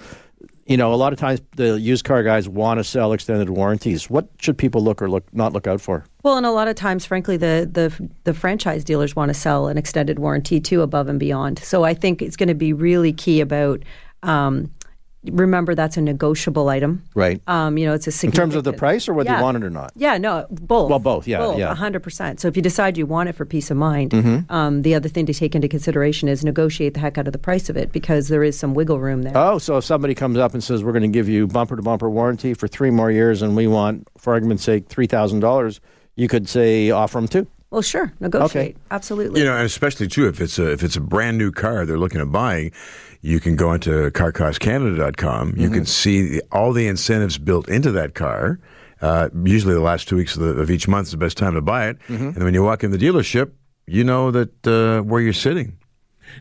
you 0.70 0.78
know, 0.78 0.94
a 0.94 0.96
lot 0.96 1.12
of 1.12 1.20
times 1.20 1.42
the 1.56 1.80
used 1.80 2.06
car 2.06 2.22
guys 2.22 2.48
want 2.48 2.78
to 2.80 2.84
sell 2.84 3.12
extended 3.12 3.50
warranties. 3.50 4.08
What 4.08 4.30
should 4.40 4.56
people 4.56 4.84
look 4.84 5.02
or 5.02 5.10
look 5.10 5.26
not 5.34 5.52
look 5.52 5.66
out 5.66 5.82
for? 5.82 6.06
Well, 6.22 6.38
and 6.38 6.46
a 6.46 6.52
lot 6.52 6.68
of 6.68 6.76
times, 6.76 7.08
frankly, 7.08 7.38
the 7.38 7.68
the 7.70 8.10
the 8.24 8.36
franchise 8.36 8.84
dealers 8.84 9.16
want 9.16 9.30
to 9.30 9.34
sell 9.34 9.68
an 9.68 9.80
extended 9.80 10.20
warranty 10.20 10.60
too, 10.60 10.82
above 10.84 11.08
and 11.08 11.20
beyond. 11.20 11.58
So 11.58 11.84
I 11.84 11.96
think 11.96 12.22
it's 12.22 12.36
going 12.38 12.50
to 12.50 12.56
be 12.56 12.72
really 12.72 13.12
key 13.12 13.42
about. 13.42 13.84
Um, 14.22 14.72
remember, 15.26 15.76
that's 15.76 15.98
a 15.98 16.02
negotiable 16.02 16.70
item. 16.70 17.04
Right. 17.14 17.42
Um, 17.48 17.78
you 17.78 17.86
know, 17.86 17.94
it's 17.94 18.08
a 18.08 18.26
In 18.26 18.32
terms 18.32 18.56
of 18.56 18.64
the 18.64 18.74
price 18.74 19.08
or 19.10 19.14
whether 19.14 19.30
Yeah. 19.30 19.38
you 19.38 19.44
want 19.44 19.58
it 19.58 19.64
or 19.64 19.70
not? 19.70 19.92
Yeah, 19.96 20.18
no, 20.18 20.46
both. 20.50 20.90
Well, 20.90 21.00
both, 21.00 21.28
yeah, 21.28 21.56
yeah. 21.56 21.76
hundred 21.76 22.02
percent. 22.04 22.40
So 22.40 22.48
if 22.48 22.56
you 22.56 22.62
decide 22.62 22.98
you 22.98 23.06
want 23.06 23.30
it 23.30 23.34
for 23.34 23.46
peace 23.46 23.70
of 23.70 23.78
mind, 23.78 24.12
Mhm. 24.12 24.50
um, 24.50 24.82
the 24.84 24.96
other 24.96 25.10
thing 25.10 25.26
to 25.26 25.34
take 25.34 25.56
into 25.56 25.68
consideration 25.68 26.30
is 26.30 26.44
negotiate 26.44 26.94
the 26.94 27.00
heck 27.02 27.18
out 27.18 27.28
of 27.28 27.34
the 27.34 27.40
price 27.40 27.70
of 27.70 27.76
it 27.78 27.92
because 27.92 28.28
there 28.30 28.44
is 28.44 28.58
some 28.58 28.74
wiggle 28.74 29.00
room 29.00 29.24
there. 29.24 29.34
Oh, 29.36 29.58
so 29.58 29.78
if 29.78 29.84
somebody 29.84 30.16
comes 30.16 30.38
up 30.38 30.54
and 30.54 30.64
says 30.64 30.84
we're 30.84 30.94
going 30.94 31.02
to 31.04 31.08
give 31.10 31.28
you 31.28 31.48
bumper 31.48 31.76
to 31.76 31.82
bumper 31.82 32.10
warranty 32.10 32.54
for 32.54 32.68
three 32.68 32.92
more 32.92 33.12
years, 33.12 33.42
and 33.42 33.56
we 33.56 33.68
want, 33.68 34.08
for 34.18 34.34
argument's 34.34 34.64
sake, 34.64 34.88
three 34.88 35.08
thousand 35.08 35.42
dollars, 35.42 35.82
you 36.16 36.28
could 36.28 36.48
say 36.50 36.92
offer 36.92 37.18
them 37.18 37.28
two. 37.28 37.48
Well, 37.72 37.82
sure, 37.84 38.12
negotiate. 38.20 38.78
Absolutely. 38.90 39.42
You 39.42 39.46
know, 39.46 39.56
and 39.56 39.66
especially 39.66 40.08
too 40.08 40.28
if 40.28 40.42
it's 40.42 40.58
a 40.58 40.72
if 40.72 40.82
it's 40.84 40.96
a 40.96 41.02
brand 41.02 41.38
new 41.38 41.52
car 41.52 41.86
they're 41.86 42.00
looking 42.00 42.20
at 42.22 42.32
buying, 42.32 42.72
you 43.22 43.40
can 43.40 43.56
go 43.56 43.74
into 43.74 44.10
carcostcanada.com. 44.12 45.50
You 45.58 45.66
Mm-hmm. 45.68 45.74
can 45.74 45.86
see 45.86 46.28
the, 46.30 46.44
all 46.52 46.74
the 46.74 46.88
incentives 46.88 47.38
built 47.38 47.70
into 47.70 47.92
that 47.92 48.16
car. 48.16 48.60
Uh, 49.02 49.30
usually, 49.46 49.74
the 49.74 49.80
last 49.82 50.08
two 50.10 50.16
weeks 50.18 50.36
of, 50.36 50.42
the, 50.42 50.50
of 50.62 50.70
each 50.70 50.88
month 50.88 51.08
is 51.08 51.12
the 51.12 51.18
best 51.18 51.38
time 51.38 51.54
to 51.54 51.62
buy 51.62 51.88
it. 51.88 51.98
Mm-hmm. 52.10 52.30
And 52.30 52.44
when 52.44 52.54
you 52.54 52.64
walk 52.64 52.84
in 52.84 52.92
the 52.92 52.98
dealership, 52.98 53.52
you 53.88 54.04
know 54.04 54.30
that 54.32 54.68
uh, 54.68 55.02
where 55.04 55.22
you're 55.22 55.32
sitting. 55.34 55.78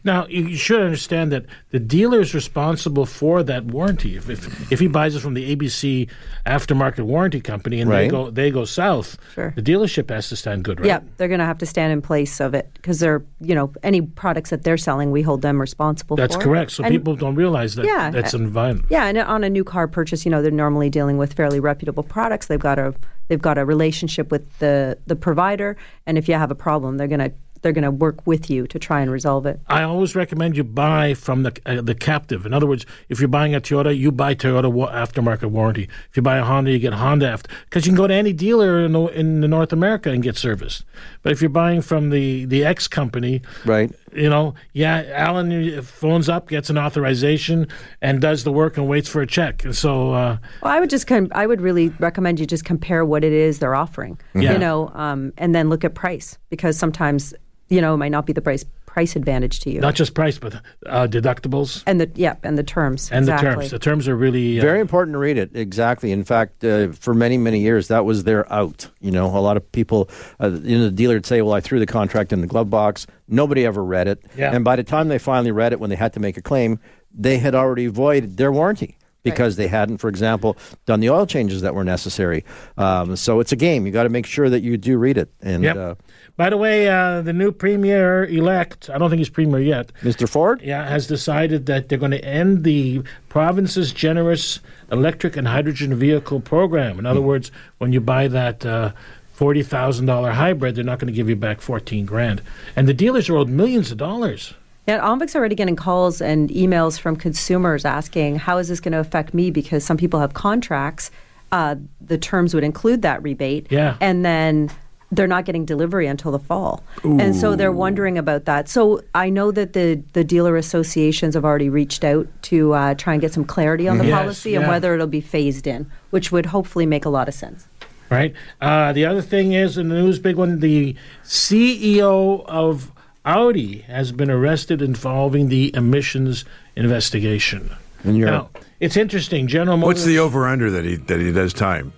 Now 0.04 0.26
you 0.28 0.42
you 0.44 0.56
should 0.56 0.80
understand 0.80 1.32
that 1.32 1.44
the 1.70 1.78
dealer 1.80 2.20
is 2.20 2.34
responsible 2.34 3.06
for 3.06 3.42
that 3.42 3.64
warranty. 3.66 4.16
If 4.16 4.28
if, 4.30 4.72
if 4.72 4.80
he 4.80 4.88
buys 4.88 5.14
it 5.14 5.20
from 5.20 5.34
the 5.34 5.54
ABC 5.56 6.08
aftermarket 6.46 7.04
warranty 7.04 7.40
company 7.40 7.80
and 7.80 7.90
they 7.90 7.94
Right. 8.02 8.10
go 8.10 8.30
they 8.30 8.50
go 8.50 8.64
south, 8.64 9.18
Sure. 9.34 9.52
the 9.56 9.62
dealership 9.62 10.10
has 10.10 10.28
to 10.30 10.36
stand 10.36 10.64
good, 10.64 10.80
right? 10.80 10.86
Yeah, 10.86 11.00
they're 11.16 11.28
going 11.28 11.40
to 11.40 11.46
have 11.46 11.58
to 11.58 11.66
stand 11.66 11.92
in 11.92 12.00
place 12.02 12.40
of 12.40 12.54
it 12.54 12.70
because 12.74 13.00
they're, 13.00 13.22
you 13.40 13.54
know, 13.54 13.72
any 13.82 14.00
products 14.02 14.50
that 14.50 14.62
they're 14.64 14.76
selling, 14.76 15.10
we 15.10 15.22
hold 15.22 15.42
them 15.42 15.60
responsible 15.60 16.16
That's 16.16 16.36
for. 16.36 16.42
correct. 16.42 16.70
So 16.72 16.84
And- 16.84 16.92
people 16.92 17.16
don't 17.16 17.34
realize 17.34 17.74
that 17.76 17.84
Yeah, 17.86 18.10
that's 18.10 18.34
an 18.34 18.42
environment. 18.42 18.86
Yeah, 18.90 19.06
and 19.06 19.18
on 19.18 19.44
a 19.44 19.50
new 19.50 19.64
car 19.64 19.88
purchase, 19.88 20.24
you 20.24 20.30
know, 20.30 20.42
they're 20.42 20.50
normally 20.50 20.90
dealing 20.90 21.18
with 21.18 21.32
fairly 21.34 21.60
reputable 21.60 22.02
products. 22.02 22.46
They've 22.46 22.58
got 22.60 22.78
a 22.78 22.94
they've 23.28 23.42
got 23.42 23.58
a 23.58 23.64
relationship 23.64 24.30
with 24.30 24.58
the 24.58 24.96
the 25.06 25.16
provider, 25.16 25.76
and 26.06 26.16
if 26.16 26.28
you 26.28 26.34
have 26.34 26.50
a 26.50 26.54
problem, 26.54 26.96
they're 26.96 27.08
gonna 27.08 27.30
they're 27.62 27.72
gonna 27.72 27.90
work 27.90 28.26
with 28.26 28.48
you 28.50 28.66
to 28.68 28.78
try 28.78 29.00
and 29.00 29.10
resolve 29.10 29.46
it. 29.46 29.60
I 29.66 29.82
always 29.82 30.14
recommend 30.14 30.56
you 30.56 30.64
buy 30.64 31.14
from 31.14 31.42
the 31.42 31.52
uh, 31.66 31.80
the 31.80 31.94
captive. 31.94 32.46
In 32.46 32.52
other 32.52 32.66
words, 32.66 32.86
if 33.08 33.20
you're 33.20 33.28
buying 33.28 33.54
a 33.54 33.60
Toyota, 33.60 33.96
you 33.96 34.12
buy 34.12 34.34
Toyota 34.34 34.70
wa- 34.70 34.90
aftermarket 34.92 35.50
warranty. 35.50 35.88
If 36.10 36.16
you 36.16 36.22
buy 36.22 36.38
a 36.38 36.44
Honda, 36.44 36.70
you 36.70 36.78
get 36.78 36.92
Honda 36.94 37.28
after 37.28 37.50
because 37.64 37.86
you 37.86 37.90
can 37.92 37.96
go 37.96 38.06
to 38.06 38.14
any 38.14 38.32
dealer 38.32 38.78
in 38.84 38.92
the, 38.92 39.06
in 39.06 39.40
the 39.40 39.48
North 39.48 39.72
America 39.72 40.10
and 40.10 40.22
get 40.22 40.36
serviced. 40.36 40.84
But 41.22 41.32
if 41.32 41.40
you're 41.40 41.48
buying 41.50 41.82
from 41.82 42.10
the 42.10 42.44
the 42.46 42.64
X 42.64 42.88
company, 42.88 43.42
Right. 43.64 43.90
You 44.14 44.28
know, 44.28 44.54
yeah, 44.72 45.04
Alan 45.14 45.82
phones 45.82 46.28
up, 46.28 46.48
gets 46.48 46.70
an 46.70 46.78
authorization, 46.78 47.66
and 48.00 48.20
does 48.20 48.44
the 48.44 48.52
work 48.52 48.76
and 48.76 48.88
waits 48.88 49.08
for 49.08 49.20
a 49.22 49.26
check. 49.26 49.64
And 49.64 49.74
so, 49.76 50.12
uh, 50.12 50.38
Well, 50.62 50.72
I 50.72 50.80
would 50.80 50.90
just 50.90 51.06
com- 51.06 51.28
I 51.32 51.46
would 51.46 51.60
really 51.60 51.88
recommend 51.98 52.40
you 52.40 52.46
just 52.46 52.64
compare 52.64 53.04
what 53.04 53.24
it 53.24 53.32
is 53.32 53.58
they're 53.58 53.74
offering. 53.74 54.18
Yeah. 54.34 54.52
You 54.52 54.58
know, 54.58 54.90
um, 54.94 55.32
and 55.38 55.54
then 55.54 55.68
look 55.68 55.84
at 55.84 55.94
price 55.94 56.38
because 56.50 56.78
sometimes 56.78 57.34
you 57.68 57.80
know 57.80 57.94
it 57.94 57.98
might 57.98 58.12
not 58.12 58.24
be 58.26 58.32
the 58.32 58.40
price 58.40 58.64
price 58.88 59.14
advantage 59.16 59.60
to 59.60 59.70
you. 59.70 59.80
not 59.80 59.94
just 59.94 60.14
price, 60.14 60.38
but 60.38 60.54
uh, 60.86 61.06
deductibles 61.06 61.82
and 61.86 62.00
the 62.00 62.10
yeah, 62.14 62.36
and 62.42 62.56
the 62.56 62.62
terms 62.62 63.10
and 63.12 63.24
exactly. 63.24 63.48
the 63.48 63.54
terms. 63.54 63.70
The 63.70 63.78
terms 63.78 64.08
are 64.08 64.16
really 64.16 64.58
uh, 64.58 64.62
Very 64.62 64.80
important 64.80 65.14
to 65.14 65.18
read 65.18 65.36
it. 65.36 65.50
Exactly. 65.54 66.10
In 66.10 66.24
fact, 66.24 66.64
uh, 66.64 66.92
for 66.92 67.12
many, 67.12 67.36
many 67.36 67.60
years, 67.60 67.88
that 67.88 68.06
was 68.06 68.24
their 68.24 68.50
out. 68.50 68.88
You 69.00 69.10
know, 69.10 69.26
a 69.26 69.42
lot 69.48 69.56
of 69.58 69.70
people, 69.72 70.08
uh, 70.40 70.48
you 70.62 70.78
know, 70.78 70.84
the 70.84 70.90
dealer 70.90 71.14
would 71.16 71.26
say, 71.26 71.42
well, 71.42 71.52
I 71.52 71.60
threw 71.60 71.78
the 71.78 71.86
contract 71.86 72.32
in 72.32 72.40
the 72.40 72.46
glove 72.46 72.70
box. 72.70 73.06
Nobody 73.28 73.66
ever 73.66 73.84
read 73.84 74.08
it. 74.08 74.24
Yeah. 74.36 74.54
And 74.54 74.64
by 74.64 74.76
the 74.76 74.84
time 74.84 75.08
they 75.08 75.18
finally 75.18 75.52
read 75.52 75.72
it, 75.74 75.80
when 75.80 75.90
they 75.90 75.96
had 75.96 76.14
to 76.14 76.20
make 76.20 76.38
a 76.38 76.42
claim, 76.42 76.80
they 77.12 77.36
had 77.38 77.54
already 77.54 77.88
voided 77.88 78.38
their 78.38 78.50
warranty 78.50 78.96
because 79.22 79.56
they 79.56 79.68
hadn't, 79.68 79.98
for 79.98 80.08
example, 80.08 80.56
done 80.86 81.00
the 81.00 81.10
oil 81.10 81.26
changes 81.26 81.60
that 81.60 81.74
were 81.74 81.84
necessary. 81.84 82.46
Um, 82.78 83.14
so 83.16 83.40
it's 83.40 83.52
a 83.52 83.56
game. 83.56 83.84
You 83.84 83.92
got 83.92 84.04
to 84.04 84.08
make 84.08 84.24
sure 84.24 84.48
that 84.48 84.62
you 84.62 84.78
do 84.78 84.96
read 84.96 85.18
it. 85.18 85.30
And 85.42 85.62
Yep. 85.64 85.76
uh, 85.76 85.94
By 86.38 86.50
the 86.50 86.56
way, 86.56 86.88
uh, 86.88 87.20
the 87.20 87.32
new 87.32 87.50
premier 87.50 88.24
elect, 88.24 88.88
I 88.88 88.96
don't 88.96 89.10
think 89.10 89.18
he's 89.18 89.28
premier 89.28 89.58
yet, 89.58 89.92
Mr. 90.02 90.28
Ford? 90.28 90.62
yeah, 90.62 90.88
has 90.88 91.08
decided 91.08 91.66
that 91.66 91.88
they're 91.88 91.98
going 91.98 92.12
to 92.12 92.24
end 92.24 92.62
the 92.62 93.02
province's 93.28 93.92
generous 93.92 94.60
electric 94.92 95.36
and 95.36 95.48
hydrogen 95.48 95.96
vehicle 95.96 96.38
program. 96.38 97.00
In 97.00 97.06
other 97.06 97.20
words, 97.20 97.50
when 97.78 97.92
you 97.92 98.00
buy 98.00 98.28
that 98.28 98.64
uh, 98.64 98.92
$40,000 99.36 100.32
hybrid, 100.32 100.76
they're 100.76 100.84
not 100.84 101.00
going 101.00 101.12
to 101.12 101.16
give 101.16 101.28
you 101.28 101.34
back 101.34 101.60
14 101.60 102.06
grand. 102.06 102.40
And 102.76 102.86
the 102.86 102.94
dealers 102.94 103.28
are 103.28 103.36
owed 103.36 103.48
millions 103.48 103.90
of 103.90 103.98
dollars. 103.98 104.54
Yeah, 104.86 105.00
Omvic's 105.00 105.34
already 105.34 105.56
getting 105.56 105.74
calls 105.74 106.20
and 106.20 106.50
emails 106.50 107.00
from 107.00 107.16
consumers 107.16 107.84
asking, 107.84 108.36
how 108.36 108.58
is 108.58 108.68
this 108.68 108.78
going 108.78 108.92
to 108.92 109.00
affect 109.00 109.34
me? 109.34 109.50
Because 109.50 109.84
some 109.84 109.96
people 109.96 110.20
have 110.20 110.34
contracts. 110.34 111.10
Uh, 111.50 111.74
the 112.00 112.16
terms 112.16 112.54
would 112.54 112.62
include 112.62 113.02
that 113.02 113.20
rebate. 113.24 113.66
Yeah. 113.70 113.96
And 114.00 114.24
then 114.24 114.70
they're 115.10 115.26
not 115.26 115.44
getting 115.46 115.64
delivery 115.64 116.06
until 116.06 116.30
the 116.32 116.38
fall. 116.38 116.82
And 117.02 117.34
so 117.34 117.56
they're 117.56 117.72
wondering 117.72 118.18
about 118.18 118.44
that. 118.44 118.68
So 118.68 119.02
I 119.14 119.30
know 119.30 119.50
that 119.52 119.72
the, 119.72 120.02
the 120.12 120.22
dealer 120.22 120.56
associations 120.56 121.34
have 121.34 121.44
already 121.46 121.70
reached 121.70 122.04
out 122.04 122.26
to 122.42 122.74
uh, 122.74 122.94
try 122.94 123.14
and 123.14 123.20
get 123.22 123.32
some 123.32 123.44
clarity 123.46 123.88
on 123.88 123.96
the 123.98 124.04
Yes, 124.06 124.18
policy 124.20 124.54
and 124.54 124.68
whether 124.68 124.92
it'll 124.94 125.06
be 125.06 125.22
phased 125.22 125.66
in, 125.66 125.90
which 126.10 126.30
would 126.30 126.46
hopefully 126.46 126.84
make 126.84 127.04
a 127.06 127.08
lot 127.08 127.26
of 127.26 127.32
sense. 127.34 127.66
right? 128.10 128.34
Uh, 128.60 128.92
the 128.92 129.06
other 129.06 129.22
thing 129.22 129.52
is 129.52 129.78
in 129.78 129.88
the 129.88 129.94
news, 129.94 130.18
big 130.18 130.36
one: 130.36 130.60
the 130.60 130.94
CEO 131.24 132.44
of 132.46 132.90
Audi 133.24 133.78
has 133.86 134.12
been 134.12 134.30
arrested 134.30 134.82
involving 134.82 135.48
the 135.48 135.74
emissions 135.74 136.44
investigation. 136.76 137.70
In 138.04 138.14
Europe. 138.14 138.50
Now, 138.54 138.60
it's 138.80 138.96
interesting. 138.96 139.48
General 139.48 139.76
Motors. 139.76 139.86
What's 140.00 140.04
the 140.04 140.18
over 140.18 140.46
under 140.46 140.70
that 140.70 140.84
he 140.84 140.96
that 140.96 141.18
he 141.20 141.32
does 141.32 141.52
time? 141.52 141.92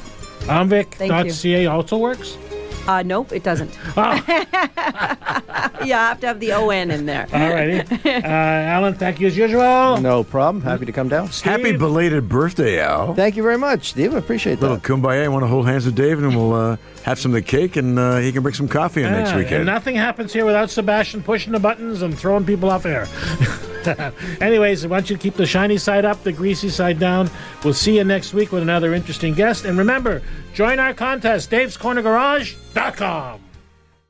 Thank 0.91 1.11
Omvic.ca 1.11 1.65
also 1.65 1.97
works? 1.97 2.38
Uh, 2.88 3.03
nope, 3.03 3.31
it 3.31 3.43
doesn't. 3.43 3.77
Oh. 3.97 4.13
you 5.83 5.93
have 5.93 6.19
to 6.21 6.27
have 6.27 6.39
the 6.39 6.53
O-N 6.53 6.91
in 6.91 7.05
there. 7.05 7.27
All 7.33 7.49
righty. 7.49 7.81
Uh, 8.05 8.19
Alan, 8.19 8.93
thank 8.93 9.19
you 9.19 9.27
as 9.27 9.38
usual. 9.38 9.97
No 9.97 10.23
problem. 10.23 10.63
Happy 10.63 10.85
to 10.85 10.91
come 10.91 11.09
down. 11.09 11.27
Happy 11.27 11.75
belated 11.75 12.29
birthday, 12.29 12.79
Al. 12.79 13.13
Thank 13.13 13.35
you 13.35 13.43
very 13.43 13.57
much, 13.57 13.89
Steve. 13.89 14.15
I 14.15 14.17
appreciate 14.17 14.55
that. 14.55 14.61
Little 14.61 14.77
that. 14.77 14.83
kumbaya. 14.83 15.23
I 15.23 15.27
want 15.27 15.43
to 15.43 15.47
hold 15.47 15.67
hands 15.67 15.85
with 15.85 15.95
Dave, 15.95 16.21
and 16.23 16.35
we'll 16.35 16.53
uh, 16.53 16.77
have 17.08 17.20
some 17.20 17.32
of 17.32 17.36
the 17.36 17.41
cake, 17.41 17.78
and 17.78 17.97
uh, 17.97 18.18
he 18.18 18.34
can 18.34 18.43
bring 18.43 18.53
some 18.53 18.68
coffee 18.68 19.01
in 19.01 19.12
next 19.12 19.34
weekend. 19.34 19.55
And 19.55 19.66
nothing 19.66 19.95
happens 19.95 20.34
here 20.34 20.45
without 20.45 20.70
Sebastian 20.70 21.24
pushing 21.24 21.53
the 21.53 21.60
buttons 21.60 22.01
and 22.01 22.18
throwing 22.18 22.45
people 22.45 22.70
off 22.70 22.86
air. 22.86 23.08
Anyways, 24.41 24.84
I 24.84 24.89
want 24.89 25.10
you 25.10 25.16
to 25.16 25.22
keep 25.22 25.36
the 25.36 25.45
shiny 25.45 25.78
side 25.78 26.03
up, 26.03 26.22
the 26.24 26.34
greasy 26.34 26.68
side 26.68 26.99
down. 26.99 27.30
We'll 27.64 27.74
see 27.74 27.95
you 27.95 28.03
next 28.03 28.34
week 28.34 28.51
with 28.51 28.62
another 28.62 28.93
interesting 28.93 29.34
guest. 29.34 29.64
And 29.64 29.78
remember, 29.78 30.22
join 30.53 30.80
our 30.80 30.93
contest, 30.93 31.49
davescornergarage.com. 31.49 33.41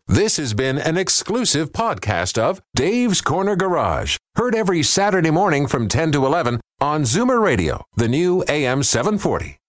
This 0.07 0.37
has 0.37 0.53
been 0.55 0.79
an 0.79 0.97
exclusive 0.97 1.73
podcast 1.73 2.39
of 2.39 2.61
Dave's 2.75 3.21
Corner 3.21 3.55
Garage. 3.55 4.17
Heard 4.35 4.55
every 4.55 4.81
Saturday 4.81 5.31
morning 5.31 5.67
from 5.67 5.87
10 5.87 6.13
to 6.13 6.25
11 6.25 6.61
on 6.81 7.03
Zoomer 7.03 7.39
Radio, 7.41 7.83
the 7.95 8.07
new 8.07 8.43
AM 8.47 8.81
740. 8.81 9.59